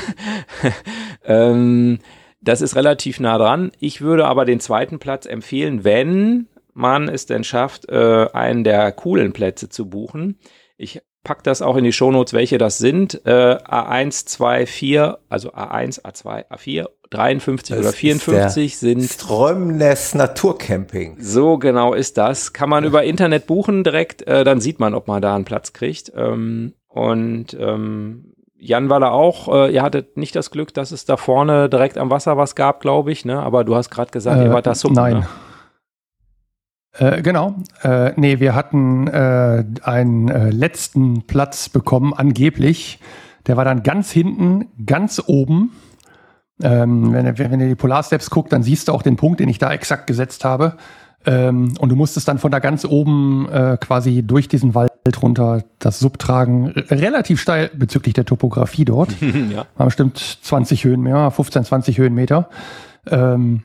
[1.25, 1.99] ähm,
[2.41, 3.71] das ist relativ nah dran.
[3.79, 8.91] Ich würde aber den zweiten Platz empfehlen, wenn man es denn schafft, äh, einen der
[8.91, 10.37] coolen Plätze zu buchen.
[10.77, 13.21] Ich pack das auch in die Shownotes, welche das sind.
[13.25, 19.03] Äh, A1, 2, 4, also A1, A2, A4, 53 das oder 54 sind.
[19.03, 21.17] Strömness Naturcamping.
[21.19, 22.53] So genau ist das.
[22.53, 25.73] Kann man über Internet buchen direkt, äh, dann sieht man, ob man da einen Platz
[25.73, 26.11] kriegt.
[26.15, 31.05] Ähm, und ähm, Jan war da auch, äh, ihr hattet nicht das Glück, dass es
[31.05, 33.39] da vorne direkt am Wasser was gab, glaube ich, ne?
[33.39, 34.95] Aber du hast gerade gesagt, ihr wart da Suppen.
[34.95, 35.19] Nein.
[35.19, 35.27] Ne?
[36.93, 37.55] Äh, genau.
[37.83, 42.99] Äh, nee, wir hatten äh, einen äh, letzten Platz bekommen, angeblich.
[43.47, 45.71] Der war dann ganz hinten, ganz oben.
[46.61, 49.59] Ähm, wenn, wenn, du die Polarsteps guckt, dann siehst du auch den Punkt, den ich
[49.59, 50.75] da exakt gesetzt habe.
[51.25, 54.91] Ähm, und du musstest dann von da ganz oben äh, quasi durch diesen Wald
[55.21, 56.67] runter das Sub tragen.
[56.69, 59.09] Relativ steil bezüglich der Topografie dort.
[59.51, 59.65] ja.
[59.77, 62.49] War bestimmt 20 Höhenmeter, 15, 20 Höhenmeter.
[63.07, 63.63] Ähm,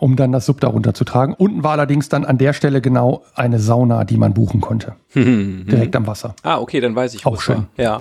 [0.00, 1.34] um dann das Sub darunter zu tragen.
[1.34, 4.96] Unten war allerdings dann an der Stelle genau eine Sauna, die man buchen konnte.
[5.14, 6.34] Direkt am Wasser.
[6.42, 7.26] Ah, okay, dann weiß ich.
[7.26, 7.66] Auch schön.
[7.76, 7.84] War.
[7.84, 8.00] Ja.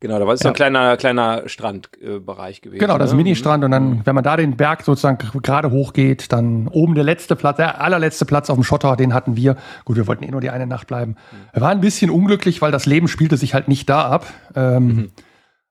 [0.00, 0.44] Genau, da war es ja.
[0.44, 2.80] so ein kleiner, kleiner Strandbereich gewesen.
[2.80, 3.22] Genau, das ist ein ne?
[3.22, 4.00] Ministrand und dann, mhm.
[4.04, 8.24] wenn man da den Berg sozusagen gerade hochgeht, dann oben der letzte Platz, der allerletzte
[8.24, 9.56] Platz auf dem Schotter, den hatten wir.
[9.84, 11.12] Gut, wir wollten eh nur die eine Nacht bleiben.
[11.12, 11.36] Mhm.
[11.54, 14.26] Wir waren ein bisschen unglücklich, weil das Leben spielte sich halt nicht da ab.
[14.56, 15.10] Ähm, mhm.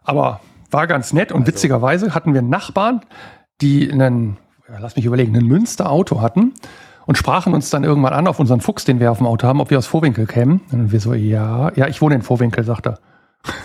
[0.02, 0.40] Aber
[0.72, 1.52] war ganz nett und also.
[1.52, 3.02] witzigerweise hatten wir Nachbarn,
[3.60, 4.38] die einen,
[4.80, 6.53] lass mich überlegen, ein Münster-Auto hatten
[7.06, 9.61] und sprachen uns dann irgendwann an auf unseren Fuchs, den wir auf dem Auto haben,
[9.61, 10.61] ob wir aus Vorwinkel kämen.
[10.72, 12.99] Und wir so, ja, ja, ich wohne in Vorwinkel, sagt er.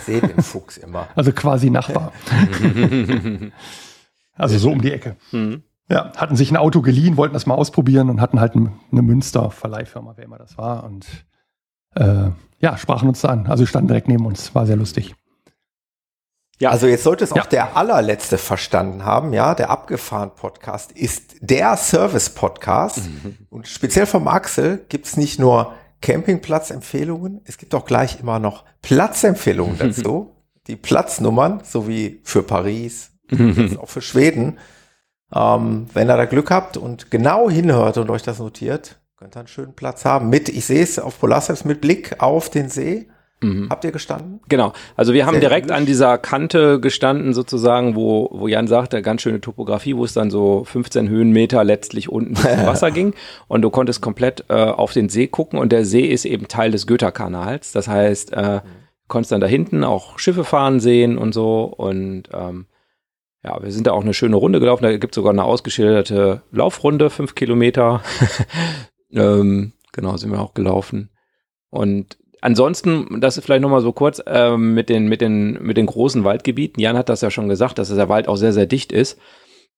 [0.04, 1.08] Sehe den Fuchs immer.
[1.14, 2.12] Also quasi Nachbar.
[4.34, 5.16] also so um die Ecke.
[5.32, 5.62] Mhm.
[5.88, 10.14] Ja, hatten sich ein Auto geliehen, wollten das mal ausprobieren und hatten halt eine Münster-Verleihfirma,
[10.16, 10.82] wer immer das war.
[10.84, 11.06] Und
[11.94, 13.46] äh, ja, sprachen uns da an.
[13.46, 14.54] Also standen direkt neben uns.
[14.54, 15.14] War sehr lustig.
[16.58, 16.70] Ja.
[16.70, 17.44] Also jetzt sollte es auch ja.
[17.44, 19.54] der allerletzte verstanden haben, ja.
[19.54, 23.06] Der Abgefahren-Podcast ist der Service-Podcast.
[23.06, 23.36] Mhm.
[23.50, 27.42] Und speziell vom Axel gibt es nicht nur Campingplatzempfehlungen.
[27.44, 30.32] Es gibt auch gleich immer noch Platzempfehlungen dazu.
[30.66, 33.10] Die Platznummern, sowie für Paris,
[33.78, 34.58] auch für Schweden.
[35.34, 39.40] Ähm, wenn ihr da Glück habt und genau hinhört und euch das notiert, könnt ihr
[39.40, 40.28] einen schönen Platz haben.
[40.28, 43.08] Mit, ich sehe es auf Polarsteps mit Blick auf den See.
[43.42, 43.68] Mhm.
[43.68, 44.40] Habt ihr gestanden?
[44.48, 44.72] Genau.
[44.96, 49.22] Also wir haben Sehr direkt an dieser Kante gestanden, sozusagen, wo, wo Jan sagte, ganz
[49.22, 53.14] schöne Topografie, wo es dann so 15 Höhenmeter letztlich unten ins Wasser ging.
[53.46, 56.70] Und du konntest komplett äh, auf den See gucken und der See ist eben Teil
[56.70, 57.72] des Göterkanals.
[57.72, 58.60] Das heißt, äh,
[59.08, 61.64] konntest dann da hinten auch Schiffe fahren sehen und so.
[61.64, 62.66] Und ähm,
[63.44, 64.82] ja, wir sind da auch eine schöne Runde gelaufen.
[64.82, 68.02] Da gibt es sogar eine ausgeschilderte Laufrunde, fünf Kilometer.
[69.12, 71.10] ähm, genau, sind wir auch gelaufen.
[71.70, 75.86] Und Ansonsten, das ist vielleicht nochmal so kurz ähm, mit, den, mit, den, mit den
[75.86, 76.80] großen Waldgebieten.
[76.80, 79.18] Jan hat das ja schon gesagt, dass der Wald auch sehr, sehr dicht ist.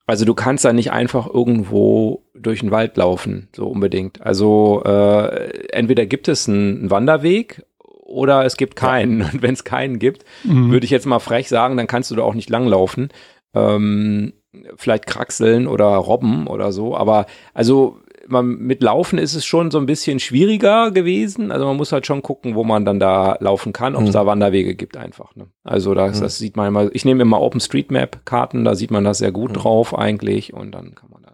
[0.05, 4.20] Also du kannst da nicht einfach irgendwo durch den Wald laufen, so unbedingt.
[4.20, 9.23] Also äh, entweder gibt es einen Wanderweg oder es gibt keinen.
[9.23, 10.70] Und wenn es keinen gibt, mhm.
[10.70, 13.09] würde ich jetzt mal frech sagen, dann kannst du da auch nicht langlaufen.
[13.55, 14.35] Ähm,
[14.77, 16.95] vielleicht kraxeln oder robben oder so.
[16.95, 17.24] Aber
[17.55, 21.50] also man, mit Laufen ist es schon so ein bisschen schwieriger gewesen.
[21.50, 24.12] Also man muss halt schon gucken, wo man dann da laufen kann, ob es mhm.
[24.12, 25.34] da Wanderwege gibt einfach.
[25.34, 25.46] Ne?
[25.64, 26.22] Also das, mhm.
[26.22, 29.55] das sieht man immer, ich nehme immer OpenStreetMap-Karten, da sieht man das sehr gut mhm.
[29.55, 31.32] drauf eigentlich und dann kann man da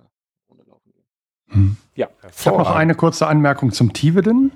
[0.66, 1.62] laufen gehen.
[1.62, 1.76] Mhm.
[1.94, 2.08] Ja.
[2.36, 4.52] Ich habe noch eine kurze Anmerkung zum Tiveden.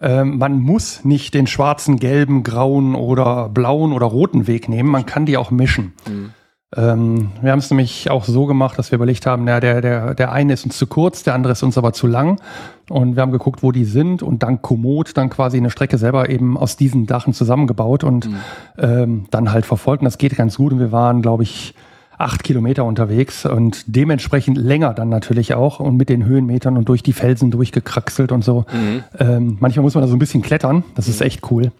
[0.00, 4.90] Ähm, man muss nicht den schwarzen, gelben, grauen oder blauen oder roten Weg nehmen.
[4.90, 5.94] Man kann die auch mischen.
[6.74, 10.14] Ähm, wir haben es nämlich auch so gemacht, dass wir überlegt haben, na, der, der,
[10.14, 12.40] der eine ist uns zu kurz, der andere ist uns aber zu lang.
[12.88, 16.28] Und wir haben geguckt, wo die sind und dank Komoot dann quasi eine Strecke selber
[16.28, 18.36] eben aus diesen Dachen zusammengebaut und mhm.
[18.78, 20.02] ähm, dann halt verfolgt.
[20.02, 20.72] Und das geht ganz gut.
[20.72, 21.74] Und wir waren, glaube ich,
[22.18, 27.02] acht Kilometer unterwegs und dementsprechend länger dann natürlich auch und mit den Höhenmetern und durch
[27.02, 28.64] die Felsen durchgekraxelt und so.
[28.72, 29.04] Mhm.
[29.18, 30.82] Ähm, manchmal muss man da so ein bisschen klettern.
[30.94, 31.26] Das ist mhm.
[31.26, 31.72] echt cool.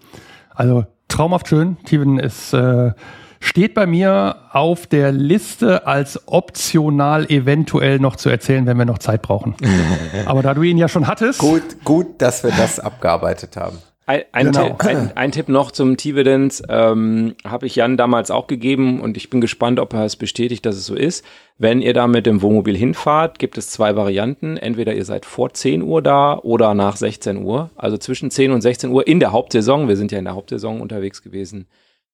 [0.53, 1.77] Also traumhaft schön.
[1.85, 2.91] Tiven ist äh,
[3.39, 8.99] steht bei mir auf der Liste als optional eventuell noch zu erzählen, wenn wir noch
[8.99, 9.55] Zeit brauchen.
[10.25, 11.39] Aber da du ihn ja schon hattest.
[11.39, 13.77] Gut, gut, dass wir das abgearbeitet haben.
[14.09, 14.69] Ein, ein, genau.
[14.69, 19.17] Tipp, ein, ein, Tipp noch zum Tividence ähm, habe ich Jan damals auch gegeben und
[19.17, 21.25] ich bin gespannt, ob er es bestätigt, dass es so ist.
[21.57, 24.55] Wenn ihr da mit dem Wohnmobil hinfahrt, gibt es zwei Varianten.
[24.55, 27.69] Entweder ihr seid vor 10 Uhr da oder nach 16 Uhr.
[27.75, 29.89] Also zwischen 10 und 16 Uhr in der Hauptsaison.
[29.89, 31.67] Wir sind ja in der Hauptsaison unterwegs gewesen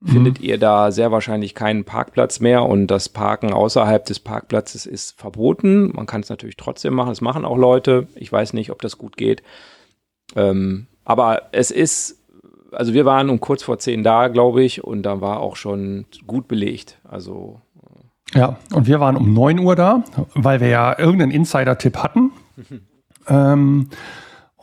[0.06, 0.46] findet mhm.
[0.46, 5.92] ihr da sehr wahrscheinlich keinen Parkplatz mehr und das Parken außerhalb des Parkplatzes ist verboten.
[5.94, 8.08] Man kann es natürlich trotzdem machen, es machen auch Leute.
[8.16, 9.44] Ich weiß nicht, ob das gut geht.
[10.36, 12.22] Ähm, aber es ist,
[12.72, 16.06] also wir waren um kurz vor zehn da, glaube ich, und da war auch schon
[16.28, 17.00] gut belegt.
[17.04, 17.62] Also
[18.34, 20.04] ja, und wir waren um neun Uhr da,
[20.34, 22.32] weil wir ja irgendeinen Insider-Tipp hatten.
[23.28, 23.90] ähm,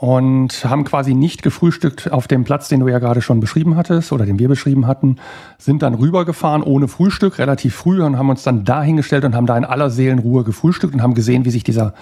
[0.01, 4.13] und haben quasi nicht gefrühstückt auf dem Platz, den du ja gerade schon beschrieben hattest
[4.13, 5.17] oder den wir beschrieben hatten,
[5.59, 9.59] sind dann rübergefahren ohne Frühstück, relativ früh und haben uns dann dahingestellt und haben da
[9.59, 11.93] in aller Seelenruhe gefrühstückt und haben gesehen, wie sich dieser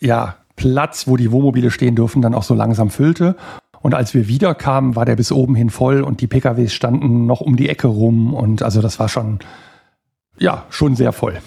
[0.00, 3.36] ja, Platz, wo die Wohnmobile stehen dürfen, dann auch so langsam füllte.
[3.80, 7.40] Und als wir wiederkamen, war der bis oben hin voll und die PKWs standen noch
[7.40, 9.38] um die Ecke rum und also das war schon,
[10.36, 11.38] ja, schon sehr voll.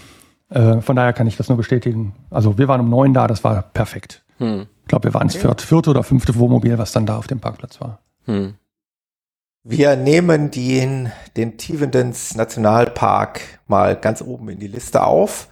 [0.47, 2.13] Äh, von daher kann ich das nur bestätigen.
[2.29, 4.23] Also wir waren um neun da, das war perfekt.
[4.37, 4.67] Hm.
[4.81, 7.39] Ich glaube, wir waren das vierte, vierte oder fünfte Wohnmobil, was dann da auf dem
[7.39, 7.99] Parkplatz war.
[8.25, 8.55] Hm.
[9.63, 15.49] Wir nehmen den, den Tivendens Nationalpark mal ganz oben in die Liste auf.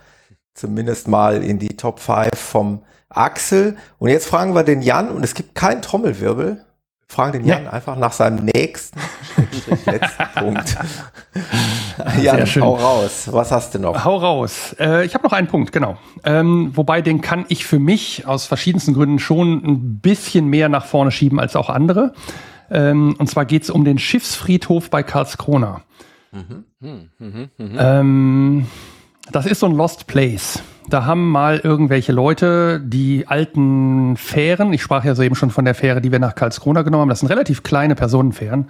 [0.55, 3.77] Zumindest mal in die Top 5 vom Axel.
[3.99, 6.65] Und jetzt fragen wir den Jan, und es gibt keinen Trommelwirbel.
[7.09, 7.69] Wir fragen den Jan ja.
[7.71, 8.99] einfach nach seinem nächsten
[9.87, 10.77] letzten Punkt.
[12.21, 13.27] Jan, hau raus.
[13.31, 14.05] Was hast du noch?
[14.05, 14.75] Hau raus.
[14.79, 15.97] Äh, ich habe noch einen Punkt, genau.
[16.23, 20.85] Ähm, wobei den kann ich für mich aus verschiedensten Gründen schon ein bisschen mehr nach
[20.85, 22.13] vorne schieben als auch andere.
[22.69, 25.81] Ähm, und zwar geht es um den Schiffsfriedhof bei Karlskrona.
[26.31, 26.65] Mhm.
[26.79, 27.49] Mhm.
[27.57, 27.77] Mhm.
[27.79, 28.67] Ähm,
[29.31, 30.61] das ist so ein Lost Place.
[30.89, 35.75] Da haben mal irgendwelche Leute die alten Fähren, ich sprach ja soeben schon von der
[35.75, 38.69] Fähre, die wir nach Karlskrona genommen haben, das sind relativ kleine Personenfähren.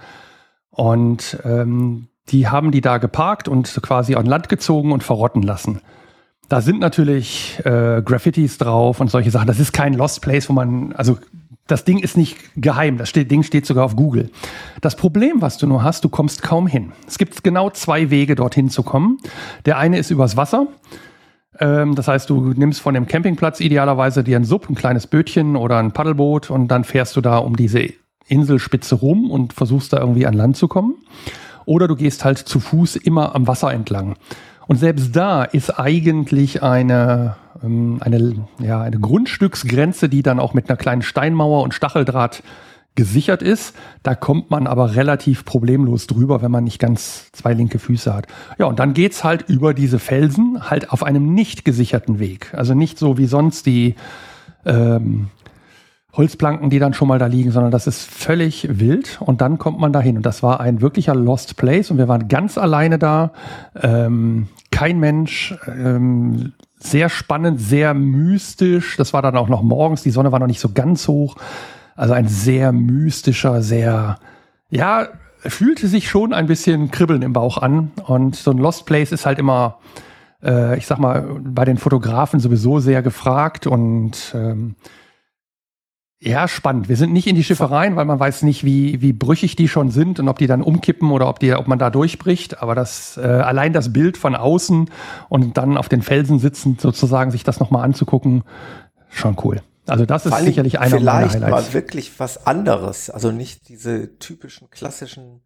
[0.70, 5.80] Und ähm, die haben die da geparkt und quasi an Land gezogen und verrotten lassen.
[6.50, 9.46] Da sind natürlich äh, Graffitis drauf und solche Sachen.
[9.46, 11.16] Das ist kein Lost Place, wo man, also
[11.66, 14.30] das Ding ist nicht geheim, das steht, Ding steht sogar auf Google.
[14.82, 16.92] Das Problem, was du nur hast, du kommst kaum hin.
[17.06, 19.18] Es gibt genau zwei Wege, dorthin zu kommen.
[19.64, 20.66] Der eine ist übers Wasser.
[21.60, 25.56] Ähm, das heißt, du nimmst von dem Campingplatz idealerweise dir ein Sub, ein kleines Bötchen
[25.56, 27.90] oder ein Paddelboot und dann fährst du da um diese
[28.26, 30.96] Inselspitze rum und versuchst da irgendwie an Land zu kommen.
[31.66, 34.16] Oder du gehst halt zu Fuß immer am Wasser entlang.
[34.66, 40.68] Und selbst da ist eigentlich eine ähm, eine, ja, eine Grundstücksgrenze, die dann auch mit
[40.68, 42.42] einer kleinen Steinmauer und Stacheldraht
[42.94, 43.74] gesichert ist.
[44.02, 48.26] Da kommt man aber relativ problemlos drüber, wenn man nicht ganz zwei linke Füße hat.
[48.58, 52.52] Ja, und dann geht's halt über diese Felsen halt auf einem nicht gesicherten Weg.
[52.54, 53.94] Also nicht so wie sonst die
[54.66, 55.28] ähm,
[56.12, 59.78] Holzplanken, die dann schon mal da liegen, sondern das ist völlig wild und dann kommt
[59.78, 60.16] man dahin.
[60.16, 63.32] Und das war ein wirklicher Lost Place und wir waren ganz alleine da.
[63.80, 68.96] Ähm, kein Mensch, ähm, sehr spannend, sehr mystisch.
[68.96, 71.36] Das war dann auch noch morgens, die Sonne war noch nicht so ganz hoch.
[72.00, 74.18] Also ein sehr mystischer, sehr,
[74.70, 75.08] ja,
[75.40, 77.90] fühlte sich schon ein bisschen Kribbeln im Bauch an.
[78.06, 79.80] Und so ein Lost Place ist halt immer,
[80.42, 84.76] äh, ich sag mal, bei den Fotografen sowieso sehr gefragt und ähm,
[86.20, 86.88] ja, spannend.
[86.88, 89.68] Wir sind nicht in die Schiffe rein, weil man weiß nicht, wie, wie brüchig die
[89.68, 92.62] schon sind und ob die dann umkippen oder ob, die, ob man da durchbricht.
[92.62, 94.88] Aber das äh, allein das Bild von außen
[95.28, 98.44] und dann auf den Felsen sitzend sozusagen sich das nochmal anzugucken,
[99.10, 99.60] schon cool.
[99.90, 101.66] Also das ist sicherlich einer vielleicht meiner Highlights.
[101.66, 103.10] mal wirklich was anderes.
[103.10, 105.42] Also nicht diese typischen klassischen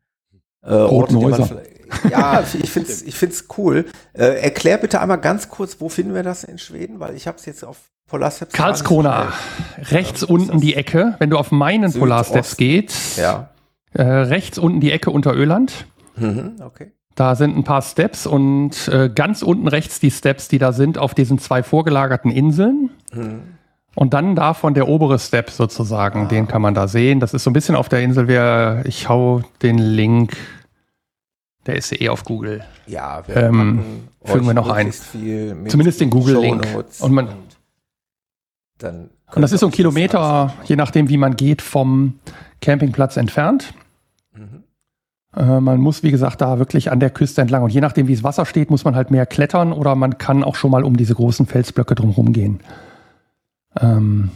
[0.63, 1.63] äh, Orte,
[2.11, 3.87] ja, ich finde es ich find's cool.
[4.15, 7.01] Äh, erklär bitte einmal ganz kurz, wo finden wir das in Schweden?
[7.01, 8.53] Weil ich habe es jetzt auf Polarsteps.
[8.53, 9.33] Karlskrona,
[9.79, 11.17] rechts ja, unten die Ecke.
[11.19, 12.01] Wenn du auf meinen Südost.
[12.01, 13.51] Polarsteps gehst, ja.
[13.93, 15.87] äh, rechts unten die Ecke unter Öland.
[16.17, 16.93] Mhm, okay.
[17.15, 20.99] Da sind ein paar Steps und äh, ganz unten rechts die Steps, die da sind,
[20.99, 22.91] auf diesen zwei vorgelagerten Inseln.
[23.13, 23.54] Mhm.
[23.95, 26.29] Und dann davon der obere Step sozusagen, ah.
[26.29, 27.21] den kann man da sehen.
[27.21, 28.29] Das ist so ein bisschen auf der Insel.
[28.29, 30.37] Wer, ich hau den Link,
[31.67, 32.65] der ist eh auf Google.
[32.87, 34.93] Ja, wir ähm, fügen wir noch ein.
[34.93, 36.67] Zumindest den Google-Link.
[37.01, 37.29] Und man,
[38.79, 39.11] dann.
[39.35, 42.19] Und das ist so ein Kilometer, je nachdem, wie man geht, vom
[42.61, 43.75] Campingplatz entfernt.
[44.33, 44.65] Mhm.
[45.37, 47.63] Äh, man muss, wie gesagt, da wirklich an der Küste entlang.
[47.63, 50.45] Und je nachdem, wie das Wasser steht, muss man halt mehr klettern oder man kann
[50.45, 52.61] auch schon mal um diese großen Felsblöcke drumherum gehen.
[53.81, 54.31] Ähm,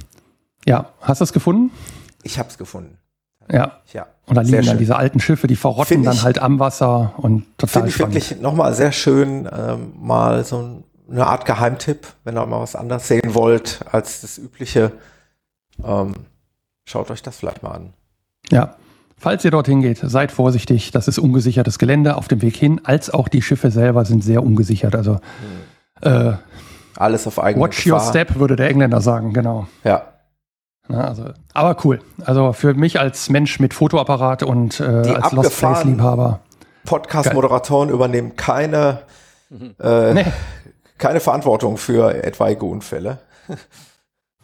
[0.67, 1.71] ja, hast du es gefunden?
[2.23, 2.99] Ich habe es gefunden.
[3.51, 3.79] Ja.
[3.93, 4.07] ja.
[4.27, 7.83] Und da liegen dann diese alten Schiffe, die verrotten dann halt am Wasser und total
[7.83, 12.47] Finde ich wirklich nochmal sehr schön, ähm, mal so ein eine Art Geheimtipp, wenn ihr
[12.47, 14.93] mal was anderes sehen wollt als das übliche.
[15.83, 16.15] Ähm,
[16.85, 17.93] schaut euch das vielleicht mal an.
[18.51, 18.77] Ja.
[19.17, 20.93] Falls ihr dorthin geht, seid vorsichtig.
[20.93, 24.45] Das ist ungesichertes Gelände auf dem Weg hin, als auch die Schiffe selber sind sehr
[24.45, 24.95] ungesichert.
[24.95, 25.19] Also
[26.03, 26.13] hm.
[26.13, 26.33] äh,
[27.01, 28.01] alles auf eigene Watch Gefahr.
[28.01, 29.67] your step, würde der Engländer sagen, genau.
[29.85, 30.15] Ja.
[30.89, 32.01] Na, also, aber cool.
[32.25, 36.41] Also für mich als Mensch mit Fotoapparat und äh, als Lost Place Liebhaber.
[36.85, 39.01] Podcast-Moderatoren übernehmen keine
[39.51, 39.75] mhm.
[39.79, 40.25] äh, nee
[40.99, 43.21] keine Verantwortung für etwaige Unfälle.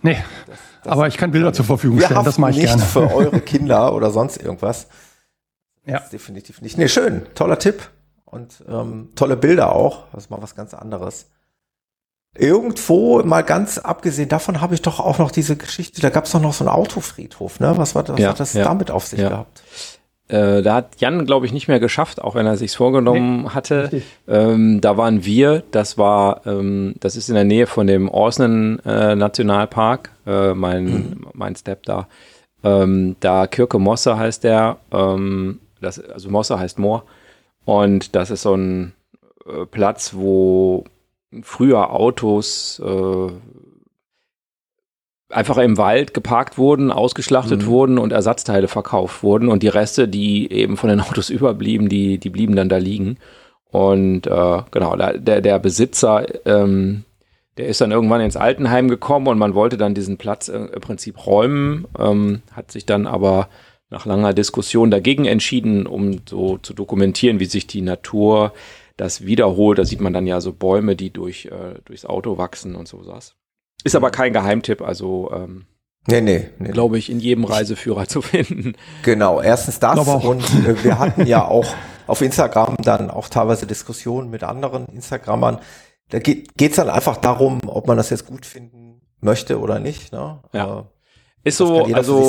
[0.02, 0.16] Nee,
[0.46, 2.82] das, das aber ich kann Bilder zur Verfügung stellen, das mache ich nicht gerne.
[2.82, 4.88] für eure Kinder oder sonst irgendwas.
[5.86, 6.00] Ja.
[6.12, 6.78] definitiv nicht.
[6.78, 7.90] Nee, schön, toller Tipp
[8.24, 10.04] und ähm, tolle Bilder auch.
[10.12, 11.30] Das ist mal was ganz anderes.
[12.36, 16.32] Irgendwo, mal ganz abgesehen davon, habe ich doch auch noch diese Geschichte, da gab es
[16.32, 17.74] doch noch so einen Autofriedhof, ne?
[17.76, 19.28] Was war das, ja, hat das ja, damit auf sich ja.
[19.28, 19.62] gehabt?
[20.26, 23.48] Äh, da hat Jan, glaube ich, nicht mehr geschafft, auch wenn er sich's vorgenommen nee,
[23.50, 24.02] hatte.
[24.26, 28.78] Ähm, da waren wir, das war, ähm, das ist in der Nähe von dem Orsnen
[28.86, 31.26] äh, Nationalpark, äh, mein, mhm.
[31.34, 32.08] mein Step da.
[32.64, 37.04] Ähm, da Kirke Mosse heißt der, ähm, das, also Mosse heißt Moor.
[37.66, 38.94] Und das ist so ein
[39.46, 40.84] äh, Platz, wo
[41.42, 43.32] früher Autos äh,
[45.30, 47.66] einfach im Wald geparkt wurden, ausgeschlachtet mhm.
[47.66, 52.18] wurden und Ersatzteile verkauft wurden und die Reste, die eben von den Autos überblieben, die,
[52.18, 53.18] die blieben dann da liegen.
[53.70, 57.04] Und äh, genau, der, der Besitzer, ähm,
[57.56, 61.26] der ist dann irgendwann ins Altenheim gekommen und man wollte dann diesen Platz im Prinzip
[61.26, 63.48] räumen, ähm, hat sich dann aber
[63.90, 68.52] nach langer Diskussion dagegen entschieden, um so zu dokumentieren, wie sich die Natur
[68.96, 69.78] das wiederholt.
[69.78, 73.06] Da sieht man dann ja so Bäume, die durch, äh, durchs Auto wachsen und so
[73.06, 73.36] was.
[73.82, 75.66] Ist aber kein Geheimtipp, also ähm,
[76.06, 76.68] Nee, nee, nee.
[76.70, 78.74] glaube ich, in jedem Reiseführer zu finden.
[79.02, 81.66] Genau, erstens das und äh, wir hatten ja auch
[82.06, 85.60] auf Instagram dann auch teilweise Diskussionen mit anderen Instagrammern.
[86.10, 90.12] Da geht es dann einfach darum, ob man das jetzt gut finden möchte oder nicht.
[90.12, 90.40] Ne?
[90.52, 90.86] Ja.
[91.44, 92.22] Ist so, also.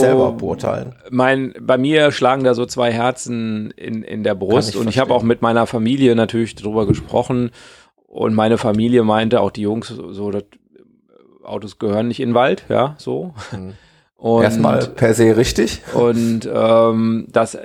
[1.10, 5.00] Mein, bei mir schlagen da so zwei Herzen in, in der Brust ich und ich
[5.00, 7.52] habe auch mit meiner Familie natürlich drüber gesprochen
[8.08, 10.44] und meine Familie meinte, auch die Jungs, so, das
[11.44, 13.34] Autos gehören nicht in den Wald, ja, so.
[13.52, 13.74] Mhm.
[14.18, 15.82] Und, Erstmal per se richtig.
[15.94, 17.58] Und ähm, das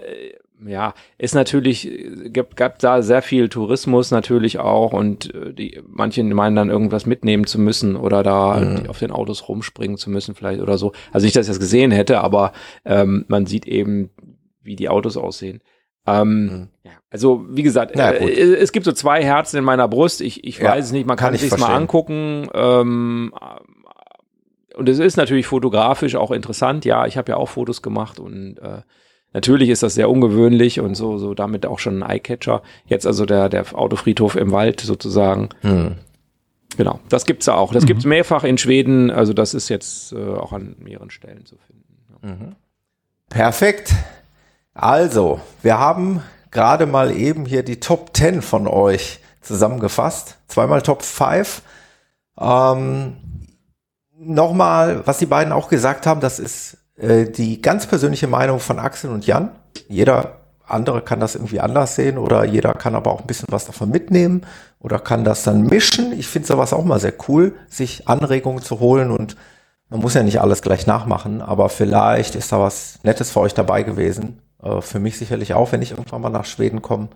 [0.66, 1.91] ja, ist natürlich,
[2.27, 7.07] gibt, gab da sehr viel Tourismus natürlich auch und äh, die, manche meinen dann irgendwas
[7.07, 8.89] mitnehmen zu müssen oder da mhm.
[8.89, 10.93] auf den Autos rumspringen zu müssen vielleicht oder so.
[11.12, 12.53] Also nicht, dass ich das gesehen hätte, aber
[12.85, 14.11] ähm, man sieht eben,
[14.62, 15.62] wie die Autos aussehen.
[16.07, 16.69] Ähm, mhm.
[16.85, 20.20] ja, also wie gesagt, äh, es gibt so zwei Herzen in meiner Brust.
[20.20, 22.49] Ich, ich ja, weiß es nicht, man kann, kann sich mal angucken.
[22.55, 23.32] Ähm,
[24.77, 26.85] und es ist natürlich fotografisch auch interessant.
[26.85, 28.82] Ja, ich habe ja auch Fotos gemacht und äh,
[29.32, 32.62] Natürlich ist das sehr ungewöhnlich und so, so damit auch schon ein Eyecatcher.
[32.86, 35.51] Jetzt also der, der Autofriedhof im Wald sozusagen.
[35.61, 35.97] Hm.
[36.77, 37.73] Genau, das gibt's ja auch.
[37.73, 37.89] Das mhm.
[37.89, 39.11] gibt's mehrfach in Schweden.
[39.11, 41.85] Also das ist jetzt äh, auch an mehreren Stellen zu finden.
[42.23, 42.57] Mhm.
[43.28, 43.93] Perfekt.
[44.74, 50.39] Also, wir haben gerade mal eben hier die Top 10 von euch zusammengefasst.
[50.48, 51.62] Zweimal Top 5.
[52.39, 53.16] Ähm,
[54.23, 58.78] Nochmal, was die beiden auch gesagt haben, das ist äh, die ganz persönliche Meinung von
[58.78, 59.51] Axel und Jan.
[59.89, 63.66] Jeder andere kann das irgendwie anders sehen oder jeder kann aber auch ein bisschen was
[63.66, 64.47] davon mitnehmen
[64.78, 66.12] oder kann das dann mischen.
[66.12, 69.36] Ich finde sowas auch mal sehr cool, sich Anregungen zu holen und
[69.89, 73.55] man muss ja nicht alles gleich nachmachen, aber vielleicht ist da was Nettes für euch
[73.55, 74.40] dabei gewesen.
[74.62, 77.09] Äh, für mich sicherlich auch, wenn ich irgendwann mal nach Schweden komme,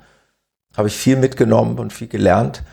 [0.77, 2.65] habe ich viel mitgenommen und viel gelernt.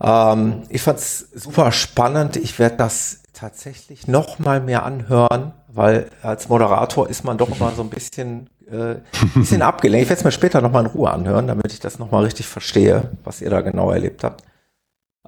[0.00, 2.36] Ähm, ich fand es super spannend.
[2.36, 7.72] Ich werde das tatsächlich noch mal mehr anhören, weil als Moderator ist man doch immer
[7.72, 8.96] so ein bisschen, äh,
[9.34, 10.04] bisschen abgelenkt.
[10.04, 12.24] Ich werde es mir später noch mal in Ruhe anhören, damit ich das noch mal
[12.24, 14.44] richtig verstehe, was ihr da genau erlebt habt.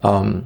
[0.02, 0.44] Ähm,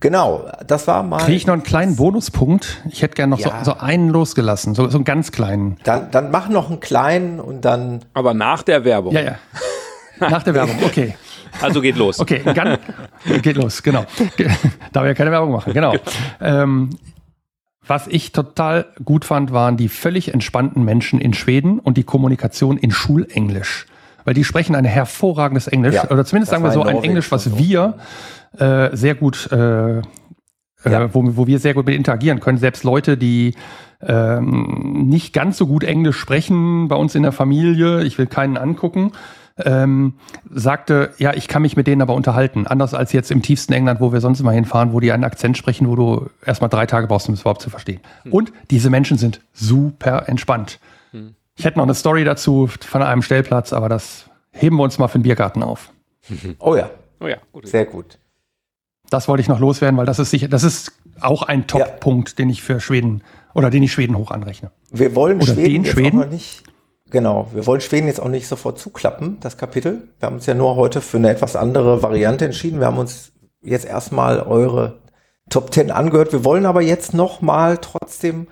[0.00, 1.18] genau, das war mal.
[1.18, 2.82] Kriege ich noch einen kleinen Bonuspunkt?
[2.90, 3.64] Ich hätte gerne noch ja.
[3.64, 5.78] so, so, einen losgelassen, so, so einen ganz kleinen.
[5.84, 8.04] Dann, dann mach noch einen kleinen und dann.
[8.12, 9.14] Aber nach der Werbung.
[9.14, 9.34] Ja, ja.
[10.20, 11.14] Nach der Werbung, okay.
[11.60, 12.18] Also geht los.
[12.18, 12.78] Okay, ganz,
[13.42, 14.06] geht los, genau.
[14.90, 15.94] Da wir ja keine Werbung machen, genau.
[16.40, 16.90] Ähm,
[17.86, 22.78] was ich total gut fand, waren die völlig entspannten Menschen in Schweden und die Kommunikation
[22.78, 23.86] in Schulenglisch.
[24.24, 27.58] Weil die sprechen ein hervorragendes Englisch, ja, oder zumindest sagen wir so ein Englisch, was
[27.58, 27.98] wir
[28.56, 30.02] äh, sehr gut, äh, äh,
[30.84, 31.12] ja.
[31.12, 32.58] wo, wo wir sehr gut mit interagieren können.
[32.58, 33.54] Selbst Leute, die
[34.00, 38.56] ähm, nicht ganz so gut Englisch sprechen bei uns in der Familie, ich will keinen
[38.56, 39.12] angucken,
[39.64, 40.14] ähm,
[40.50, 42.66] sagte, ja, ich kann mich mit denen aber unterhalten.
[42.66, 45.56] Anders als jetzt im tiefsten England, wo wir sonst immer hinfahren, wo die einen Akzent
[45.56, 48.00] sprechen, wo du erstmal drei Tage brauchst, um es überhaupt zu verstehen.
[48.24, 48.32] Hm.
[48.32, 50.80] Und diese Menschen sind super entspannt.
[51.12, 51.34] Hm.
[51.56, 55.08] Ich hätte noch eine Story dazu von einem Stellplatz, aber das heben wir uns mal
[55.08, 55.92] für den Biergarten auf.
[56.58, 56.90] Oh ja.
[57.20, 57.68] Oh ja, gut.
[57.68, 58.18] Sehr gut.
[59.10, 62.34] Das wollte ich noch loswerden, weil das ist sicher, das ist auch ein Top-Punkt, ja.
[62.36, 63.22] den ich für Schweden
[63.54, 64.70] oder den ich Schweden hoch anrechne.
[64.90, 66.64] Wir wollen oder Schweden, den Schweden nicht
[67.12, 70.08] Genau, wir wollen Schweden jetzt auch nicht sofort zuklappen, das Kapitel.
[70.18, 72.80] Wir haben uns ja nur heute für eine etwas andere Variante entschieden.
[72.80, 75.02] Wir haben uns jetzt erstmal eure
[75.50, 76.32] Top 10 angehört.
[76.32, 78.48] Wir wollen aber jetzt nochmal trotzdem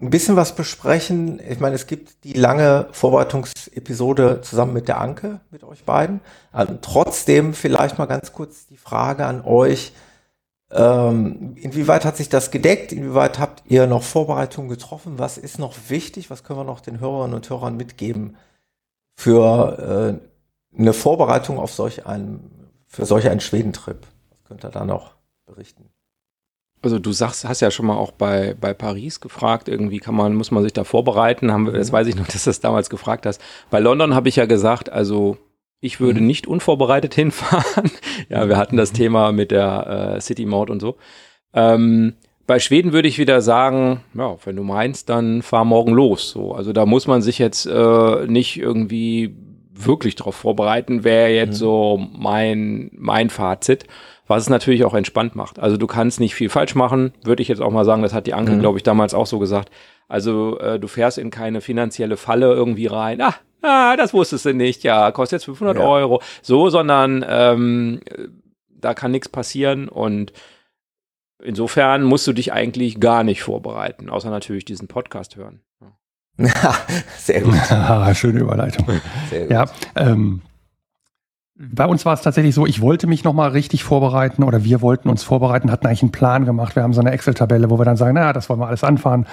[0.00, 1.40] ein bisschen was besprechen.
[1.48, 6.20] Ich meine, es gibt die lange Vorbereitungsepisode zusammen mit der Anke, mit euch beiden.
[6.52, 9.92] Also trotzdem vielleicht mal ganz kurz die Frage an euch.
[10.70, 12.92] Ähm, inwieweit hat sich das gedeckt?
[12.92, 15.18] Inwieweit habt ihr noch Vorbereitungen getroffen?
[15.18, 16.30] Was ist noch wichtig?
[16.30, 18.36] Was können wir noch den Hörerinnen und Hörern mitgeben
[19.16, 20.20] für
[20.76, 24.06] äh, eine Vorbereitung auf solch einen, für solch einen Schwedentrip?
[24.30, 25.14] Was könnt ihr da noch
[25.46, 25.88] berichten?
[26.82, 30.34] Also du sagst, hast ja schon mal auch bei, bei Paris gefragt, irgendwie kann man,
[30.34, 31.92] muss man sich da vorbereiten, haben wir, das mhm.
[31.92, 33.40] weiß ich noch, dass du das damals gefragt hast.
[33.70, 35.38] Bei London habe ich ja gesagt, also
[35.80, 36.26] ich würde mhm.
[36.26, 37.90] nicht unvorbereitet hinfahren.
[38.28, 38.96] ja, wir hatten das mhm.
[38.96, 40.96] Thema mit der äh, City Maut und so.
[41.54, 42.14] Ähm,
[42.46, 46.30] bei Schweden würde ich wieder sagen, ja, wenn du meinst, dann fahr morgen los.
[46.30, 49.36] So, also da muss man sich jetzt äh, nicht irgendwie
[49.70, 51.64] wirklich darauf vorbereiten, wäre jetzt mhm.
[51.64, 53.84] so mein mein Fazit.
[54.26, 55.58] was es natürlich auch entspannt macht.
[55.58, 58.26] Also du kannst nicht viel falsch machen, würde ich jetzt auch mal sagen, das hat
[58.26, 58.60] die Anke, mhm.
[58.60, 59.70] glaube ich, damals auch so gesagt.
[60.08, 63.20] Also äh, du fährst in keine finanzielle Falle irgendwie rein.
[63.20, 65.82] Ah, ah das wusstest du nicht, ja, kostet jetzt 500 ja.
[65.82, 66.22] Euro.
[66.42, 68.00] So, sondern ähm,
[68.68, 70.32] da kann nichts passieren und
[71.42, 75.60] insofern musst du dich eigentlich gar nicht vorbereiten, außer natürlich diesen Podcast hören.
[77.18, 77.54] Sehr gut.
[78.16, 78.86] Schöne Überleitung.
[79.28, 79.50] Sehr gut.
[79.50, 79.64] Ja,
[79.96, 80.42] ähm,
[81.60, 85.08] bei uns war es tatsächlich so, ich wollte mich nochmal richtig vorbereiten oder wir wollten
[85.08, 86.76] uns vorbereiten, hatten eigentlich einen Plan gemacht.
[86.76, 89.26] Wir haben so eine Excel-Tabelle, wo wir dann sagen, naja, das wollen wir alles anfahren.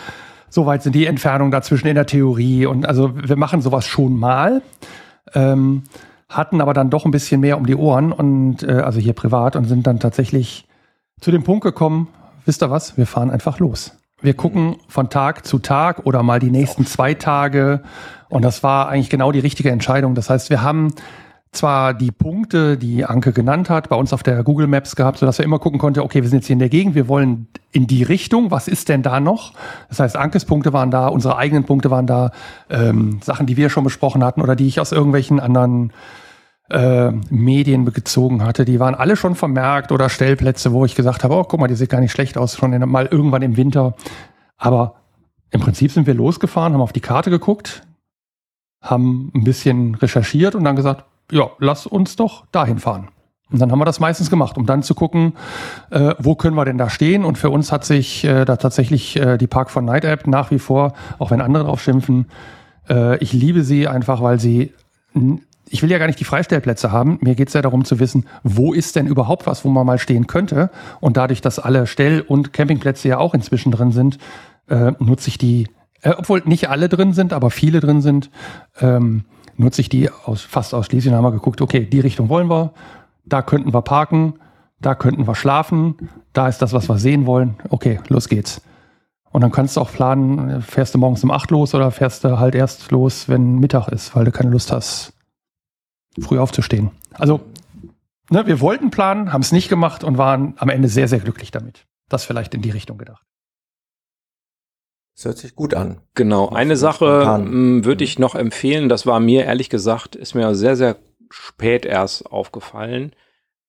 [0.49, 4.61] Soweit sind die Entfernungen dazwischen in der Theorie und also wir machen sowas schon mal.
[5.33, 5.83] Ähm,
[6.29, 9.55] hatten aber dann doch ein bisschen mehr um die Ohren und äh, also hier privat
[9.55, 10.67] und sind dann tatsächlich
[11.21, 12.07] zu dem Punkt gekommen,
[12.45, 13.97] wisst ihr was, wir fahren einfach los.
[14.21, 17.81] Wir gucken von Tag zu Tag oder mal die nächsten zwei Tage
[18.29, 20.15] und das war eigentlich genau die richtige Entscheidung.
[20.15, 20.93] Das heißt, wir haben
[21.55, 25.39] zwar die Punkte, die Anke genannt hat, bei uns auf der Google Maps gehabt, sodass
[25.39, 27.87] er immer gucken konnte, okay, wir sind jetzt hier in der Gegend, wir wollen in
[27.87, 29.53] die Richtung, was ist denn da noch?
[29.89, 32.31] Das heißt, Ankes Punkte waren da, unsere eigenen Punkte waren da,
[32.69, 35.91] ähm, Sachen, die wir schon besprochen hatten oder die ich aus irgendwelchen anderen
[36.69, 41.35] äh, Medien gezogen hatte, die waren alle schon vermerkt oder Stellplätze, wo ich gesagt habe,
[41.35, 43.95] oh, guck mal, die sieht gar nicht schlecht aus, schon in, mal irgendwann im Winter.
[44.57, 44.95] Aber
[45.51, 47.83] im Prinzip sind wir losgefahren, haben auf die Karte geguckt,
[48.81, 53.09] haben ein bisschen recherchiert und dann gesagt, ja, lass uns doch dahin fahren.
[53.51, 55.33] Und dann haben wir das meistens gemacht, um dann zu gucken,
[55.91, 57.23] äh, wo können wir denn da stehen.
[57.23, 60.49] Und für uns hat sich äh, da tatsächlich äh, die Park von Night App nach
[60.49, 62.25] wie vor, auch wenn andere drauf schimpfen,
[62.89, 64.73] äh, ich liebe sie einfach, weil sie,
[65.69, 67.19] ich will ja gar nicht die Freistellplätze haben.
[67.21, 69.99] Mir geht es ja darum zu wissen, wo ist denn überhaupt was, wo man mal
[69.99, 70.71] stehen könnte.
[70.99, 74.17] Und dadurch, dass alle Stell- und Campingplätze ja auch inzwischen drin sind,
[74.67, 75.67] äh, nutze ich die,
[76.01, 78.31] äh, obwohl nicht alle drin sind, aber viele drin sind,
[78.81, 79.25] ähm,
[79.57, 82.73] nutze ich die aus, fast ausschließlich und haben wir geguckt, okay, die Richtung wollen wir,
[83.25, 84.35] da könnten wir parken,
[84.79, 87.55] da könnten wir schlafen, da ist das, was wir sehen wollen.
[87.69, 88.61] Okay, los geht's.
[89.31, 92.39] Und dann kannst du auch planen, fährst du morgens um acht los oder fährst du
[92.39, 95.13] halt erst los, wenn Mittag ist, weil du keine Lust hast,
[96.19, 96.91] früh aufzustehen.
[97.13, 97.41] Also,
[98.29, 101.51] ne, wir wollten planen, haben es nicht gemacht und waren am Ende sehr, sehr glücklich
[101.51, 101.85] damit.
[102.07, 103.25] Das vielleicht in die Richtung gedacht.
[105.15, 106.01] Das hört sich gut an.
[106.13, 110.53] Genau, eine Sache hm, würde ich noch empfehlen, das war mir ehrlich gesagt, ist mir
[110.55, 110.97] sehr, sehr
[111.29, 113.13] spät erst aufgefallen,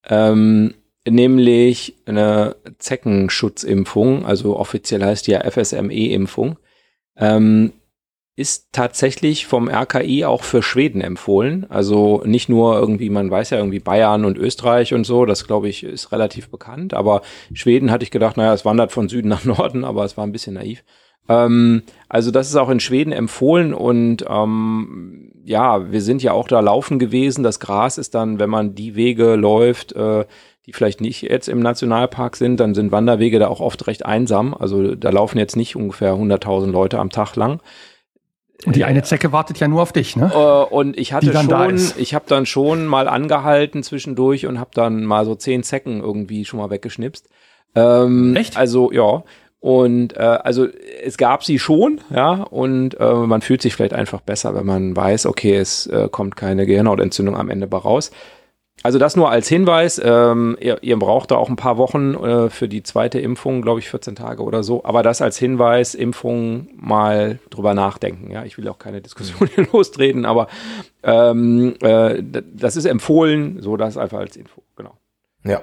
[0.08, 0.74] ähm,
[1.08, 6.58] nämlich eine Zeckenschutzimpfung, also offiziell heißt die ja FSME-Impfung,
[7.16, 7.72] ähm,
[8.34, 11.64] ist tatsächlich vom RKI auch für Schweden empfohlen.
[11.70, 15.70] Also nicht nur irgendwie, man weiß ja irgendwie Bayern und Österreich und so, das glaube
[15.70, 17.22] ich ist relativ bekannt, aber
[17.54, 20.32] Schweden hatte ich gedacht, naja, es wandert von Süden nach Norden, aber es war ein
[20.32, 20.84] bisschen naiv.
[21.28, 26.48] Ähm, also das ist auch in Schweden empfohlen und ähm, ja, wir sind ja auch
[26.48, 27.42] da laufen gewesen.
[27.42, 30.24] Das Gras ist dann, wenn man die Wege läuft, äh,
[30.66, 34.54] die vielleicht nicht jetzt im Nationalpark sind, dann sind Wanderwege da auch oft recht einsam.
[34.54, 37.60] Also da laufen jetzt nicht ungefähr 100.000 Leute am Tag lang.
[38.64, 40.32] Und die eine Zecke wartet ja nur auf dich, ne?
[40.34, 45.04] Äh, und ich hatte schon, ich habe dann schon mal angehalten zwischendurch und habe dann
[45.04, 47.28] mal so zehn Zecken irgendwie schon mal weggeschnipst.
[47.74, 48.56] Ähm, Echt?
[48.56, 49.22] Also ja.
[49.66, 50.68] Und äh, also
[51.02, 54.94] es gab sie schon, ja, und äh, man fühlt sich vielleicht einfach besser, wenn man
[54.94, 58.12] weiß, okay, es äh, kommt keine Gehirnhautentzündung am Ende bei raus.
[58.84, 60.00] Also das nur als Hinweis.
[60.04, 63.80] Ähm, ihr, ihr braucht da auch ein paar Wochen äh, für die zweite Impfung, glaube
[63.80, 64.84] ich, 14 Tage oder so.
[64.84, 68.30] Aber das als Hinweis, Impfung mal drüber nachdenken.
[68.30, 70.46] Ja, ich will auch keine Diskussion hier lostreten, aber
[71.02, 73.60] ähm, äh, das ist empfohlen.
[73.62, 74.96] So, das einfach als Info, genau.
[75.42, 75.62] Ja.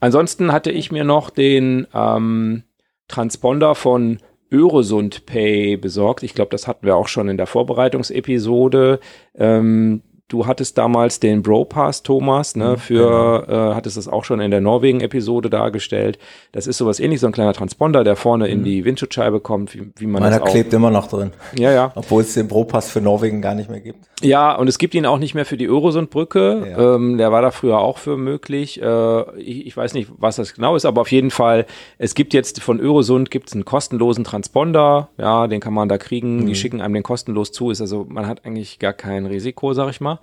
[0.00, 2.62] Ansonsten hatte ich mir noch den ähm,
[3.08, 4.18] Transponder von
[4.52, 6.22] Öresund Pay besorgt.
[6.22, 9.00] Ich glaube, das hatten wir auch schon in der Vorbereitungsepisode.
[9.34, 10.02] Ähm,
[10.34, 13.70] du hattest damals den Bro-Pass, Thomas, ne, mhm, für, genau.
[13.70, 16.18] äh, hattest es auch schon in der Norwegen-Episode dargestellt.
[16.50, 18.52] Das ist sowas ähnlich, so ein kleiner Transponder, der vorne mhm.
[18.52, 21.30] in die Windschutzscheibe kommt, wie, wie man Meiner das auch, klebt immer noch drin.
[21.56, 21.92] Ja, ja.
[21.94, 24.00] Obwohl es den Bro-Pass für Norwegen gar nicht mehr gibt.
[24.22, 26.66] Ja, und es gibt ihn auch nicht mehr für die Öresund-Brücke.
[26.70, 26.94] Ja.
[26.96, 28.82] Ähm, der war da früher auch für möglich.
[28.82, 31.66] Äh, ich, ich, weiß nicht, was das genau ist, aber auf jeden Fall,
[31.98, 35.10] es gibt jetzt von Öresund gibt's einen kostenlosen Transponder.
[35.18, 36.38] Ja, den kann man da kriegen.
[36.40, 36.46] Mhm.
[36.46, 37.70] Die schicken einem den kostenlos zu.
[37.70, 40.18] Ist also, man hat eigentlich gar kein Risiko, sag ich mal.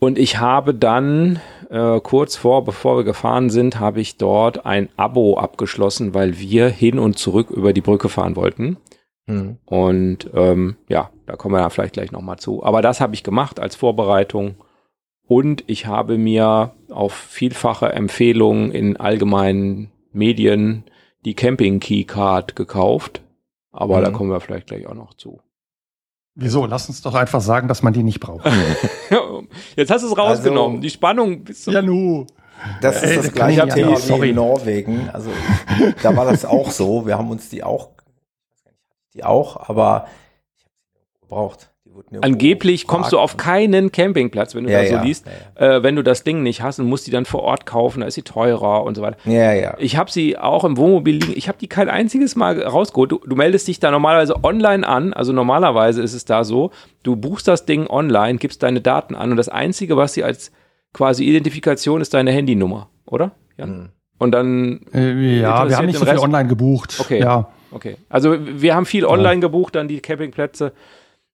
[0.00, 1.40] Und ich habe dann
[1.70, 6.68] äh, kurz vor, bevor wir gefahren sind, habe ich dort ein Abo abgeschlossen, weil wir
[6.68, 8.76] hin und zurück über die Brücke fahren wollten.
[9.26, 9.58] Mhm.
[9.66, 12.62] Und ähm, ja, da kommen wir da vielleicht gleich nochmal zu.
[12.62, 14.54] Aber das habe ich gemacht als Vorbereitung.
[15.26, 20.84] Und ich habe mir auf vielfache Empfehlungen in allgemeinen Medien
[21.24, 23.20] die Camping Key Card gekauft.
[23.72, 24.04] Aber mhm.
[24.04, 25.40] da kommen wir vielleicht gleich auch noch zu.
[26.40, 26.66] Wieso?
[26.66, 28.46] Lass uns doch einfach sagen, dass man die nicht braucht.
[29.76, 30.76] Jetzt hast du es rausgenommen.
[30.76, 31.74] Also, die Spannung bis zum.
[31.74, 32.26] Ja, nu.
[32.80, 35.10] Das ist das gleiche Thema wie in Norwegen.
[35.12, 35.30] Also
[36.00, 37.06] da war das auch so.
[37.06, 37.90] Wir haben uns die auch,
[39.14, 40.06] die auch, aber
[40.56, 40.72] ich habe
[41.12, 41.70] sie gebraucht.
[42.20, 45.26] Angeblich kommst du auf keinen Campingplatz, wenn du ja, das so ja, liest,
[45.58, 48.00] ja, äh, wenn du das Ding nicht hast und musst die dann vor Ort kaufen,
[48.00, 49.16] da ist sie teurer und so weiter.
[49.24, 49.74] Ja, ja.
[49.78, 51.32] Ich habe sie auch im Wohnmobil liegen.
[51.36, 53.12] Ich habe die kein einziges Mal rausgeholt.
[53.12, 55.12] Du, du, meldest dich da normalerweise online an.
[55.12, 56.70] Also normalerweise ist es da so,
[57.02, 60.52] du buchst das Ding online, gibst deine Daten an und das Einzige, was sie als
[60.92, 63.32] quasi Identifikation ist deine Handynummer, oder?
[63.56, 63.66] Ja.
[63.66, 63.90] Hm.
[64.18, 64.80] Und dann.
[64.92, 66.96] Äh, ja, wir haben nicht so viel online gebucht.
[66.98, 67.20] Okay.
[67.20, 67.48] Ja.
[67.70, 67.96] Okay.
[68.08, 70.72] Also wir haben viel online gebucht, dann die Campingplätze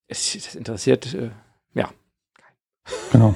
[0.08, 1.30] es, es interessiert, äh,
[1.74, 1.88] ja.
[3.12, 3.34] Genau.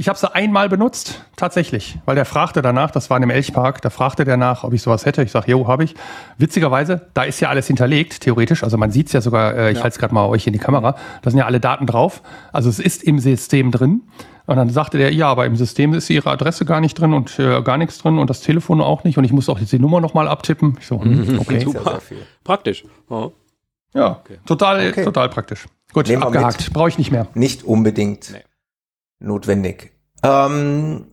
[0.00, 3.82] Ich habe sie einmal benutzt, tatsächlich, weil der fragte danach, das war in dem Elchpark,
[3.82, 5.24] da fragte der nach, ob ich sowas hätte.
[5.24, 5.96] Ich sage, jo, habe ich.
[6.36, 8.62] Witzigerweise, da ist ja alles hinterlegt, theoretisch.
[8.62, 9.82] Also man sieht es ja sogar, äh, ich ja.
[9.82, 12.22] halte es gerade mal euch in die Kamera, da sind ja alle Daten drauf.
[12.52, 14.02] Also es ist im System drin.
[14.46, 17.36] Und dann sagte der, ja, aber im System ist ihre Adresse gar nicht drin und
[17.40, 19.18] äh, gar nichts drin und das Telefon auch nicht.
[19.18, 20.76] Und ich muss auch jetzt die Nummer nochmal abtippen.
[20.78, 21.58] Ich so, hm, okay.
[21.58, 22.00] Super.
[22.44, 22.84] Praktisch.
[23.10, 23.32] Oh.
[23.94, 24.38] Ja, okay.
[24.46, 25.04] total, okay.
[25.04, 25.66] total praktisch.
[25.92, 26.72] Gut, Nehmen abgehakt.
[26.72, 27.26] Brauche ich nicht mehr.
[27.34, 28.44] Nicht unbedingt nee.
[29.18, 29.92] notwendig.
[30.22, 31.06] Ähm,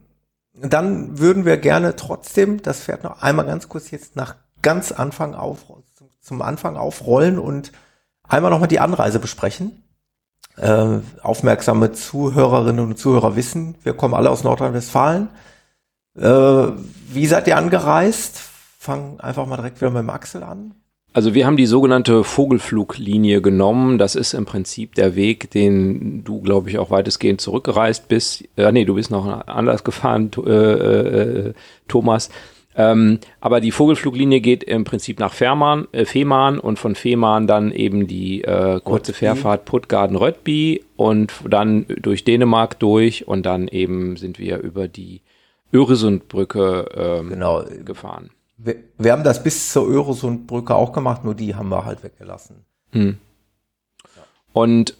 [0.53, 5.35] dann würden wir gerne trotzdem das Pferd noch einmal ganz kurz jetzt nach ganz Anfang
[5.35, 5.65] auf,
[6.21, 7.71] zum Anfang aufrollen und
[8.23, 9.83] einmal nochmal die Anreise besprechen.
[10.57, 15.29] Äh, aufmerksame Zuhörerinnen und Zuhörer wissen, wir kommen alle aus Nordrhein-Westfalen.
[16.17, 16.67] Äh,
[17.09, 18.41] wie seid ihr angereist?
[18.79, 20.73] Fang einfach mal direkt wieder mit dem Axel an.
[21.15, 23.97] Also wir haben die sogenannte Vogelfluglinie genommen.
[23.97, 28.43] Das ist im Prinzip der Weg, den du, glaube ich, auch weitestgehend zurückgereist bist.
[28.57, 31.53] Äh, nee, du bist noch anders gefahren, äh, äh,
[31.87, 32.29] Thomas.
[32.75, 37.71] Ähm, aber die Vogelfluglinie geht im Prinzip nach Fehmarn, äh, Fehmarn und von Fehmarn dann
[37.71, 39.13] eben die äh, kurze Röttby.
[39.13, 45.21] Fährfahrt Puttgarden-Röttby und dann durch Dänemark durch und dann eben sind wir über die
[45.71, 47.63] Öresundbrücke ähm, genau.
[47.85, 48.31] gefahren.
[48.57, 52.65] Wir, wir haben das bis zur Öresundbrücke auch gemacht, nur die haben wir halt weggelassen.
[52.91, 53.17] Hm.
[54.53, 54.95] Und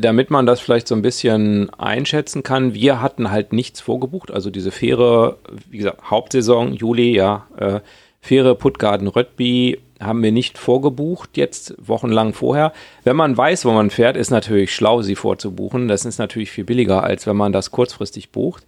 [0.00, 4.30] damit man das vielleicht so ein bisschen einschätzen kann, wir hatten halt nichts vorgebucht.
[4.30, 5.38] Also diese Fähre,
[5.70, 7.80] wie gesagt, Hauptsaison, Juli, ja, äh,
[8.20, 12.72] Fähre Puttgarden-Röttby haben wir nicht vorgebucht, jetzt wochenlang vorher.
[13.04, 15.88] Wenn man weiß, wo man fährt, ist natürlich schlau, sie vorzubuchen.
[15.88, 18.66] Das ist natürlich viel billiger, als wenn man das kurzfristig bucht.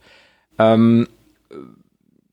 [0.58, 1.08] Ähm,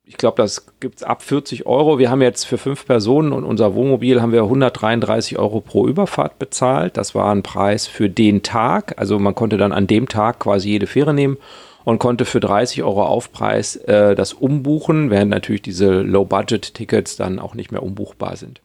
[0.06, 1.98] ich glaube, das gibt es ab 40 Euro.
[1.98, 6.38] Wir haben jetzt für fünf Personen und unser Wohnmobil haben wir 133 Euro pro Überfahrt
[6.38, 6.98] bezahlt.
[6.98, 8.94] Das war ein Preis für den Tag.
[8.98, 11.38] Also man konnte dann an dem Tag quasi jede Fähre nehmen
[11.86, 17.56] und konnte für 30 Euro Aufpreis äh, das umbuchen, während natürlich diese Low-Budget-Tickets dann auch
[17.56, 18.62] nicht mehr umbuchbar sind.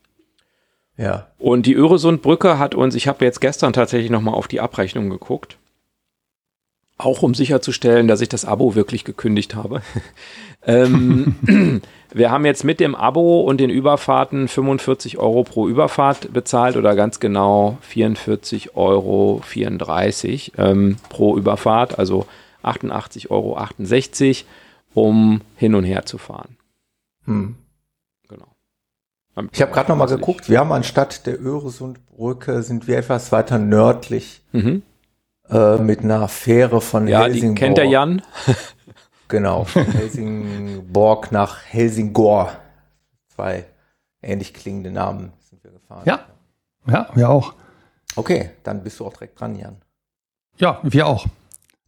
[0.99, 1.29] Ja.
[1.39, 5.57] Und die Öresundbrücke hat uns, ich habe jetzt gestern tatsächlich nochmal auf die Abrechnung geguckt,
[7.05, 9.83] auch um sicherzustellen, dass ich das Abo wirklich gekündigt habe.
[10.65, 11.83] ähm,
[12.13, 16.95] wir haben jetzt mit dem Abo und den Überfahrten 45 Euro pro Überfahrt bezahlt oder
[16.95, 19.43] ganz genau 44,34 Euro
[20.59, 22.27] ähm, pro Überfahrt, also
[22.63, 23.59] 88,68 Euro,
[24.95, 26.57] um hin und her zu fahren.
[27.25, 27.57] Hm.
[28.29, 28.49] Genau.
[29.53, 33.59] Ich habe gerade noch mal geguckt, wir haben anstatt der Öresundbrücke sind wir etwas weiter
[33.59, 34.83] nördlich mhm.
[35.51, 37.59] Äh, mit einer Fähre von ja, Helsingborg.
[37.59, 38.23] Kennt der Jan.
[39.31, 42.51] Genau, von Helsingborg nach Helsingor.
[43.29, 43.65] Zwei
[44.21, 46.03] ähnlich klingende Namen sind wir gefahren.
[46.05, 46.27] Ja,
[46.89, 47.55] ja, wir auch.
[48.17, 49.77] Okay, dann bist du auch direkt dran, Jan.
[50.57, 51.27] Ja, wir auch.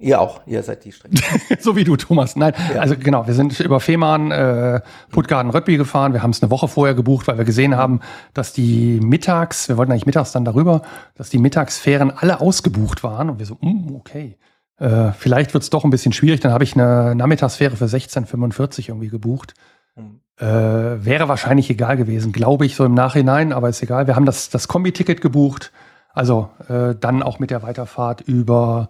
[0.02, 1.16] Ihr auch, ihr seid die Strecke.
[1.60, 2.34] so wie du, Thomas.
[2.34, 2.80] Nein, ja.
[2.80, 4.80] also genau, wir sind über Fehmarn, äh,
[5.10, 6.12] Puttgarden, Röttby gefahren.
[6.12, 8.00] Wir haben es eine Woche vorher gebucht, weil wir gesehen haben,
[8.34, 10.82] dass die mittags, wir wollten eigentlich mittags dann darüber,
[11.14, 13.30] dass die Mittagsfähren alle ausgebucht waren.
[13.30, 14.36] Und wir so, mm, okay,
[14.78, 16.40] äh, vielleicht wird es doch ein bisschen schwierig.
[16.40, 19.54] Dann habe ich eine Nachmittagsfähre für 16,45 irgendwie gebucht.
[19.94, 20.18] Mhm.
[20.36, 24.08] Äh, wäre wahrscheinlich egal gewesen, glaube ich, so im Nachhinein, aber ist egal.
[24.08, 25.70] Wir haben das, das Kombi-Ticket gebucht.
[26.12, 28.88] Also äh, dann auch mit der Weiterfahrt über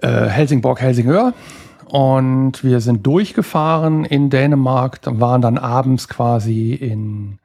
[0.00, 1.34] äh, Helsingborg, Helsingör.
[1.86, 7.38] Und wir sind durchgefahren in Dänemark, dann waren dann abends quasi in,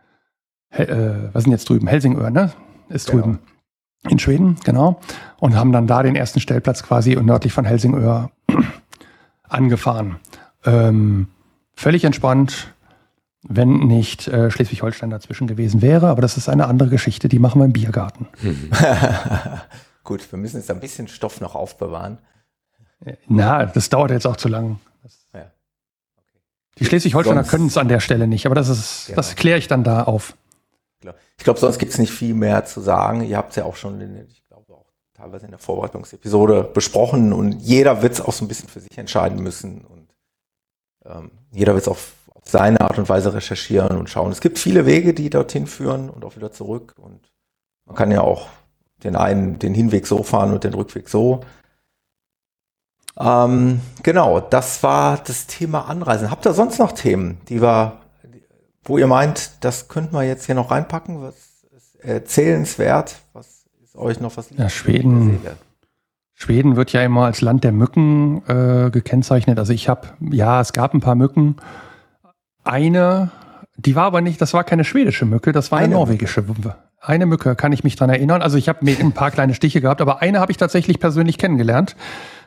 [0.72, 0.88] äh,
[1.34, 1.88] was sind jetzt drüben?
[1.88, 2.52] Helsingör, ne?
[2.90, 3.40] Ist drüben.
[4.04, 4.12] Genau.
[4.12, 5.02] In Schweden, genau.
[5.40, 8.32] Und haben dann da den ersten Stellplatz quasi nördlich von Helsingör
[9.44, 10.16] angefahren.
[10.66, 11.28] Ähm,
[11.74, 12.74] völlig entspannt,
[13.44, 16.08] wenn nicht äh, Schleswig-Holstein dazwischen gewesen wäre.
[16.08, 18.28] Aber das ist eine andere Geschichte, die machen wir im Biergarten.
[20.04, 22.20] Gut, wir müssen jetzt ein bisschen Stoff noch aufbewahren.
[23.28, 24.80] Na, das dauert jetzt auch zu lang.
[25.34, 25.40] Ja.
[25.40, 25.48] Okay.
[26.78, 29.16] Die Schleswig-Holsteiner können es an der Stelle nicht, aber das ist, genau.
[29.16, 30.36] das kläre ich dann da auf.
[31.40, 33.24] Ich glaube, sonst gibt es nicht viel mehr zu sagen.
[33.24, 37.32] Ihr habt es ja auch schon, in, ich glaube auch teilweise in der Vorbereitungsepisode besprochen
[37.32, 39.86] und jeder wird es auch so ein bisschen für sich entscheiden müssen.
[39.86, 40.10] Und
[41.06, 44.34] ähm, jeder wird es auf, auf seine Art und Weise recherchieren und schauen.
[44.34, 46.96] Es gibt viele Wege, die dorthin führen und auch wieder zurück.
[46.98, 47.32] Und
[47.86, 48.50] man kann ja auch
[49.06, 51.40] den einen, den Hinweg so fahren und den Rückweg so.
[53.20, 56.32] Ähm, genau, das war das Thema Anreisen.
[56.32, 57.98] Habt ihr sonst noch Themen, die wir,
[58.84, 61.22] wo ihr meint, das könnten wir jetzt hier noch reinpacken?
[61.22, 61.36] Was
[61.76, 63.18] ist erzählenswert?
[63.34, 64.50] Was ist euch noch was?
[64.56, 65.40] Ja, Schweden.
[66.34, 69.60] Schweden wird ja immer als Land der Mücken äh, gekennzeichnet.
[69.60, 71.58] Also ich habe, ja, es gab ein paar Mücken.
[72.64, 73.32] Eine,
[73.76, 76.76] die war aber nicht, das war keine schwedische Mücke, das war eine, eine norwegische Mücke.
[77.02, 78.42] Eine Mücke, kann ich mich dran erinnern.
[78.42, 81.38] Also ich habe mir ein paar kleine Stiche gehabt, aber eine habe ich tatsächlich persönlich
[81.38, 81.98] kennengelernt.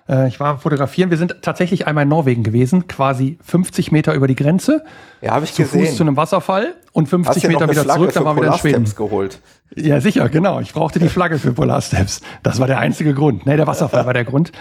[0.08, 1.10] Äh, ich war fotografieren.
[1.10, 4.84] Wir sind tatsächlich einmal in Norwegen gewesen, quasi 50 Meter über die Grenze.
[5.20, 5.86] Ja, habe ich zu gesehen.
[5.86, 8.84] Fuß zu einem Wasserfall und 50 Meter wieder zurück, dann waren wir in Schweden.
[8.96, 9.40] geholt.
[9.74, 10.60] Ja, sicher, genau.
[10.60, 12.20] Ich brauchte die Flagge für Polar Steps.
[12.42, 13.46] Das war der einzige Grund.
[13.46, 14.52] Nee, der Wasserfall war der Grund.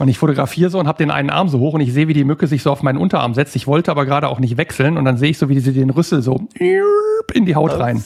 [0.00, 2.14] Und ich fotografiere so und habe den einen Arm so hoch und ich sehe, wie
[2.14, 3.54] die Mücke sich so auf meinen Unterarm setzt.
[3.54, 5.90] Ich wollte aber gerade auch nicht wechseln und dann sehe ich so, wie sie den
[5.90, 6.48] Rüssel so
[7.32, 8.02] in die Haut rein.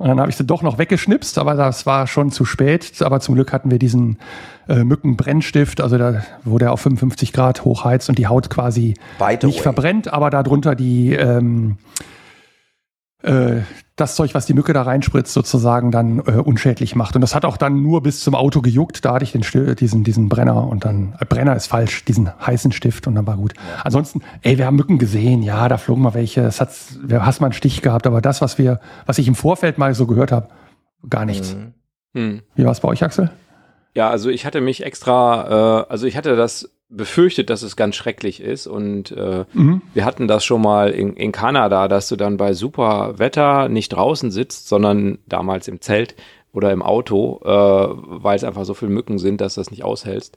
[0.00, 3.02] Und dann habe ich sie doch noch weggeschnipst, aber das war schon zu spät.
[3.02, 4.16] Aber zum Glück hatten wir diesen
[4.66, 9.42] äh, Mückenbrennstift, also da, wo der auf 55 Grad hochheizt und die Haut quasi nicht
[9.42, 9.52] way.
[9.52, 11.76] verbrennt, aber darunter die ähm,
[13.22, 13.62] äh,
[13.96, 17.14] das Zeug, was die Mücke da reinspritzt, sozusagen dann äh, unschädlich macht.
[17.14, 19.04] Und das hat auch dann nur bis zum Auto gejuckt.
[19.04, 19.44] Da hatte ich den
[19.74, 23.36] diesen, diesen Brenner und dann, äh, Brenner ist falsch, diesen heißen Stift und dann war
[23.36, 23.52] gut.
[23.84, 26.70] Ansonsten, ey, wir haben Mücken gesehen, ja, da flogen mal welche, es hat,
[27.02, 29.94] wir hast mal einen Stich gehabt, aber das, was wir, was ich im Vorfeld mal
[29.94, 30.48] so gehört habe,
[31.08, 31.54] gar nichts.
[31.54, 31.74] Mhm.
[32.14, 32.42] Hm.
[32.54, 33.30] Wie war es bei euch, Axel?
[33.94, 37.96] Ja, also ich hatte mich extra, äh, also ich hatte das befürchtet, dass es ganz
[37.96, 38.66] schrecklich ist.
[38.66, 39.82] Und äh, mhm.
[39.94, 43.90] wir hatten das schon mal in, in Kanada, dass du dann bei super Wetter nicht
[43.90, 46.16] draußen sitzt, sondern damals im Zelt
[46.52, 49.84] oder im Auto, äh, weil es einfach so viele Mücken sind, dass du das nicht
[49.84, 50.36] aushältst.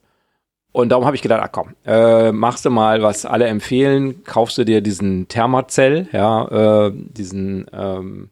[0.72, 4.58] Und darum habe ich gedacht, ach komm, äh, machst du mal, was alle empfehlen, kaufst
[4.58, 8.30] du dir diesen Thermacell, ja, äh, diesen ähm,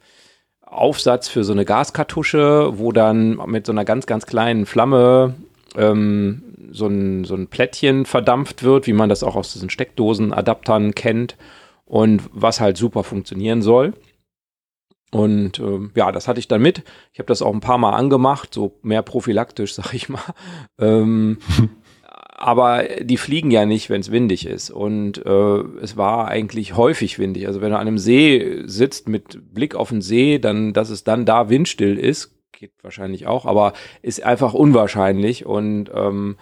[0.65, 5.35] Aufsatz für so eine Gaskartusche, wo dann mit so einer ganz, ganz kleinen Flamme
[5.77, 10.95] ähm, so ein, so ein Plättchen verdampft wird, wie man das auch aus diesen Steckdosenadaptern
[10.95, 11.37] kennt
[11.85, 13.93] und was halt super funktionieren soll.
[15.11, 16.83] Und ähm, ja, das hatte ich dann mit.
[17.11, 20.21] Ich habe das auch ein paar Mal angemacht, so mehr prophylaktisch, sag ich mal.
[20.79, 21.37] Ähm,
[22.33, 24.71] aber die fliegen ja nicht, wenn es windig ist.
[24.71, 27.47] Und äh, es war eigentlich häufig windig.
[27.47, 31.03] Also wenn du an einem See sitzt mit Blick auf den See, dann, dass es
[31.03, 35.45] dann da windstill ist, geht wahrscheinlich auch, aber ist einfach unwahrscheinlich.
[35.45, 36.37] Und ähm,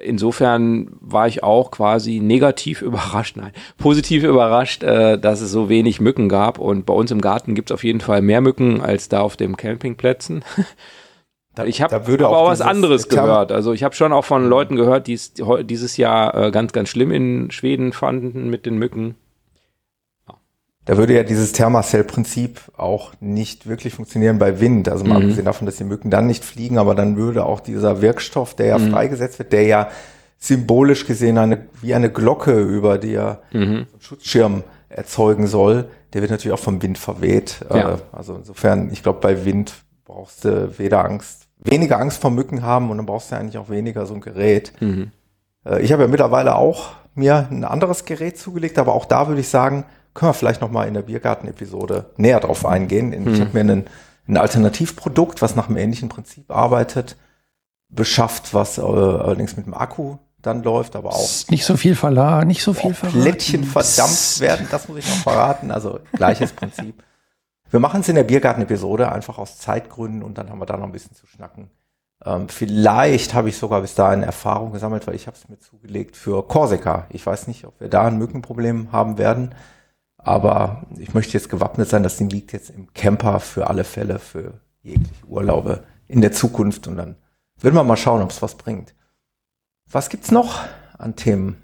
[0.00, 6.00] insofern war ich auch quasi negativ überrascht, nein, positiv überrascht, äh, dass es so wenig
[6.00, 6.58] Mücken gab.
[6.58, 9.36] Und bei uns im Garten gibt es auf jeden Fall mehr Mücken als da auf
[9.36, 10.44] den Campingplätzen.
[11.66, 13.52] ich habe aber auch, auch was anderes gehört.
[13.52, 16.88] Also ich habe schon auch von Leuten gehört, die es dieses Jahr äh, ganz, ganz
[16.88, 19.16] schlimm in Schweden fanden mit den Mücken.
[20.88, 24.88] Da würde ja dieses Thermacell-Prinzip auch nicht wirklich funktionieren bei Wind.
[24.88, 25.24] Also mal mhm.
[25.24, 28.66] abgesehen davon, dass die Mücken dann nicht fliegen, aber dann würde auch dieser Wirkstoff, der
[28.68, 28.92] ja mhm.
[28.92, 29.90] freigesetzt wird, der ja
[30.38, 33.86] symbolisch gesehen eine, wie eine Glocke über dir mhm.
[33.98, 37.56] Schutzschirm erzeugen soll, der wird natürlich auch vom Wind verweht.
[37.68, 37.90] Ja.
[37.90, 39.74] Äh, also insofern, ich glaube, bei Wind
[40.06, 43.68] brauchst du weder Angst, weniger Angst vor Mücken haben und dann brauchst du eigentlich auch
[43.68, 44.72] weniger so ein Gerät.
[44.80, 45.10] Mhm.
[45.66, 49.42] Äh, ich habe ja mittlerweile auch mir ein anderes Gerät zugelegt, aber auch da würde
[49.42, 49.84] ich sagen,
[50.18, 53.12] können wir vielleicht nochmal in der Biergarten-Episode näher drauf eingehen.
[53.12, 53.40] Ich mhm.
[53.40, 53.84] habe mir einen,
[54.26, 57.16] ein Alternativprodukt, was nach einem ähnlichen Prinzip arbeitet,
[57.88, 62.44] beschafft, was äh, allerdings mit dem Akku dann läuft, aber auch nicht so viel verla,
[62.44, 63.22] nicht so viel verraten.
[63.22, 65.70] Plättchen verdampft werden, das muss ich noch verraten.
[65.70, 67.00] Also gleiches Prinzip.
[67.70, 70.86] Wir machen es in der Biergarten-Episode einfach aus Zeitgründen und dann haben wir da noch
[70.86, 71.70] ein bisschen zu schnacken.
[72.24, 76.16] Ähm, vielleicht habe ich sogar bis dahin Erfahrung gesammelt, weil ich habe es mir zugelegt
[76.16, 77.06] für Korsika.
[77.10, 79.54] Ich weiß nicht, ob wir da ein Mückenproblem haben werden.
[80.28, 84.18] Aber ich möchte jetzt gewappnet sein, das Ding liegt jetzt im Camper für alle Fälle,
[84.18, 87.16] für jegliche Urlaube in der Zukunft und dann
[87.62, 88.94] werden wir mal schauen, ob es was bringt.
[89.90, 90.60] Was gibt's noch
[90.98, 91.56] an Themen?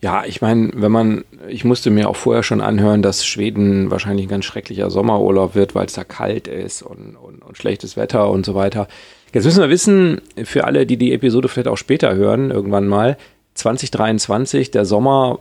[0.00, 4.26] Ja, ich meine, wenn man, ich musste mir auch vorher schon anhören, dass Schweden wahrscheinlich
[4.26, 8.30] ein ganz schrecklicher Sommerurlaub wird, weil es da kalt ist und, und, und schlechtes Wetter
[8.30, 8.86] und so weiter.
[9.32, 13.16] Jetzt müssen wir wissen, für alle, die die Episode vielleicht auch später hören, irgendwann mal,
[13.54, 15.40] 2023, der Sommer,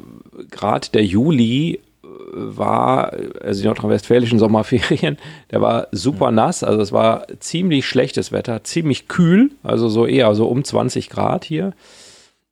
[0.50, 1.80] gerade der Juli,
[2.34, 5.18] war, also die nordrhein-westfälischen Sommerferien,
[5.52, 10.34] der war super nass, also es war ziemlich schlechtes Wetter, ziemlich kühl, also so eher
[10.36, 11.74] so um 20 Grad hier.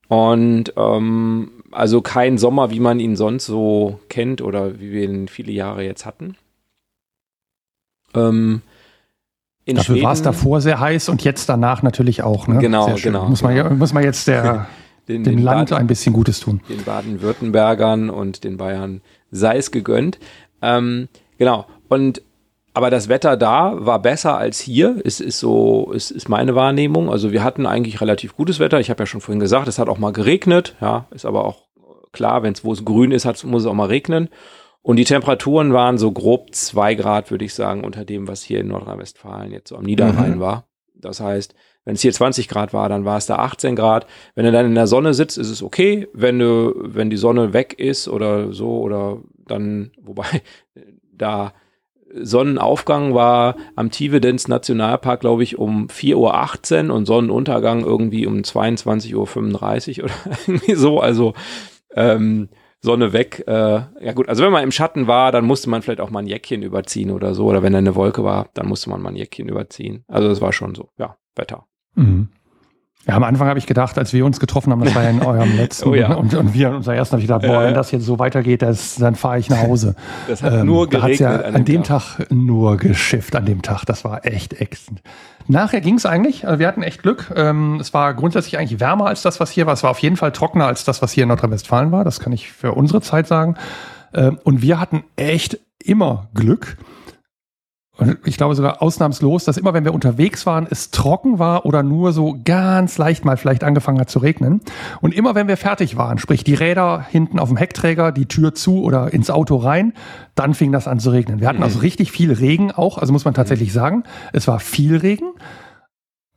[0.08, 5.28] Und ähm, also kein Sommer, wie man ihn sonst so kennt oder wie wir ihn
[5.28, 6.36] viele Jahre jetzt hatten.
[8.16, 8.62] Ähm,
[9.66, 12.48] in Dafür war es davor sehr heiß und jetzt danach natürlich auch.
[12.48, 12.58] Ne?
[12.58, 13.30] Genau, genau.
[13.30, 13.70] Muss man, genau.
[13.70, 14.68] muss man jetzt der
[15.08, 16.62] den, dem den Land Baden- ein bisschen Gutes tun.
[16.70, 20.20] den Baden-Württembergern und den Bayern sei es gegönnt.
[20.62, 21.08] Ähm,
[21.38, 21.66] genau.
[21.88, 22.22] Und
[22.74, 27.10] aber das Wetter da war besser als hier, ist, ist so, ist, ist meine Wahrnehmung.
[27.10, 28.80] Also wir hatten eigentlich relativ gutes Wetter.
[28.80, 31.64] Ich habe ja schon vorhin gesagt, es hat auch mal geregnet, ja, ist aber auch
[32.14, 34.30] klar, wenn es wo es grün ist, hat, muss es auch mal regnen.
[34.82, 38.62] Und die Temperaturen waren so grob zwei Grad, würde ich sagen, unter dem, was hier
[38.62, 40.40] in Nordrhein-Westfalen jetzt so am Niederrhein Mhm.
[40.40, 40.68] war.
[40.96, 41.56] Das heißt,
[41.90, 44.06] wenn es hier 20 Grad war, dann war es da 18 Grad.
[44.36, 46.08] Wenn du dann in der Sonne sitzt, ist es okay.
[46.14, 49.18] Wenn du, wenn die Sonne weg ist oder so, oder
[49.48, 50.44] dann, wobei
[51.12, 51.52] da
[52.14, 59.98] Sonnenaufgang war am Tivedens Nationalpark, glaube ich, um 4.18 Uhr und Sonnenuntergang irgendwie um 22.35
[59.98, 60.14] Uhr oder
[60.46, 61.00] irgendwie so.
[61.00, 61.34] Also
[61.96, 62.50] ähm,
[62.82, 63.46] Sonne weg.
[63.48, 63.52] Äh,
[64.00, 66.28] ja gut, also wenn man im Schatten war, dann musste man vielleicht auch mal ein
[66.28, 67.48] Jäckchen überziehen oder so.
[67.48, 70.04] Oder wenn da eine Wolke war, dann musste man mal ein Jäckchen überziehen.
[70.08, 71.66] Also das war schon so, ja, Wetter.
[71.96, 72.30] Mhm.
[73.08, 75.22] Ja, am Anfang habe ich gedacht, als wir uns getroffen haben, das war ja in
[75.22, 76.14] eurem letzten Oh ja.
[76.14, 77.68] und, und wir in unserer ersten habe ich gedacht, boah, Äh.
[77.68, 79.96] wenn das jetzt so weitergeht, das, dann fahre ich nach Hause.
[80.28, 82.28] Das hat Ähm, nur da geregnet ja an dem Tag.
[82.30, 83.86] nur geschifft an dem Tag.
[83.86, 85.02] Das war echt ätzend.
[85.48, 87.32] Nachher ging es eigentlich, also wir hatten echt Glück.
[87.36, 89.74] Ähm, es war grundsätzlich eigentlich wärmer als das, was hier war.
[89.74, 92.04] Es war auf jeden Fall trockener als das, was hier in Nordrhein-Westfalen war.
[92.04, 93.56] Das kann ich für unsere Zeit sagen.
[94.14, 96.78] Ähm, und wir hatten echt immer Glück.
[98.00, 101.84] Und ich glaube sogar ausnahmslos, dass immer, wenn wir unterwegs waren, es trocken war oder
[101.84, 104.62] nur so ganz leicht mal vielleicht angefangen hat zu regnen.
[105.02, 108.56] Und immer, wenn wir fertig waren, sprich die Räder hinten auf dem Heckträger, die Tür
[108.56, 109.94] zu oder ins Auto rein,
[110.36, 111.42] dann fing das an zu regnen.
[111.42, 114.96] Wir hatten also richtig viel Regen auch, also muss man tatsächlich sagen, es war viel
[114.96, 115.32] Regen.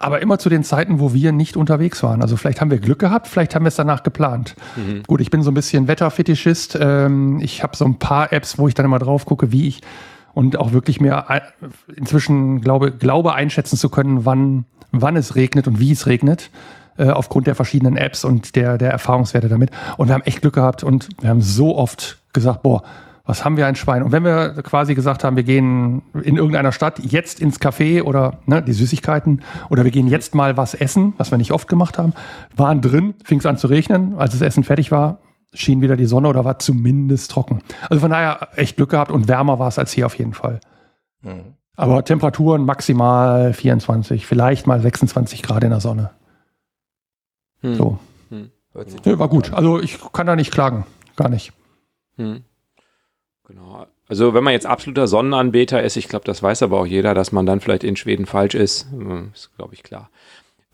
[0.00, 2.22] Aber immer zu den Zeiten, wo wir nicht unterwegs waren.
[2.22, 4.56] Also vielleicht haben wir Glück gehabt, vielleicht haben wir es danach geplant.
[4.74, 5.04] Mhm.
[5.06, 6.76] Gut, ich bin so ein bisschen Wetterfetischist.
[6.80, 9.80] Ähm, ich habe so ein paar Apps, wo ich dann immer drauf gucke, wie ich
[10.34, 11.42] und auch wirklich mehr ein-
[11.96, 16.50] inzwischen glaube, glaube einschätzen zu können, wann, wann es regnet und wie es regnet,
[16.98, 19.70] äh, aufgrund der verschiedenen Apps und der, der Erfahrungswerte damit.
[19.96, 22.82] Und wir haben echt Glück gehabt und wir haben so oft gesagt, boah,
[23.24, 24.02] was haben wir ein Schwein?
[24.02, 28.38] Und wenn wir quasi gesagt haben, wir gehen in irgendeiner Stadt jetzt ins Café oder
[28.46, 31.98] ne, die Süßigkeiten oder wir gehen jetzt mal was essen, was wir nicht oft gemacht
[31.98, 32.14] haben,
[32.56, 35.18] waren drin, fing es an zu regnen, als das Essen fertig war,
[35.52, 37.62] schien wieder die Sonne oder war zumindest trocken.
[37.88, 40.60] Also von daher echt Glück gehabt und wärmer war es als hier auf jeden Fall.
[41.22, 41.54] Mhm.
[41.76, 46.10] Aber Temperaturen maximal 24, vielleicht mal 26 Grad in der Sonne.
[47.60, 47.74] Hm.
[47.74, 47.98] So.
[48.74, 49.52] Sich Ja, war gut.
[49.52, 50.86] Also ich kann da nicht klagen.
[51.16, 51.52] Gar nicht.
[52.16, 52.42] Hm.
[53.44, 53.86] Genau.
[54.08, 57.32] Also wenn man jetzt absoluter Sonnenanbeter ist, ich glaube, das weiß aber auch jeder, dass
[57.32, 58.90] man dann vielleicht in Schweden falsch ist.
[58.90, 60.10] Hm, Ist, glaube ich, klar.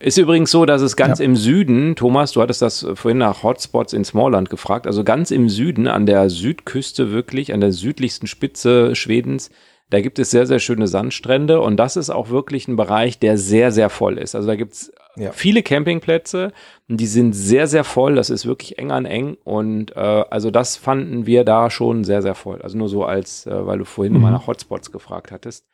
[0.00, 1.24] Ist übrigens so, dass es ganz Ja.
[1.24, 5.48] im Süden, Thomas, du hattest das vorhin nach Hotspots in Smallland gefragt, also ganz im
[5.48, 9.50] Süden, an der Südküste wirklich, an der südlichsten Spitze Schwedens,
[9.90, 13.38] da gibt es sehr, sehr schöne Sandstrände und das ist auch wirklich ein Bereich, der
[13.38, 14.34] sehr, sehr voll ist.
[14.36, 15.32] Also da gibt es Ja.
[15.32, 16.52] viele Campingplätze
[16.88, 18.14] und die sind sehr, sehr voll.
[18.14, 22.22] Das ist wirklich eng an eng und äh, also das fanden wir da schon sehr,
[22.22, 22.62] sehr voll.
[22.62, 24.20] Also nur so als, äh, weil du vorhin Mhm.
[24.20, 25.64] mal nach Hotspots gefragt hattest.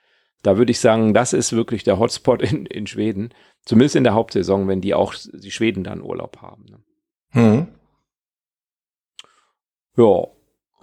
[0.45, 3.31] Da würde ich sagen, das ist wirklich der Hotspot in, in Schweden.
[3.65, 6.67] Zumindest in der Hauptsaison, wenn die auch die Schweden dann Urlaub haben.
[6.67, 6.79] Ne?
[7.33, 7.67] Mhm.
[9.97, 10.27] Ja.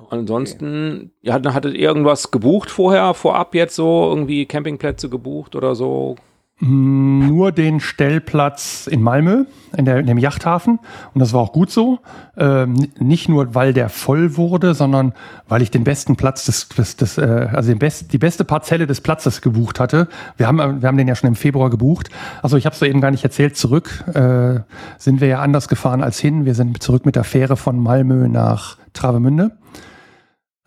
[0.10, 5.76] Ansonsten, ihr hattet, hattet ihr irgendwas gebucht vorher, vorab jetzt so, irgendwie Campingplätze gebucht oder
[5.76, 6.16] so?
[6.64, 10.78] Nur den Stellplatz in Malmö, in, der, in dem Yachthafen.
[11.12, 11.98] Und das war auch gut so.
[12.38, 15.14] Ähm, nicht nur, weil der voll wurde, sondern
[15.48, 18.86] weil ich den besten Platz des, des, des äh, also den best, die beste Parzelle
[18.86, 20.08] des Platzes gebucht hatte.
[20.38, 22.12] Wir haben, äh, wir haben den ja schon im Februar gebucht.
[22.44, 23.58] Also ich habe es so eben gar nicht erzählt.
[23.58, 24.60] Zurück äh,
[25.00, 26.46] sind wir ja anders gefahren als hin.
[26.46, 29.58] Wir sind zurück mit der Fähre von Malmö nach Travemünde.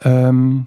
[0.03, 0.67] Ähm,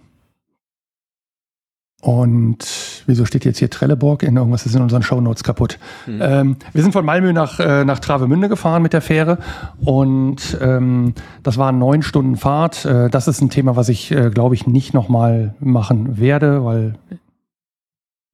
[2.02, 4.22] und wieso steht jetzt hier Trelleborg?
[4.22, 5.80] In irgendwas ist in unseren Shownotes kaputt.
[6.06, 6.20] Hm.
[6.22, 9.40] Ähm, wir sind von Malmö nach, äh, nach Travemünde gefahren mit der Fähre
[9.80, 12.86] und ähm, das waren neun Stunden Fahrt.
[12.86, 16.94] Äh, das ist ein Thema, was ich, äh, glaube ich, nicht nochmal machen werde, weil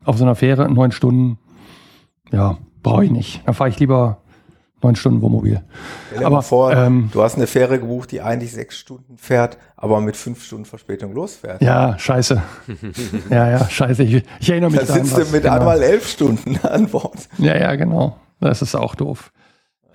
[0.03, 1.39] auf so einer Fähre neun Stunden,
[2.31, 3.43] ja, brauche ich nicht.
[3.45, 4.22] Dann fahre ich lieber
[4.83, 5.61] neun Stunden Wohnmobil.
[6.23, 10.15] Aber, vor, ähm, du hast eine Fähre gebucht, die eigentlich sechs Stunden fährt, aber mit
[10.15, 11.61] fünf Stunden Verspätung losfährt.
[11.61, 12.41] Ja, scheiße.
[13.29, 14.03] ja, ja, scheiße.
[14.03, 15.55] Ich, ich erinnere mich Da daran, sitzt du mit genau.
[15.55, 17.27] einmal elf Stunden an Bord.
[17.37, 18.17] Ja, ja, genau.
[18.39, 19.31] Das ist auch doof.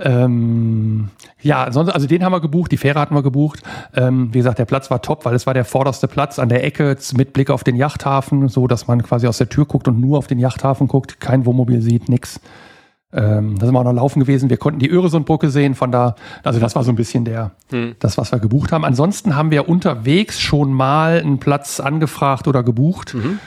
[0.01, 1.09] Ähm,
[1.41, 3.63] ja, sonst, also den haben wir gebucht, die Fähre hatten wir gebucht.
[3.95, 6.65] Ähm, wie gesagt, der Platz war top, weil es war der vorderste Platz an der
[6.65, 10.01] Ecke mit Blick auf den Yachthafen, so dass man quasi aus der Tür guckt und
[10.01, 12.41] nur auf den Yachthafen guckt, kein Wohnmobil sieht, nix.
[13.13, 14.51] Ähm, da sind wir auch noch laufen gewesen.
[14.51, 16.15] Wir konnten die Öresundbrücke sehen, von da,
[16.45, 17.97] also das war so ein bisschen der, Hm.
[18.01, 18.85] das, was wir gebucht haben.
[18.85, 23.15] Ansonsten haben wir unterwegs schon mal einen Platz angefragt oder gebucht.
[23.15, 23.39] Mhm.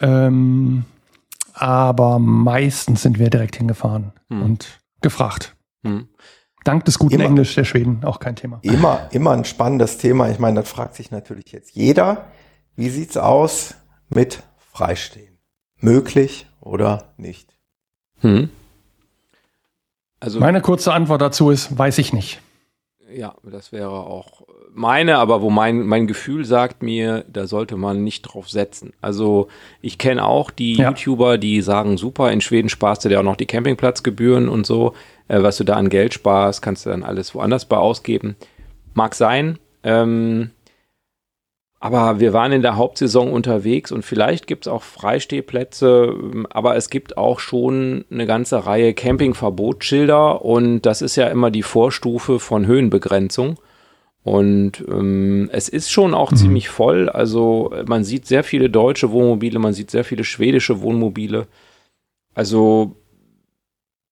[0.00, 0.84] Ähm,
[1.52, 4.42] aber meistens sind wir direkt hingefahren Hm.
[4.42, 5.54] und gefragt.
[5.84, 6.08] Hm.
[6.64, 8.58] dank des guten immer, Englisch der Schweden auch kein Thema.
[8.62, 10.30] Immer, immer ein spannendes Thema.
[10.30, 12.24] Ich meine, das fragt sich natürlich jetzt jeder.
[12.74, 13.74] Wie sieht's aus
[14.08, 14.42] mit
[14.72, 15.38] Freistehen?
[15.78, 17.54] Möglich oder nicht?
[18.20, 18.48] Hm.
[20.24, 22.40] Also, Meine kurze Antwort dazu ist, weiß ich nicht.
[23.14, 24.40] Ja, das wäre auch
[24.72, 28.94] meine, aber wo mein, mein Gefühl sagt mir, da sollte man nicht drauf setzen.
[29.02, 29.48] Also
[29.82, 30.88] ich kenne auch die ja.
[30.88, 34.94] YouTuber, die sagen, super, in Schweden sparst du dir auch noch die Campingplatzgebühren und so.
[35.28, 38.34] Äh, was du da an Geld sparst, kannst du dann alles woanders bei ausgeben.
[38.94, 39.58] Mag sein.
[39.82, 40.52] Ähm,
[41.84, 46.14] aber wir waren in der Hauptsaison unterwegs und vielleicht gibt es auch Freistehplätze,
[46.48, 51.62] aber es gibt auch schon eine ganze Reihe Campingverbotsschilder und das ist ja immer die
[51.62, 53.58] Vorstufe von Höhenbegrenzung.
[54.22, 56.36] Und ähm, es ist schon auch mhm.
[56.36, 57.10] ziemlich voll.
[57.10, 61.48] Also man sieht sehr viele deutsche Wohnmobile, man sieht sehr viele schwedische Wohnmobile.
[62.32, 62.96] Also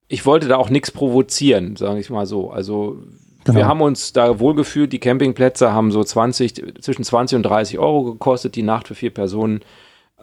[0.08, 2.50] ich wollte da auch nichts provozieren, sage ich mal so.
[2.50, 2.98] Also
[3.44, 3.58] Genau.
[3.58, 4.92] Wir haben uns da wohlgefühlt.
[4.92, 9.12] Die Campingplätze haben so 20, zwischen 20 und 30 Euro gekostet, die Nacht für vier
[9.12, 9.60] Personen.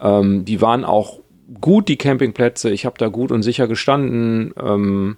[0.00, 1.20] Ähm, die waren auch
[1.60, 2.70] gut, die Campingplätze.
[2.70, 4.54] Ich habe da gut und sicher gestanden.
[4.58, 5.16] Ähm,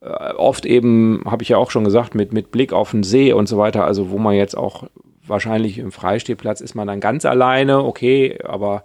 [0.00, 3.32] äh, oft eben, habe ich ja auch schon gesagt, mit, mit Blick auf den See
[3.32, 3.84] und so weiter.
[3.84, 4.84] Also, wo man jetzt auch
[5.26, 8.84] wahrscheinlich im Freistehplatz ist man dann ganz alleine, okay, aber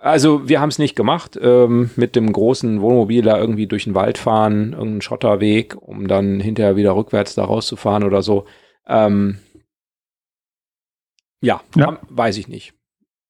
[0.00, 3.94] also wir haben es nicht gemacht, ähm, mit dem großen Wohnmobil da irgendwie durch den
[3.94, 8.46] Wald fahren, irgendeinen Schotterweg, um dann hinterher wieder rückwärts da rauszufahren oder so.
[8.86, 9.38] Ähm,
[11.42, 11.98] ja, ja.
[12.08, 12.74] weiß ich nicht.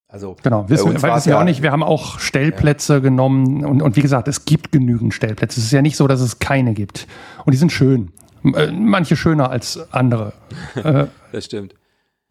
[0.08, 1.62] Also genau, wissen, wir, wir ja auch nicht.
[1.62, 2.98] Wir haben auch Stellplätze ja.
[2.98, 5.60] genommen und, und wie gesagt, es gibt genügend Stellplätze.
[5.60, 7.06] Es ist ja nicht so, dass es keine gibt.
[7.44, 8.12] Und die sind schön.
[8.42, 10.32] Äh, manche schöner als andere.
[10.74, 11.74] Äh, das stimmt.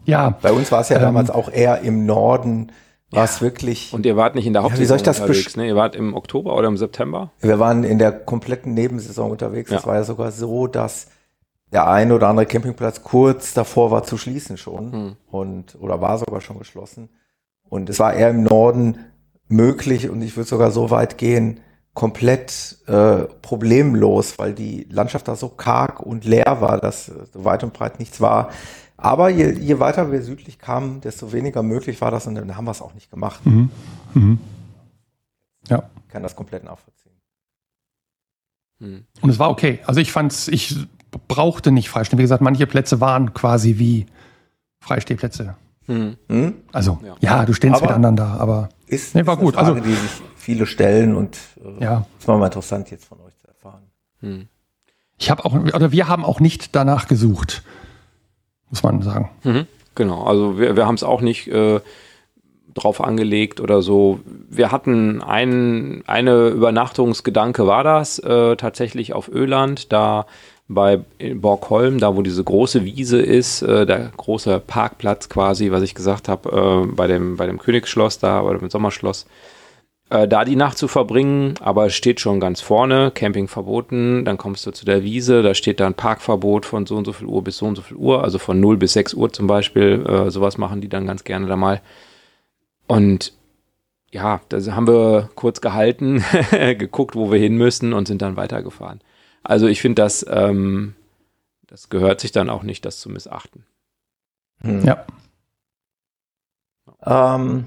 [0.05, 0.37] Ja.
[0.41, 2.71] Bei uns war es ja ähm, damals auch eher im Norden
[3.11, 3.93] war es wirklich.
[3.93, 5.67] Und ihr wart nicht in der Hauptsaison ja, unterwegs, ne?
[5.67, 7.31] Ihr wart im Oktober oder im September?
[7.39, 9.71] Wir waren in der kompletten Nebensaison unterwegs.
[9.71, 11.07] Es war ja sogar so, dass
[11.71, 15.15] der ein oder andere Campingplatz kurz davor war zu schließen schon hm.
[15.29, 17.09] und oder war sogar schon geschlossen.
[17.67, 18.97] Und es war eher im Norden
[19.47, 21.59] möglich und ich würde sogar so weit gehen,
[21.93, 27.43] komplett äh, problemlos, weil die Landschaft da so karg und leer war, dass äh, so
[27.45, 28.49] weit und breit nichts war.
[29.01, 32.65] Aber je, je weiter wir südlich kamen, desto weniger möglich war das und dann haben
[32.65, 33.45] wir es auch nicht gemacht.
[33.45, 33.69] Mhm.
[34.13, 34.39] Mhm.
[35.67, 35.83] Ja.
[36.05, 37.13] Ich kann das komplett nachvollziehen.
[38.79, 39.05] Mhm.
[39.21, 39.79] Und es war okay.
[39.85, 40.75] Also ich fand's, ich
[41.27, 42.17] brauchte nicht freistehen.
[42.17, 44.05] Wie gesagt, manche Plätze waren quasi wie
[44.79, 45.55] Freistehplätze.
[45.87, 46.17] Mhm.
[46.27, 46.53] mhm.
[46.73, 47.15] Also, ja.
[47.19, 49.55] ja, du stehst mit anderen da, aber ist, nee, war ist gut.
[49.55, 52.05] Frage, also, die sich viele stellen und äh, ja.
[52.17, 53.83] das war mal interessant jetzt von euch zu erfahren.
[54.21, 54.47] Mhm.
[55.17, 57.63] Ich habe auch, oder wir haben auch nicht danach gesucht
[58.69, 59.29] muss man sagen.
[59.43, 61.79] Mhm, genau, also wir, wir haben es auch nicht äh,
[62.73, 64.19] drauf angelegt oder so.
[64.49, 70.25] Wir hatten ein, eine Übernachtungsgedanke war das äh, tatsächlich auf Öland, da
[70.69, 71.01] bei
[71.35, 76.29] Borgholm, da wo diese große Wiese ist, äh, der große Parkplatz quasi, was ich gesagt
[76.29, 79.25] habe, äh, bei, dem, bei dem Königsschloss da oder dem Sommerschloss
[80.09, 84.37] äh, da die Nacht zu verbringen, aber es steht schon ganz vorne, Camping verboten, dann
[84.37, 87.43] kommst du zu der Wiese, da steht dann Parkverbot von so und so viel Uhr
[87.43, 90.31] bis so und so viel Uhr, also von 0 bis 6 Uhr zum Beispiel, äh,
[90.31, 91.81] sowas machen die dann ganz gerne da mal.
[92.87, 93.33] Und
[94.11, 99.01] ja, da haben wir kurz gehalten, geguckt, wo wir hin müssen und sind dann weitergefahren.
[99.43, 100.95] Also ich finde, das, ähm,
[101.67, 103.65] das gehört sich dann auch nicht, das zu missachten.
[104.61, 104.83] Hm.
[104.83, 105.05] Ja.
[107.05, 107.65] Ähm,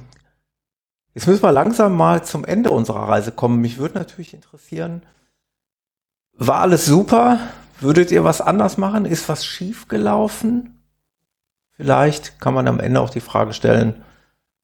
[1.14, 3.60] Jetzt müssen wir langsam mal zum Ende unserer Reise kommen.
[3.60, 5.02] Mich würde natürlich interessieren,
[6.34, 7.38] war alles super?
[7.80, 9.04] Würdet ihr was anders machen?
[9.04, 10.82] Ist was schief gelaufen?
[11.72, 14.02] Vielleicht kann man am Ende auch die Frage stellen,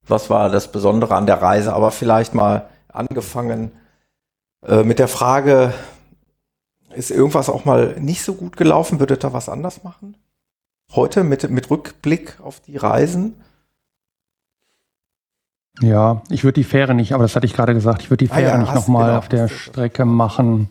[0.07, 1.75] was war das Besondere an der Reise?
[1.75, 3.73] Aber vielleicht mal angefangen
[4.63, 5.75] äh, mit der Frage,
[6.95, 9.01] ist irgendwas auch mal nicht so gut gelaufen?
[9.01, 10.17] Würdet ihr was anders machen?
[10.93, 13.43] Heute mit, mit Rückblick auf die Reisen?
[15.81, 18.29] Ja, ich würde die Fähre nicht, aber das hatte ich gerade gesagt, ich würde die
[18.29, 20.69] Fähre ah, ja, nicht nochmal genau, auf der Strecke machen.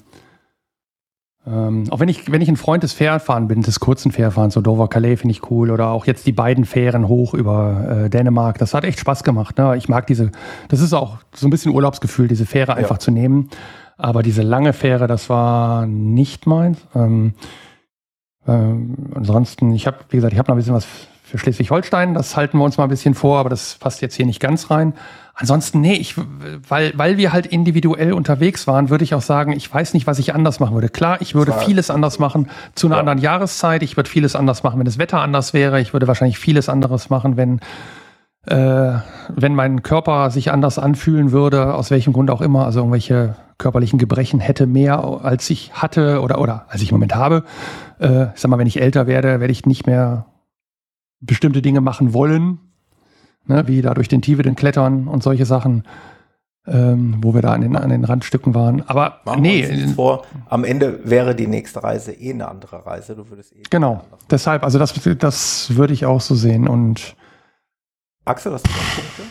[1.48, 4.62] Ähm, auch wenn ich, wenn ich ein Freund des Fährfahren bin, des kurzen Fährfahrens, so
[4.62, 8.58] Dover Calais finde ich cool oder auch jetzt die beiden Fähren hoch über äh, Dänemark,
[8.58, 9.58] das hat echt Spaß gemacht.
[9.58, 9.78] Ne?
[9.78, 10.32] Ich mag diese,
[10.68, 12.78] das ist auch so ein bisschen Urlaubsgefühl, diese Fähre ja.
[12.78, 13.50] einfach zu nehmen.
[13.98, 16.80] Aber diese lange Fähre, das war nicht meins.
[16.94, 17.34] Ähm,
[18.46, 20.88] ähm, ansonsten, ich habe, wie gesagt, ich habe noch ein bisschen was
[21.28, 22.14] für Schleswig-Holstein.
[22.14, 24.72] Das halten wir uns mal ein bisschen vor, aber das passt jetzt hier nicht ganz
[24.72, 24.94] rein.
[25.36, 26.16] Ansonsten, nee, ich,
[26.68, 30.18] weil, weil wir halt individuell unterwegs waren, würde ich auch sagen, ich weiß nicht, was
[30.20, 30.90] ich anders machen würde.
[30.90, 33.00] Klar, ich würde vieles anders machen zu einer ja.
[33.02, 33.84] anderen Jahreszeit.
[33.84, 35.82] Ich würde vieles anders machen, wenn das Wetter anders wäre.
[35.82, 37.60] Ich würde wahrscheinlich vieles anderes machen, wenn,
[38.48, 39.00] äh,
[39.30, 42.66] wenn mein Körper sich anders anfühlen würde, aus welchem Grund auch immer.
[42.66, 47.14] Also irgendwelche körperlichen Gebrechen hätte mehr, als ich hatte oder, oder als ich im Moment
[47.16, 47.44] habe.
[48.00, 50.26] Äh, ich sag mal, wenn ich älter werde, werde ich nicht mehr
[51.20, 52.60] bestimmte Dinge machen wollen,
[53.46, 55.84] ne, wie da durch den Tiefe den klettern und solche Sachen,
[56.68, 58.82] ähm, wo wir da an den, an den Randstücken waren.
[58.88, 63.16] Aber Machen nee, vor, am Ende wäre die nächste Reise eh eine andere Reise.
[63.16, 64.04] Du würdest eh genau.
[64.30, 67.16] Deshalb, also das, das würde ich auch so sehen und
[68.26, 69.24] Axel, hast du noch Punkte?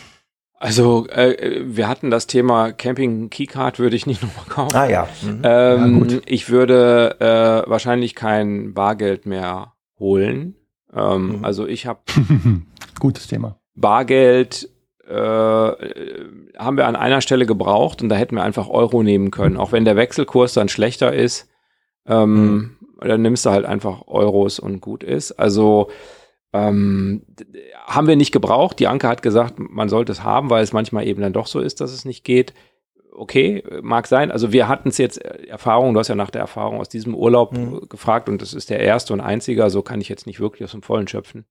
[0.59, 4.75] Also äh, wir hatten das Thema Camping Keycard würde ich nicht nochmal kaufen.
[4.75, 5.07] Ah ja.
[5.21, 5.41] Mhm.
[5.43, 10.55] Ähm, Ja, ich würde äh, wahrscheinlich kein Bargeld mehr holen.
[10.93, 11.45] Ähm, Mhm.
[11.45, 11.99] Also ich habe
[12.99, 13.59] gutes Thema.
[13.75, 14.69] Bargeld
[15.07, 19.57] äh, haben wir an einer Stelle gebraucht und da hätten wir einfach Euro nehmen können.
[19.57, 21.49] Auch wenn der Wechselkurs dann schlechter ist,
[22.05, 25.33] ähm, dann nimmst du halt einfach Euros und gut ist.
[25.33, 25.89] Also
[26.53, 27.23] ähm,
[27.85, 28.79] haben wir nicht gebraucht.
[28.79, 31.59] Die Anke hat gesagt, man sollte es haben, weil es manchmal eben dann doch so
[31.59, 32.53] ist, dass es nicht geht.
[33.19, 34.31] Okay, mag sein.
[34.31, 37.15] Also wir hatten es jetzt äh, Erfahrung, du hast ja nach der Erfahrung aus diesem
[37.15, 37.79] Urlaub Mhm.
[37.83, 40.63] äh, gefragt und das ist der erste und einzige, so kann ich jetzt nicht wirklich
[40.63, 41.45] aus dem Vollen schöpfen.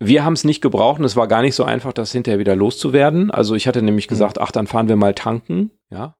[0.00, 2.54] Wir haben es nicht gebraucht und es war gar nicht so einfach, das hinterher wieder
[2.56, 3.30] loszuwerden.
[3.30, 6.16] Also ich hatte nämlich gesagt, ach, dann fahren wir mal tanken, ja.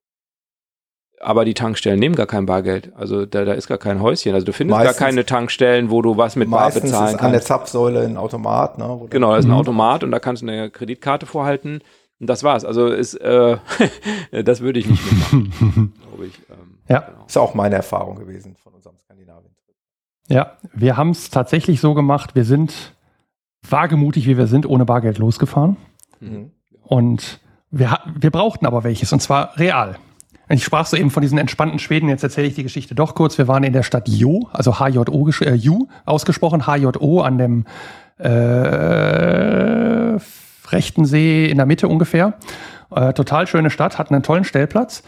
[1.21, 2.93] Aber die Tankstellen nehmen gar kein Bargeld.
[2.97, 4.35] Also da, da ist gar kein Häuschen.
[4.35, 7.21] Also du findest Meistens- gar keine Tankstellen, wo du was mit Bar Meistens bezahlen ist
[7.21, 7.47] an der kannst.
[7.49, 9.07] Zapfsäule ein Automat, ne?
[9.11, 9.57] Genau, da ist ein Mhm.
[9.57, 11.81] Automat und da kannst du eine Kreditkarte vorhalten.
[12.21, 12.65] Und das war's.
[12.65, 13.57] Also ist, äh,
[14.45, 16.39] das würde ich nicht mitmachen, glaube ich.
[16.51, 17.01] Ähm, Ja.
[17.01, 17.25] Genau.
[17.27, 19.75] Ist auch meine Erfahrung gewesen von unserem Skandinavien-Trip.
[20.29, 22.95] Ja, wir haben es tatsächlich so gemacht, wir sind
[23.69, 25.77] wagemutig, wie wir sind, ohne Bargeld losgefahren.
[26.21, 26.51] Mhm.
[26.83, 29.97] Und wir, wir brauchten aber welches, und zwar real.
[30.51, 33.39] Ich sprach so eben von diesen entspannten Schweden, jetzt erzähle ich die Geschichte doch kurz.
[33.39, 37.65] Wir waren in der Stadt Jo, also H-J-O, äh, Ju, ausgesprochen, H-J-O an dem
[38.19, 40.19] äh,
[40.69, 42.35] rechten See in der Mitte ungefähr.
[42.95, 45.03] Äh, total schöne Stadt, hatten einen tollen Stellplatz.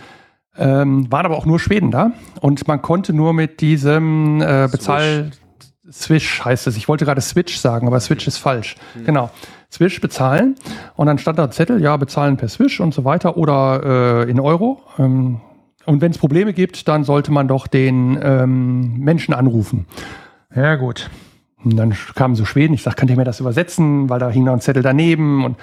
[0.58, 5.30] Ähm, waren aber auch nur Schweden da und man konnte nur mit diesem äh, Bezahl
[5.90, 6.76] Swish heißt es.
[6.76, 8.76] Ich wollte gerade Switch sagen, aber Switch ist falsch.
[9.04, 9.30] Genau.
[9.70, 10.56] Swish bezahlen
[10.94, 14.40] und dann stand da Zettel, ja, bezahlen per Swish und so weiter oder äh, in
[14.40, 14.82] Euro.
[14.98, 15.40] Ähm,
[15.84, 19.86] und wenn es Probleme gibt, dann sollte man doch den ähm, Menschen anrufen.
[20.54, 21.10] Ja, gut.
[21.66, 24.44] Und dann kamen so Schweden, ich sag, könnt ihr mir das übersetzen, weil da hing
[24.44, 25.56] noch ein Zettel daneben und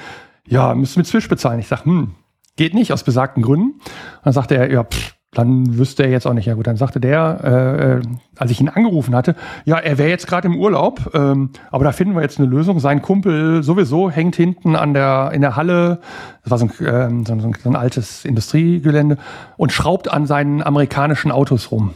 [0.45, 1.59] ja, müsst mit Swish bezahlen.
[1.59, 2.11] Ich sag, hm,
[2.57, 3.79] geht nicht aus besagten Gründen.
[4.21, 6.45] Dann sagte er, ja, pff, dann wüsste er jetzt auch nicht.
[6.45, 8.01] Ja gut, dann sagte der, äh, äh,
[8.37, 11.93] als ich ihn angerufen hatte, ja, er wäre jetzt gerade im Urlaub, ähm, aber da
[11.93, 12.81] finden wir jetzt eine Lösung.
[12.81, 16.01] Sein Kumpel sowieso hängt hinten an der in der Halle,
[16.43, 19.17] das war so ein, ähm, so, ein, so ein altes Industriegelände
[19.55, 21.93] und schraubt an seinen amerikanischen Autos rum.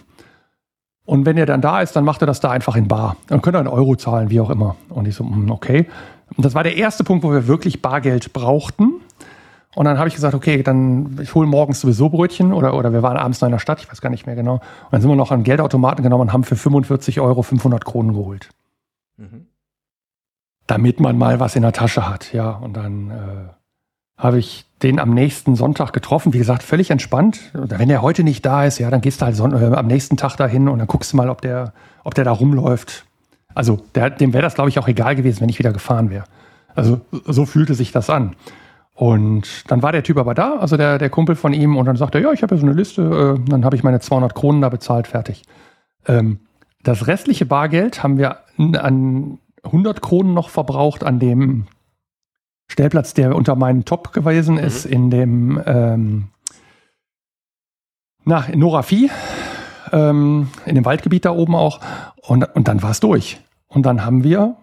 [1.08, 3.16] Und wenn er dann da ist, dann macht er das da einfach in Bar.
[3.28, 4.76] Dann könnt ihr einen Euro zahlen, wie auch immer.
[4.90, 5.88] Und ich so, hm, okay.
[6.36, 8.96] Und das war der erste Punkt, wo wir wirklich Bargeld brauchten.
[9.74, 13.04] Und dann habe ich gesagt, okay, dann ich hole morgens sowieso Brötchen oder, oder wir
[13.04, 14.56] waren abends noch in der Stadt, ich weiß gar nicht mehr genau.
[14.56, 14.62] Und
[14.92, 18.50] dann sind wir noch an Geldautomaten genommen und haben für 45 Euro 500 Kronen geholt.
[19.16, 19.46] Mhm.
[20.66, 22.50] Damit man mal was in der Tasche hat, ja.
[22.50, 23.54] Und dann äh,
[24.18, 26.34] habe ich den am nächsten Sonntag getroffen.
[26.34, 27.40] Wie gesagt, völlig entspannt.
[27.54, 30.18] Wenn er heute nicht da ist, ja, dann gehst du halt son äh, am nächsten
[30.18, 31.74] Tag dahin und dann guckst du mal, ob der,
[32.04, 33.06] ob der da rumläuft.
[33.54, 36.26] Also der, dem wäre das, glaube ich, auch egal gewesen, wenn ich wieder gefahren wäre.
[36.76, 38.36] Also so fühlte sich das an.
[38.94, 41.98] Und dann war der Typ aber da, also der, der Kumpel von ihm, und dann
[41.98, 44.34] sagte er, ja, ich habe ja so eine Liste, äh, dann habe ich meine 200
[44.34, 45.44] Kronen da bezahlt, fertig.
[46.08, 46.40] Ähm,
[46.84, 51.68] das restliche Bargeld haben wir an 100 Kronen noch verbraucht an dem
[52.68, 56.28] Stellplatz, der unter meinen Top gewesen ist, in dem, ähm,
[58.26, 59.10] na, in Norafi,
[59.92, 61.80] ähm, in dem Waldgebiet da oben auch.
[62.22, 63.40] Und, und dann war es durch.
[63.68, 64.58] Und dann haben wir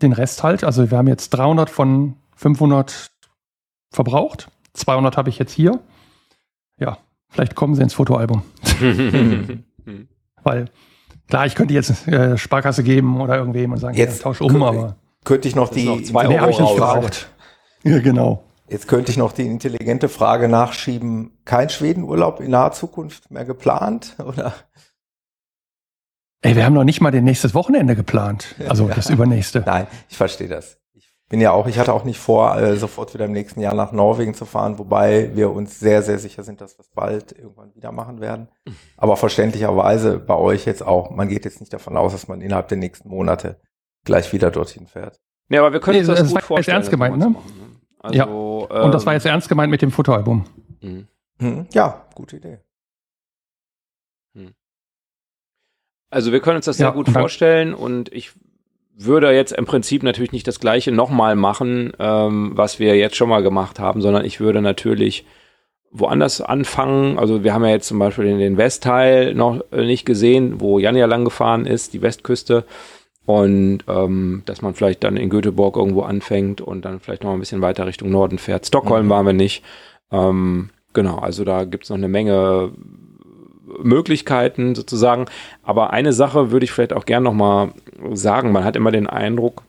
[0.00, 3.10] den Rest halt, also wir haben jetzt 300 von 500
[3.90, 4.48] verbraucht.
[4.74, 5.80] 200 habe ich jetzt hier.
[6.78, 6.98] Ja,
[7.28, 8.42] vielleicht kommen sie ins Fotoalbum.
[10.42, 10.66] Weil,
[11.28, 14.62] klar, ich könnte jetzt äh, Sparkasse geben oder irgendwem und sagen, Jetzt ja, tausch um,
[14.62, 17.30] aber Könnte ich noch die noch zwei nee, habe ich nicht gebraucht.
[17.82, 18.44] Ja, genau.
[18.68, 21.32] Jetzt könnte ich noch die intelligente Frage nachschieben.
[21.44, 24.14] Kein Schwedenurlaub in naher Zukunft mehr geplant?
[24.24, 24.54] Oder?
[26.42, 28.54] Ey, wir haben noch nicht mal den nächstes Wochenende geplant.
[28.68, 28.94] Also Ja.
[28.94, 29.62] das übernächste.
[29.66, 30.78] Nein, ich verstehe das.
[30.94, 33.74] Ich bin ja auch, ich hatte auch nicht vor, äh, sofort wieder im nächsten Jahr
[33.74, 37.32] nach Norwegen zu fahren, wobei wir uns sehr, sehr sicher sind, dass wir es bald
[37.32, 38.48] irgendwann wieder machen werden.
[38.96, 42.68] Aber verständlicherweise bei euch jetzt auch, man geht jetzt nicht davon aus, dass man innerhalb
[42.68, 43.60] der nächsten Monate
[44.04, 45.20] gleich wieder dorthin fährt.
[45.50, 46.76] Ja, aber wir können Nee, uns das, das gut vorstellen.
[46.76, 47.30] ernst das gemeint, ne?
[47.30, 47.42] machen,
[48.00, 50.46] Also, Und das war ähm, jetzt ernst gemeint mit dem Fotoalbum.
[50.80, 51.06] mhm.
[51.38, 52.58] Hm, ja, gute Idee.
[56.10, 58.32] Also wir können uns das Ja, sehr gut und vorstellen und ich
[58.96, 63.28] würde jetzt im Prinzip natürlich nicht das gleiche nochmal machen, ähm, was wir jetzt schon
[63.28, 65.24] mal gemacht haben, sondern ich würde natürlich
[65.92, 67.18] woanders anfangen.
[67.18, 70.78] Also wir haben ja jetzt zum Beispiel den, den Westteil noch äh, nicht gesehen, wo
[70.78, 72.64] Jan ja lang gefahren ist, die Westküste.
[73.30, 77.38] Und ähm, dass man vielleicht dann in Göteborg irgendwo anfängt und dann vielleicht noch ein
[77.38, 78.66] bisschen weiter Richtung Norden fährt.
[78.66, 79.10] Stockholm mhm.
[79.10, 79.62] waren wir nicht.
[80.10, 82.72] Ähm, genau, also da gibt es noch eine Menge
[83.82, 85.26] Möglichkeiten sozusagen.
[85.62, 87.72] Aber eine Sache würde ich vielleicht auch gern nochmal
[88.12, 88.50] sagen.
[88.50, 89.62] Man hat immer den Eindruck,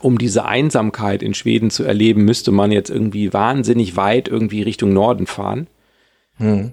[0.00, 4.92] um diese Einsamkeit in Schweden zu erleben, müsste man jetzt irgendwie wahnsinnig weit irgendwie Richtung
[4.92, 5.68] Norden fahren.
[6.36, 6.72] Hm.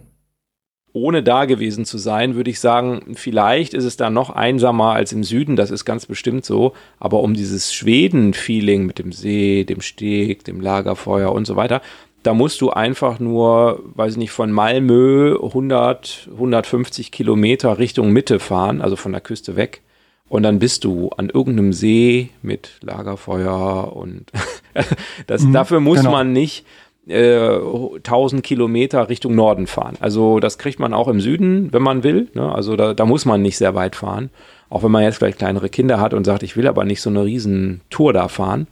[0.95, 5.11] Ohne da gewesen zu sein, würde ich sagen, vielleicht ist es da noch einsamer als
[5.11, 6.73] im Süden, das ist ganz bestimmt so.
[6.99, 11.81] Aber um dieses Schweden-Feeling mit dem See, dem Steg, dem Lagerfeuer und so weiter,
[12.21, 18.39] da musst du einfach nur, weiß ich nicht, von Malmö 100, 150 Kilometer Richtung Mitte
[18.39, 19.81] fahren, also von der Küste weg.
[20.29, 24.31] Und dann bist du an irgendeinem See mit Lagerfeuer und
[25.27, 26.11] das, mhm, dafür muss genau.
[26.11, 26.65] man nicht
[27.07, 27.59] äh,
[27.97, 29.97] 1000 Kilometer Richtung Norden fahren.
[29.99, 32.29] Also das kriegt man auch im Süden, wenn man will.
[32.33, 32.53] Ne?
[32.53, 34.29] Also da, da muss man nicht sehr weit fahren.
[34.69, 37.09] Auch wenn man jetzt vielleicht kleinere Kinder hat und sagt, ich will aber nicht so
[37.09, 38.67] eine riesen Tour da fahren.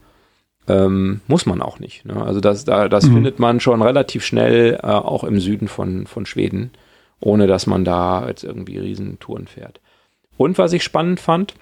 [0.67, 2.05] Ähm, muss man auch nicht.
[2.05, 2.23] Ne?
[2.23, 3.15] Also das, da, das mhm.
[3.15, 6.71] findet man schon relativ schnell äh, auch im Süden von, von Schweden,
[7.19, 9.79] ohne dass man da jetzt irgendwie Riesentouren fährt.
[10.37, 11.55] Und was ich spannend fand,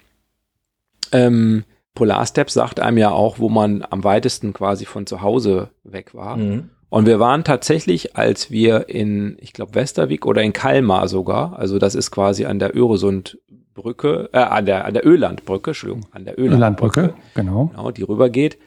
[1.12, 1.64] ähm,
[1.94, 6.36] Polarstep sagt einem ja auch, wo man am weitesten quasi von zu Hause weg war.
[6.36, 6.70] Mhm.
[6.88, 11.78] Und wir waren tatsächlich, als wir in, ich glaube, Westervik oder in Kalmar sogar, also
[11.78, 16.38] das ist quasi an der Öresundbrücke, äh, an der, an der Ölandbrücke, Entschuldigung, an der
[16.38, 17.66] Ölandbrücke, Ölandbrücke genau.
[17.66, 18.58] genau, die rübergeht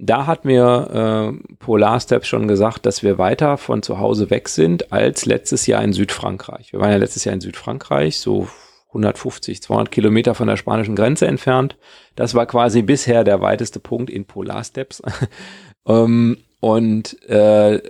[0.00, 4.92] da hat mir äh, Polarstep schon gesagt, dass wir weiter von zu Hause weg sind
[4.92, 6.72] als letztes Jahr in Südfrankreich.
[6.72, 8.48] Wir waren ja letztes Jahr in Südfrankreich, so
[8.90, 11.76] 150, 200 Kilometer von der spanischen Grenze entfernt.
[12.16, 15.02] Das war quasi bisher der weiteste Punkt in Polarsteps.
[15.86, 17.80] ähm, und äh,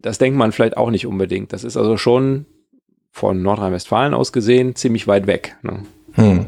[0.00, 1.52] das denkt man vielleicht auch nicht unbedingt.
[1.52, 2.46] Das ist also schon
[3.10, 5.56] von Nordrhein-Westfalen aus gesehen ziemlich weit weg.
[5.62, 5.82] Ne?
[6.12, 6.46] Hm.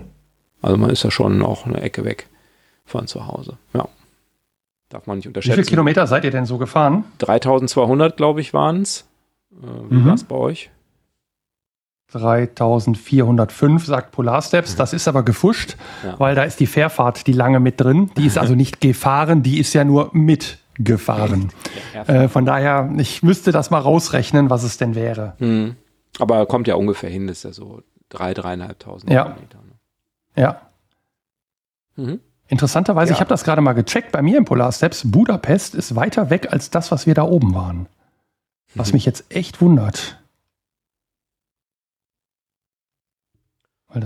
[0.63, 2.29] Also man ist ja schon auch eine Ecke weg
[2.85, 3.59] von zu Hause.
[3.73, 3.89] Ja.
[4.89, 5.59] Darf man nicht unterschätzen.
[5.59, 7.05] Wie viele Kilometer seid ihr denn so gefahren?
[7.19, 9.09] 3200, glaube ich, waren es.
[9.53, 10.07] Äh, wie mhm.
[10.07, 10.71] war es bei euch?
[12.15, 14.77] 3405 sagt Polarsteps.
[14.77, 16.19] Das ist aber gefuscht, ja.
[16.19, 18.11] weil da ist die Fährfahrt, die lange mit drin.
[18.17, 21.51] Die ist also nicht gefahren, die ist ja nur mitgefahren.
[22.07, 25.35] Äh, von daher, ich müsste das mal rausrechnen, was es denn wäre.
[25.39, 25.77] Mhm.
[26.21, 29.25] Aber kommt ja ungefähr hin, das ist ja so drei, dreieinhalbtausend ja.
[29.25, 29.59] Kilometer.
[29.59, 30.43] Ne?
[30.43, 30.61] Ja.
[31.97, 32.21] Mhm.
[32.47, 33.15] Interessanterweise, ja.
[33.15, 36.53] ich habe das gerade mal gecheckt, bei mir im Polar Steps, Budapest ist weiter weg
[36.53, 37.87] als das, was wir da oben waren.
[38.75, 38.97] Was mhm.
[38.97, 40.19] mich jetzt echt wundert.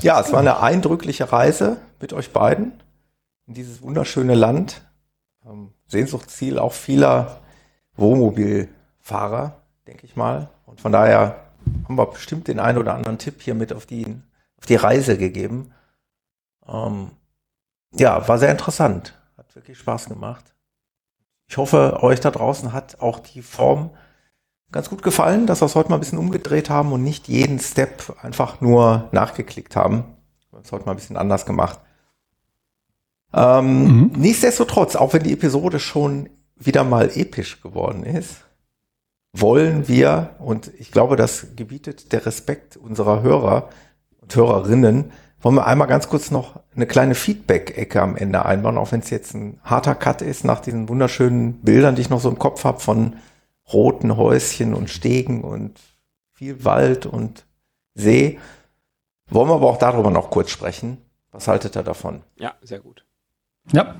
[0.01, 2.73] Ja, es war eine eindrückliche Reise mit euch beiden
[3.47, 4.83] in dieses wunderschöne Land.
[5.47, 7.41] Ähm, Sehnsuchtsziel auch vieler
[7.97, 9.57] Wohnmobilfahrer,
[9.87, 10.51] denke ich mal.
[10.67, 11.45] Und von daher
[11.85, 14.07] haben wir bestimmt den einen oder anderen Tipp hier mit auf die,
[14.59, 15.73] auf die Reise gegeben.
[16.67, 17.11] Ähm,
[17.93, 19.15] ja, war sehr interessant.
[19.37, 20.45] Hat wirklich Spaß gemacht.
[21.49, 23.91] Ich hoffe, euch da draußen hat auch die Form
[24.73, 27.59] ganz gut gefallen, dass wir es heute mal ein bisschen umgedreht haben und nicht jeden
[27.59, 30.05] Step einfach nur nachgeklickt haben.
[30.51, 31.81] Wir haben es heute mal ein bisschen anders gemacht.
[33.33, 34.13] Ähm, mhm.
[34.17, 38.45] Nichtsdestotrotz, auch wenn die Episode schon wieder mal episch geworden ist,
[39.33, 43.69] wollen wir, und ich glaube, das gebietet der Respekt unserer Hörer
[44.21, 48.91] und Hörerinnen, wollen wir einmal ganz kurz noch eine kleine Feedback-Ecke am Ende einbauen, auch
[48.91, 52.29] wenn es jetzt ein harter Cut ist nach diesen wunderschönen Bildern, die ich noch so
[52.29, 53.17] im Kopf habe von
[53.73, 55.79] roten Häuschen und Stegen und
[56.33, 57.45] viel Wald und
[57.95, 58.39] See.
[59.29, 60.99] Wollen wir aber auch darüber noch kurz sprechen.
[61.33, 62.23] Was haltet ihr davon?
[62.37, 63.05] Ja, sehr gut.
[63.73, 63.97] Ja.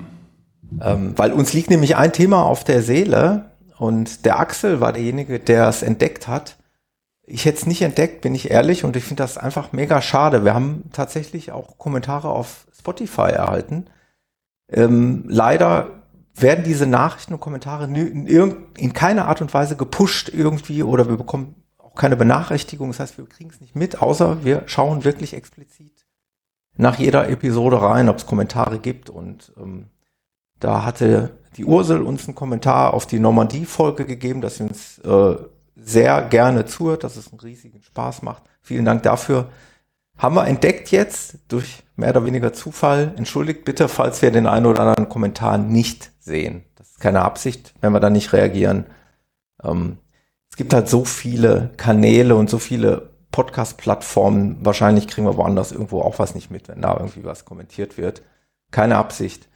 [0.81, 5.39] Ähm, weil uns liegt nämlich ein Thema auf der Seele und der Axel war derjenige,
[5.39, 6.59] der es entdeckt hat
[7.31, 10.45] ich hätte es nicht entdeckt, bin ich ehrlich, und ich finde das einfach mega schade.
[10.45, 13.87] Wir haben tatsächlich auch Kommentare auf Spotify erhalten.
[14.71, 15.98] Ähm, leider
[16.41, 18.27] werden diese Nachrichten und Kommentare in,
[18.77, 22.89] in keiner Art und Weise gepusht irgendwie oder wir bekommen auch keine Benachrichtigung.
[22.89, 26.07] Das heißt, wir kriegen es nicht mit, außer wir schauen wirklich explizit
[26.77, 29.11] nach jeder Episode rein, ob es Kommentare gibt.
[29.11, 29.87] Und ähm,
[30.61, 35.37] da hatte die Ursel uns einen Kommentar auf die Normandie-Folge gegeben, dass sie uns äh,
[35.77, 38.45] sehr gerne zuhört, dass es einen riesigen Spaß macht.
[38.61, 39.49] Vielen Dank dafür.
[40.19, 43.15] Haben wir entdeckt jetzt durch mehr oder weniger Zufall.
[43.17, 46.65] Entschuldigt bitte, falls wir den einen oder anderen Kommentar nicht sehen.
[46.77, 48.87] Das ist keine Absicht, wenn wir da nicht reagieren.
[49.63, 49.99] Ähm,
[50.51, 54.59] es gibt halt so viele Kanäle und so viele Podcast-Plattformen.
[54.65, 58.23] Wahrscheinlich kriegen wir woanders irgendwo auch was nicht mit, wenn da irgendwie was kommentiert wird.
[58.71, 59.49] Keine Absicht.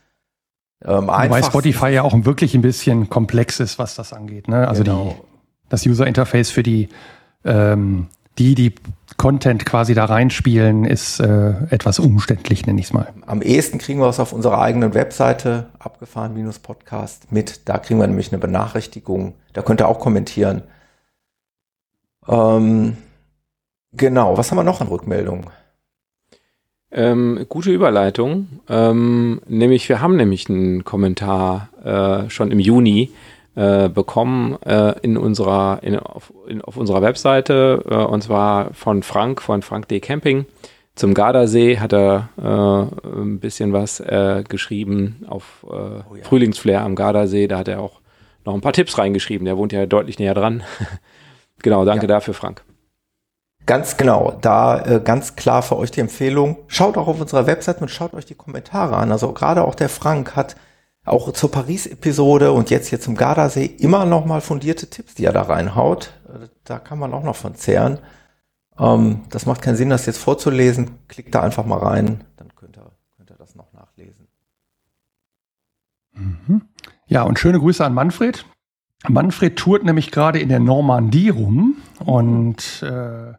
[0.84, 4.48] Ähm, Wobei Spotify ja auch wirklich ein bisschen komplex ist, was das angeht.
[4.48, 4.68] Ne?
[4.68, 5.16] Also genau.
[5.18, 5.32] die
[5.72, 6.88] das User Interface für die,
[7.44, 8.08] ähm,
[8.38, 8.74] die, die
[9.22, 13.06] Content quasi da reinspielen, ist äh, etwas umständlich, nenne ich es mal.
[13.24, 17.68] Am ehesten kriegen wir es auf unserer eigenen Webseite, abgefahren-podcast, mit.
[17.68, 19.34] Da kriegen wir nämlich eine Benachrichtigung.
[19.52, 20.64] Da könnt ihr auch kommentieren.
[22.26, 22.96] Ähm,
[23.92, 25.46] genau, was haben wir noch an Rückmeldungen?
[26.90, 28.48] Ähm, gute Überleitung.
[28.68, 33.12] Ähm, nämlich, wir haben nämlich einen Kommentar äh, schon im Juni
[33.54, 39.02] äh, bekommen äh, in unserer, in, auf, in, auf unserer Webseite äh, und zwar von
[39.02, 40.00] Frank, von Frank D.
[40.00, 40.46] Camping.
[40.94, 46.24] Zum Gardasee hat er äh, ein bisschen was äh, geschrieben auf oh ja.
[46.24, 47.46] Frühlingsflair am Gardasee.
[47.46, 48.00] Da hat er auch
[48.44, 49.44] noch ein paar Tipps reingeschrieben.
[49.44, 50.62] Der wohnt ja deutlich näher dran.
[51.62, 52.08] genau, danke ja.
[52.08, 52.62] dafür, Frank.
[53.64, 56.58] Ganz genau, da äh, ganz klar für euch die Empfehlung.
[56.66, 59.12] Schaut auch auf unserer Website und schaut euch die Kommentare an.
[59.12, 60.56] Also gerade auch der Frank hat
[61.04, 65.32] auch zur Paris-Episode und jetzt hier zum Gardasee immer noch mal fundierte Tipps, die er
[65.32, 66.12] da reinhaut.
[66.64, 67.98] Da kann man auch noch von zehren.
[68.78, 70.98] Ähm, das macht keinen Sinn, das jetzt vorzulesen.
[71.08, 74.28] Klickt da einfach mal rein, dann könnt ihr, könnt ihr das noch nachlesen.
[76.12, 76.62] Mhm.
[77.06, 78.46] Ja, und schöne Grüße an Manfred.
[79.08, 83.32] Manfred tourt nämlich gerade in der Normandie rum und äh,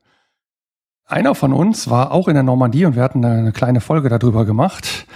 [1.05, 4.45] einer von uns war auch in der Normandie und wir hatten eine kleine Folge darüber
[4.45, 5.07] gemacht.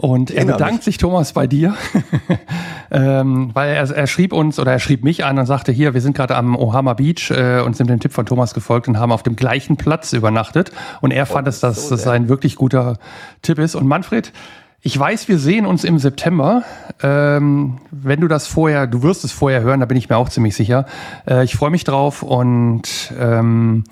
[0.00, 1.74] Und er bedankt sich, Thomas, bei dir,
[2.90, 6.00] ähm, weil er, er schrieb uns oder er schrieb mich an und sagte, hier, wir
[6.00, 9.12] sind gerade am Ohama Beach äh, und sind dem Tipp von Thomas gefolgt und haben
[9.12, 10.72] auf dem gleichen Platz übernachtet.
[11.02, 12.96] Und er oh, fand es, dass so das ein wirklich guter
[13.42, 13.74] Tipp ist.
[13.74, 14.32] Und Manfred,
[14.80, 16.62] ich weiß, wir sehen uns im September.
[17.02, 20.30] Ähm, wenn du das vorher, du wirst es vorher hören, da bin ich mir auch
[20.30, 20.86] ziemlich sicher.
[21.28, 23.84] Äh, ich freue mich drauf und ähm,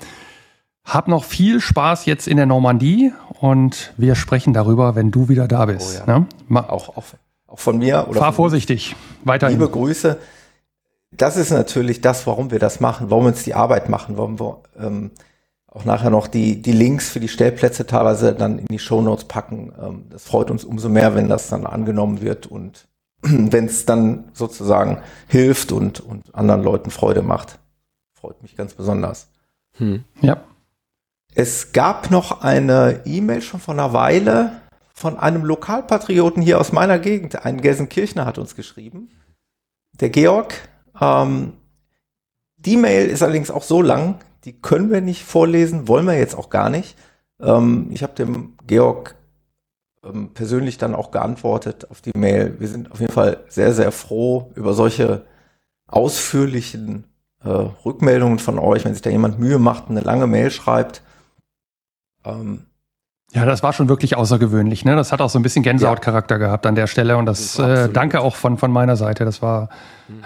[0.87, 5.47] hab noch viel Spaß jetzt in der Normandie und wir sprechen darüber, wenn du wieder
[5.47, 6.03] da bist.
[6.07, 6.19] Oh ja.
[6.49, 6.71] ne?
[6.71, 7.05] auch, auch,
[7.47, 8.07] auch, von mir.
[8.09, 8.97] Oder Fahr vorsichtig.
[9.25, 9.59] Weiterhin.
[9.59, 10.19] Liebe Grüße.
[11.11, 14.39] Das ist natürlich das, warum wir das machen, warum wir uns die Arbeit machen, warum
[14.39, 15.11] wir ähm,
[15.67, 19.73] auch nachher noch die, die Links für die Stellplätze teilweise dann in die Shownotes packen.
[19.81, 22.89] Ähm, das freut uns umso mehr, wenn das dann angenommen wird und
[23.23, 27.59] wenn es dann sozusagen hilft und, und anderen Leuten Freude macht.
[28.13, 29.29] Freut mich ganz besonders.
[29.75, 30.05] Hm.
[30.21, 30.43] Ja.
[31.39, 34.61] Es gab noch eine E-Mail schon vor einer Weile
[34.93, 37.45] von einem Lokalpatrioten hier aus meiner Gegend.
[37.45, 39.09] Ein Gelsenkirchner hat uns geschrieben.
[40.01, 40.53] Der Georg.
[41.01, 41.53] Ähm,
[42.57, 44.17] die Mail ist allerdings auch so lang,
[44.47, 46.99] die können wir nicht vorlesen, wollen wir jetzt auch gar nicht.
[47.41, 49.15] Ähm, ich habe dem Georg
[50.03, 52.57] ähm, persönlich dann auch geantwortet auf die Mail.
[52.59, 55.25] Wir sind auf jeden Fall sehr, sehr froh über solche
[55.87, 57.05] ausführlichen
[57.45, 61.03] äh, Rückmeldungen von euch, wenn sich da jemand Mühe macht, eine lange Mail schreibt.
[62.29, 62.65] Ähm,
[63.33, 64.85] ja, das war schon wirklich außergewöhnlich.
[64.85, 64.97] Ne?
[64.97, 66.47] Das hat auch so ein bisschen Gänsehautcharakter ja.
[66.47, 67.19] gehabt an der Stelle.
[67.19, 69.27] Und das, das äh, danke auch von, von meiner Seite.
[69.27, 69.69] Das war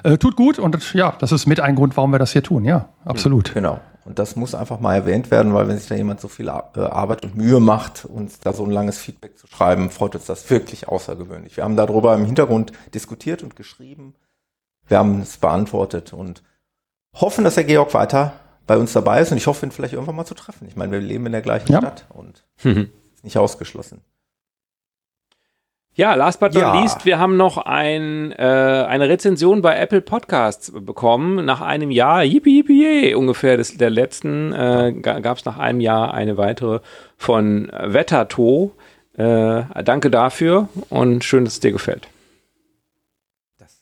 [0.04, 2.64] äh, tut gut und ja, das ist mit ein Grund, warum wir das hier tun.
[2.64, 3.52] Ja, absolut.
[3.54, 3.80] Genau.
[4.04, 6.50] Und das muss einfach mal erwähnt werden, weil wenn sich da jemand so viel äh,
[6.80, 10.48] Arbeit und Mühe macht, uns da so ein langes Feedback zu schreiben, freut uns das
[10.50, 11.56] wirklich außergewöhnlich.
[11.56, 14.14] Wir haben darüber im Hintergrund diskutiert und geschrieben.
[14.86, 16.42] Wir haben es beantwortet und
[17.14, 18.32] hoffen, dass der Georg weiter
[18.72, 20.66] bei uns dabei ist und ich hoffe, ihn vielleicht irgendwann mal zu treffen.
[20.66, 21.78] Ich meine, wir leben in der gleichen ja.
[21.78, 24.00] Stadt und ist nicht ausgeschlossen.
[25.94, 26.80] Ja, last but not ja.
[26.80, 28.36] least, wir haben noch ein, äh,
[28.88, 31.44] eine Rezension bei Apple Podcasts bekommen.
[31.44, 36.14] Nach einem Jahr, yippie, yippie, ungefähr des, der letzten, äh, gab es nach einem Jahr
[36.14, 36.80] eine weitere
[37.18, 38.72] von Wetterto.
[39.18, 42.08] Äh, danke dafür und schön, dass es dir gefällt.
[43.58, 43.72] Das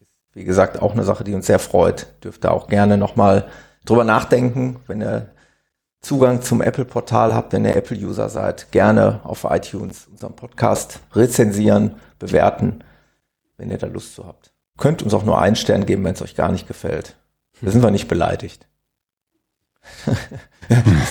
[0.00, 2.08] ist, wie gesagt, auch eine Sache, die uns sehr freut.
[2.24, 3.46] Dürft ihr auch gerne nochmal
[3.84, 5.30] drüber nachdenken, wenn ihr
[6.00, 12.82] Zugang zum Apple-Portal habt, wenn ihr Apple-User seid, gerne auf iTunes unseren Podcast rezensieren, bewerten,
[13.58, 14.52] wenn ihr da Lust zu habt.
[14.78, 17.16] Könnt uns auch nur einen Stern geben, wenn es euch gar nicht gefällt.
[17.60, 18.66] Da sind wir nicht beleidigt.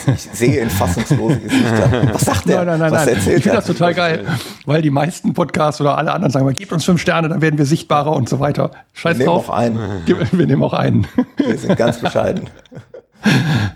[0.07, 2.13] Ich sehe in fassungslose Gesichter.
[2.13, 2.63] Was sagt der?
[2.63, 3.17] Nein, nein, nein, Was nein.
[3.17, 4.25] Ich finde das total geil,
[4.65, 7.65] weil die meisten Podcasts oder alle anderen sagen, gebt uns fünf Sterne, dann werden wir
[7.65, 8.71] sichtbarer und so weiter.
[8.93, 9.47] Scheiß wir drauf.
[9.47, 10.07] Nehmen auch einen.
[10.31, 11.07] Wir nehmen auch einen.
[11.37, 12.49] Wir sind ganz bescheiden.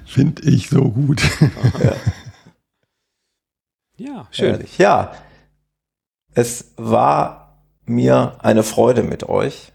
[0.05, 1.21] Finde ich so gut.
[1.83, 1.93] Ja,
[3.97, 4.51] ja schön.
[4.51, 4.77] Ehrlich.
[4.77, 5.13] Ja,
[6.33, 9.73] es war mir eine Freude mit euch,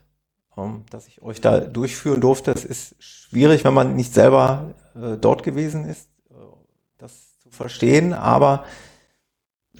[0.56, 2.52] ähm, dass ich euch da durchführen durfte.
[2.52, 6.34] Es ist schwierig, wenn man nicht selber äh, dort gewesen ist, äh,
[6.98, 8.64] das zu verstehen, aber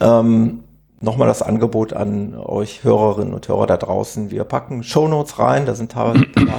[0.00, 0.64] ähm,
[1.00, 4.30] nochmal das Angebot an euch Hörerinnen und Hörer da draußen.
[4.30, 5.94] Wir packen Shownotes rein, da sind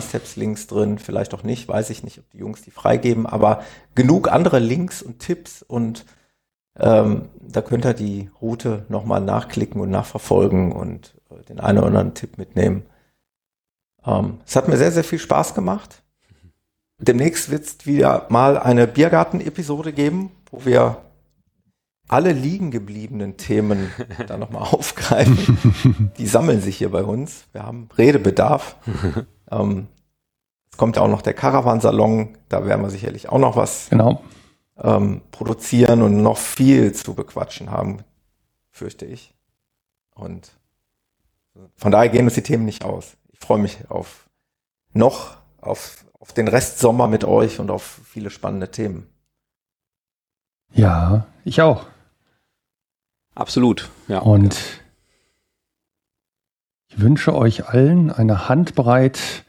[0.01, 3.61] Steps-Links drin, vielleicht auch nicht, weiß ich nicht, ob die Jungs die freigeben, aber
[3.95, 6.05] genug andere Links und Tipps und
[6.77, 11.87] ähm, da könnt ihr die Route nochmal nachklicken und nachverfolgen und äh, den einen oder
[11.87, 12.83] anderen Tipp mitnehmen.
[14.05, 16.03] Ähm, es hat mir sehr, sehr viel Spaß gemacht.
[16.99, 21.01] Demnächst wird es wieder mal eine Biergarten-Episode geben, wo wir
[22.07, 23.91] alle liegen gebliebenen Themen
[24.27, 26.11] da nochmal aufgreifen.
[26.17, 27.45] Die sammeln sich hier bei uns.
[27.51, 28.75] Wir haben Redebedarf.
[29.51, 29.87] ähm,
[30.71, 32.37] es kommt ja auch noch der Caravansalon.
[32.49, 34.21] Da werden wir sicherlich auch noch was Genau.
[34.81, 37.99] ähm, produzieren und noch viel zu bequatschen haben,
[38.71, 39.33] fürchte ich.
[40.15, 40.51] Und
[41.75, 43.17] von daher gehen uns die Themen nicht aus.
[43.31, 44.29] Ich freue mich auf
[44.93, 49.07] noch auf, auf den Rest Sommer mit euch und auf viele spannende Themen.
[50.73, 51.85] Ja, ich auch.
[53.33, 54.19] Absolut, ja.
[54.19, 54.59] Und
[56.89, 59.45] ich wünsche euch allen eine Handbreit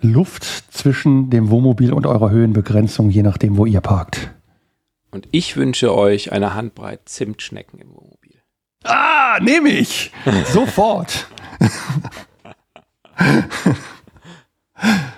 [0.00, 4.30] Luft zwischen dem Wohnmobil und eurer Höhenbegrenzung, je nachdem, wo ihr parkt.
[5.10, 8.42] Und ich wünsche euch eine Handbreit Zimtschnecken im Wohnmobil.
[8.82, 10.12] Ah, nehme ich!
[10.46, 11.28] Sofort!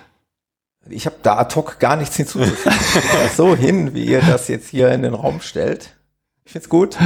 [0.89, 2.73] Ich habe da ad hoc gar nichts hinzuzufügen.
[2.95, 5.95] Ich das so hin, wie ihr das jetzt hier in den Raum stellt.
[6.45, 6.97] Ich find's gut.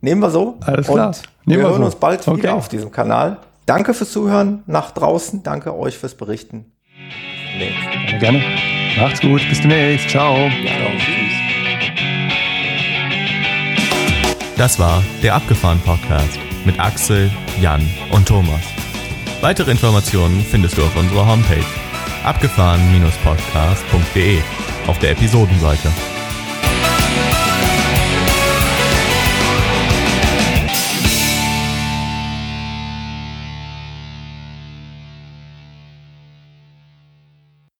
[0.00, 0.58] Nehmen wir so.
[0.64, 1.08] Alles klar.
[1.08, 1.86] Und Nehmen wir wir hören so.
[1.86, 2.38] uns bald Okay.
[2.38, 3.38] wieder auf diesem Kanal.
[3.66, 5.42] Danke fürs Zuhören nach draußen.
[5.42, 6.72] Danke euch fürs Berichten.
[7.58, 7.72] Nee.
[8.06, 8.42] Gerne, gerne.
[8.98, 9.40] Macht's gut.
[9.48, 10.10] Bis demnächst.
[10.10, 10.34] Ciao.
[10.36, 11.32] Ja, tschüss.
[14.56, 17.30] Das war der Abgefahren Podcast mit Axel,
[17.60, 18.60] Jan und Thomas.
[19.40, 21.64] Weitere Informationen findest du auf unserer Homepage
[22.24, 24.38] abgefahren-podcast.de
[24.86, 25.90] auf der Episodenseite.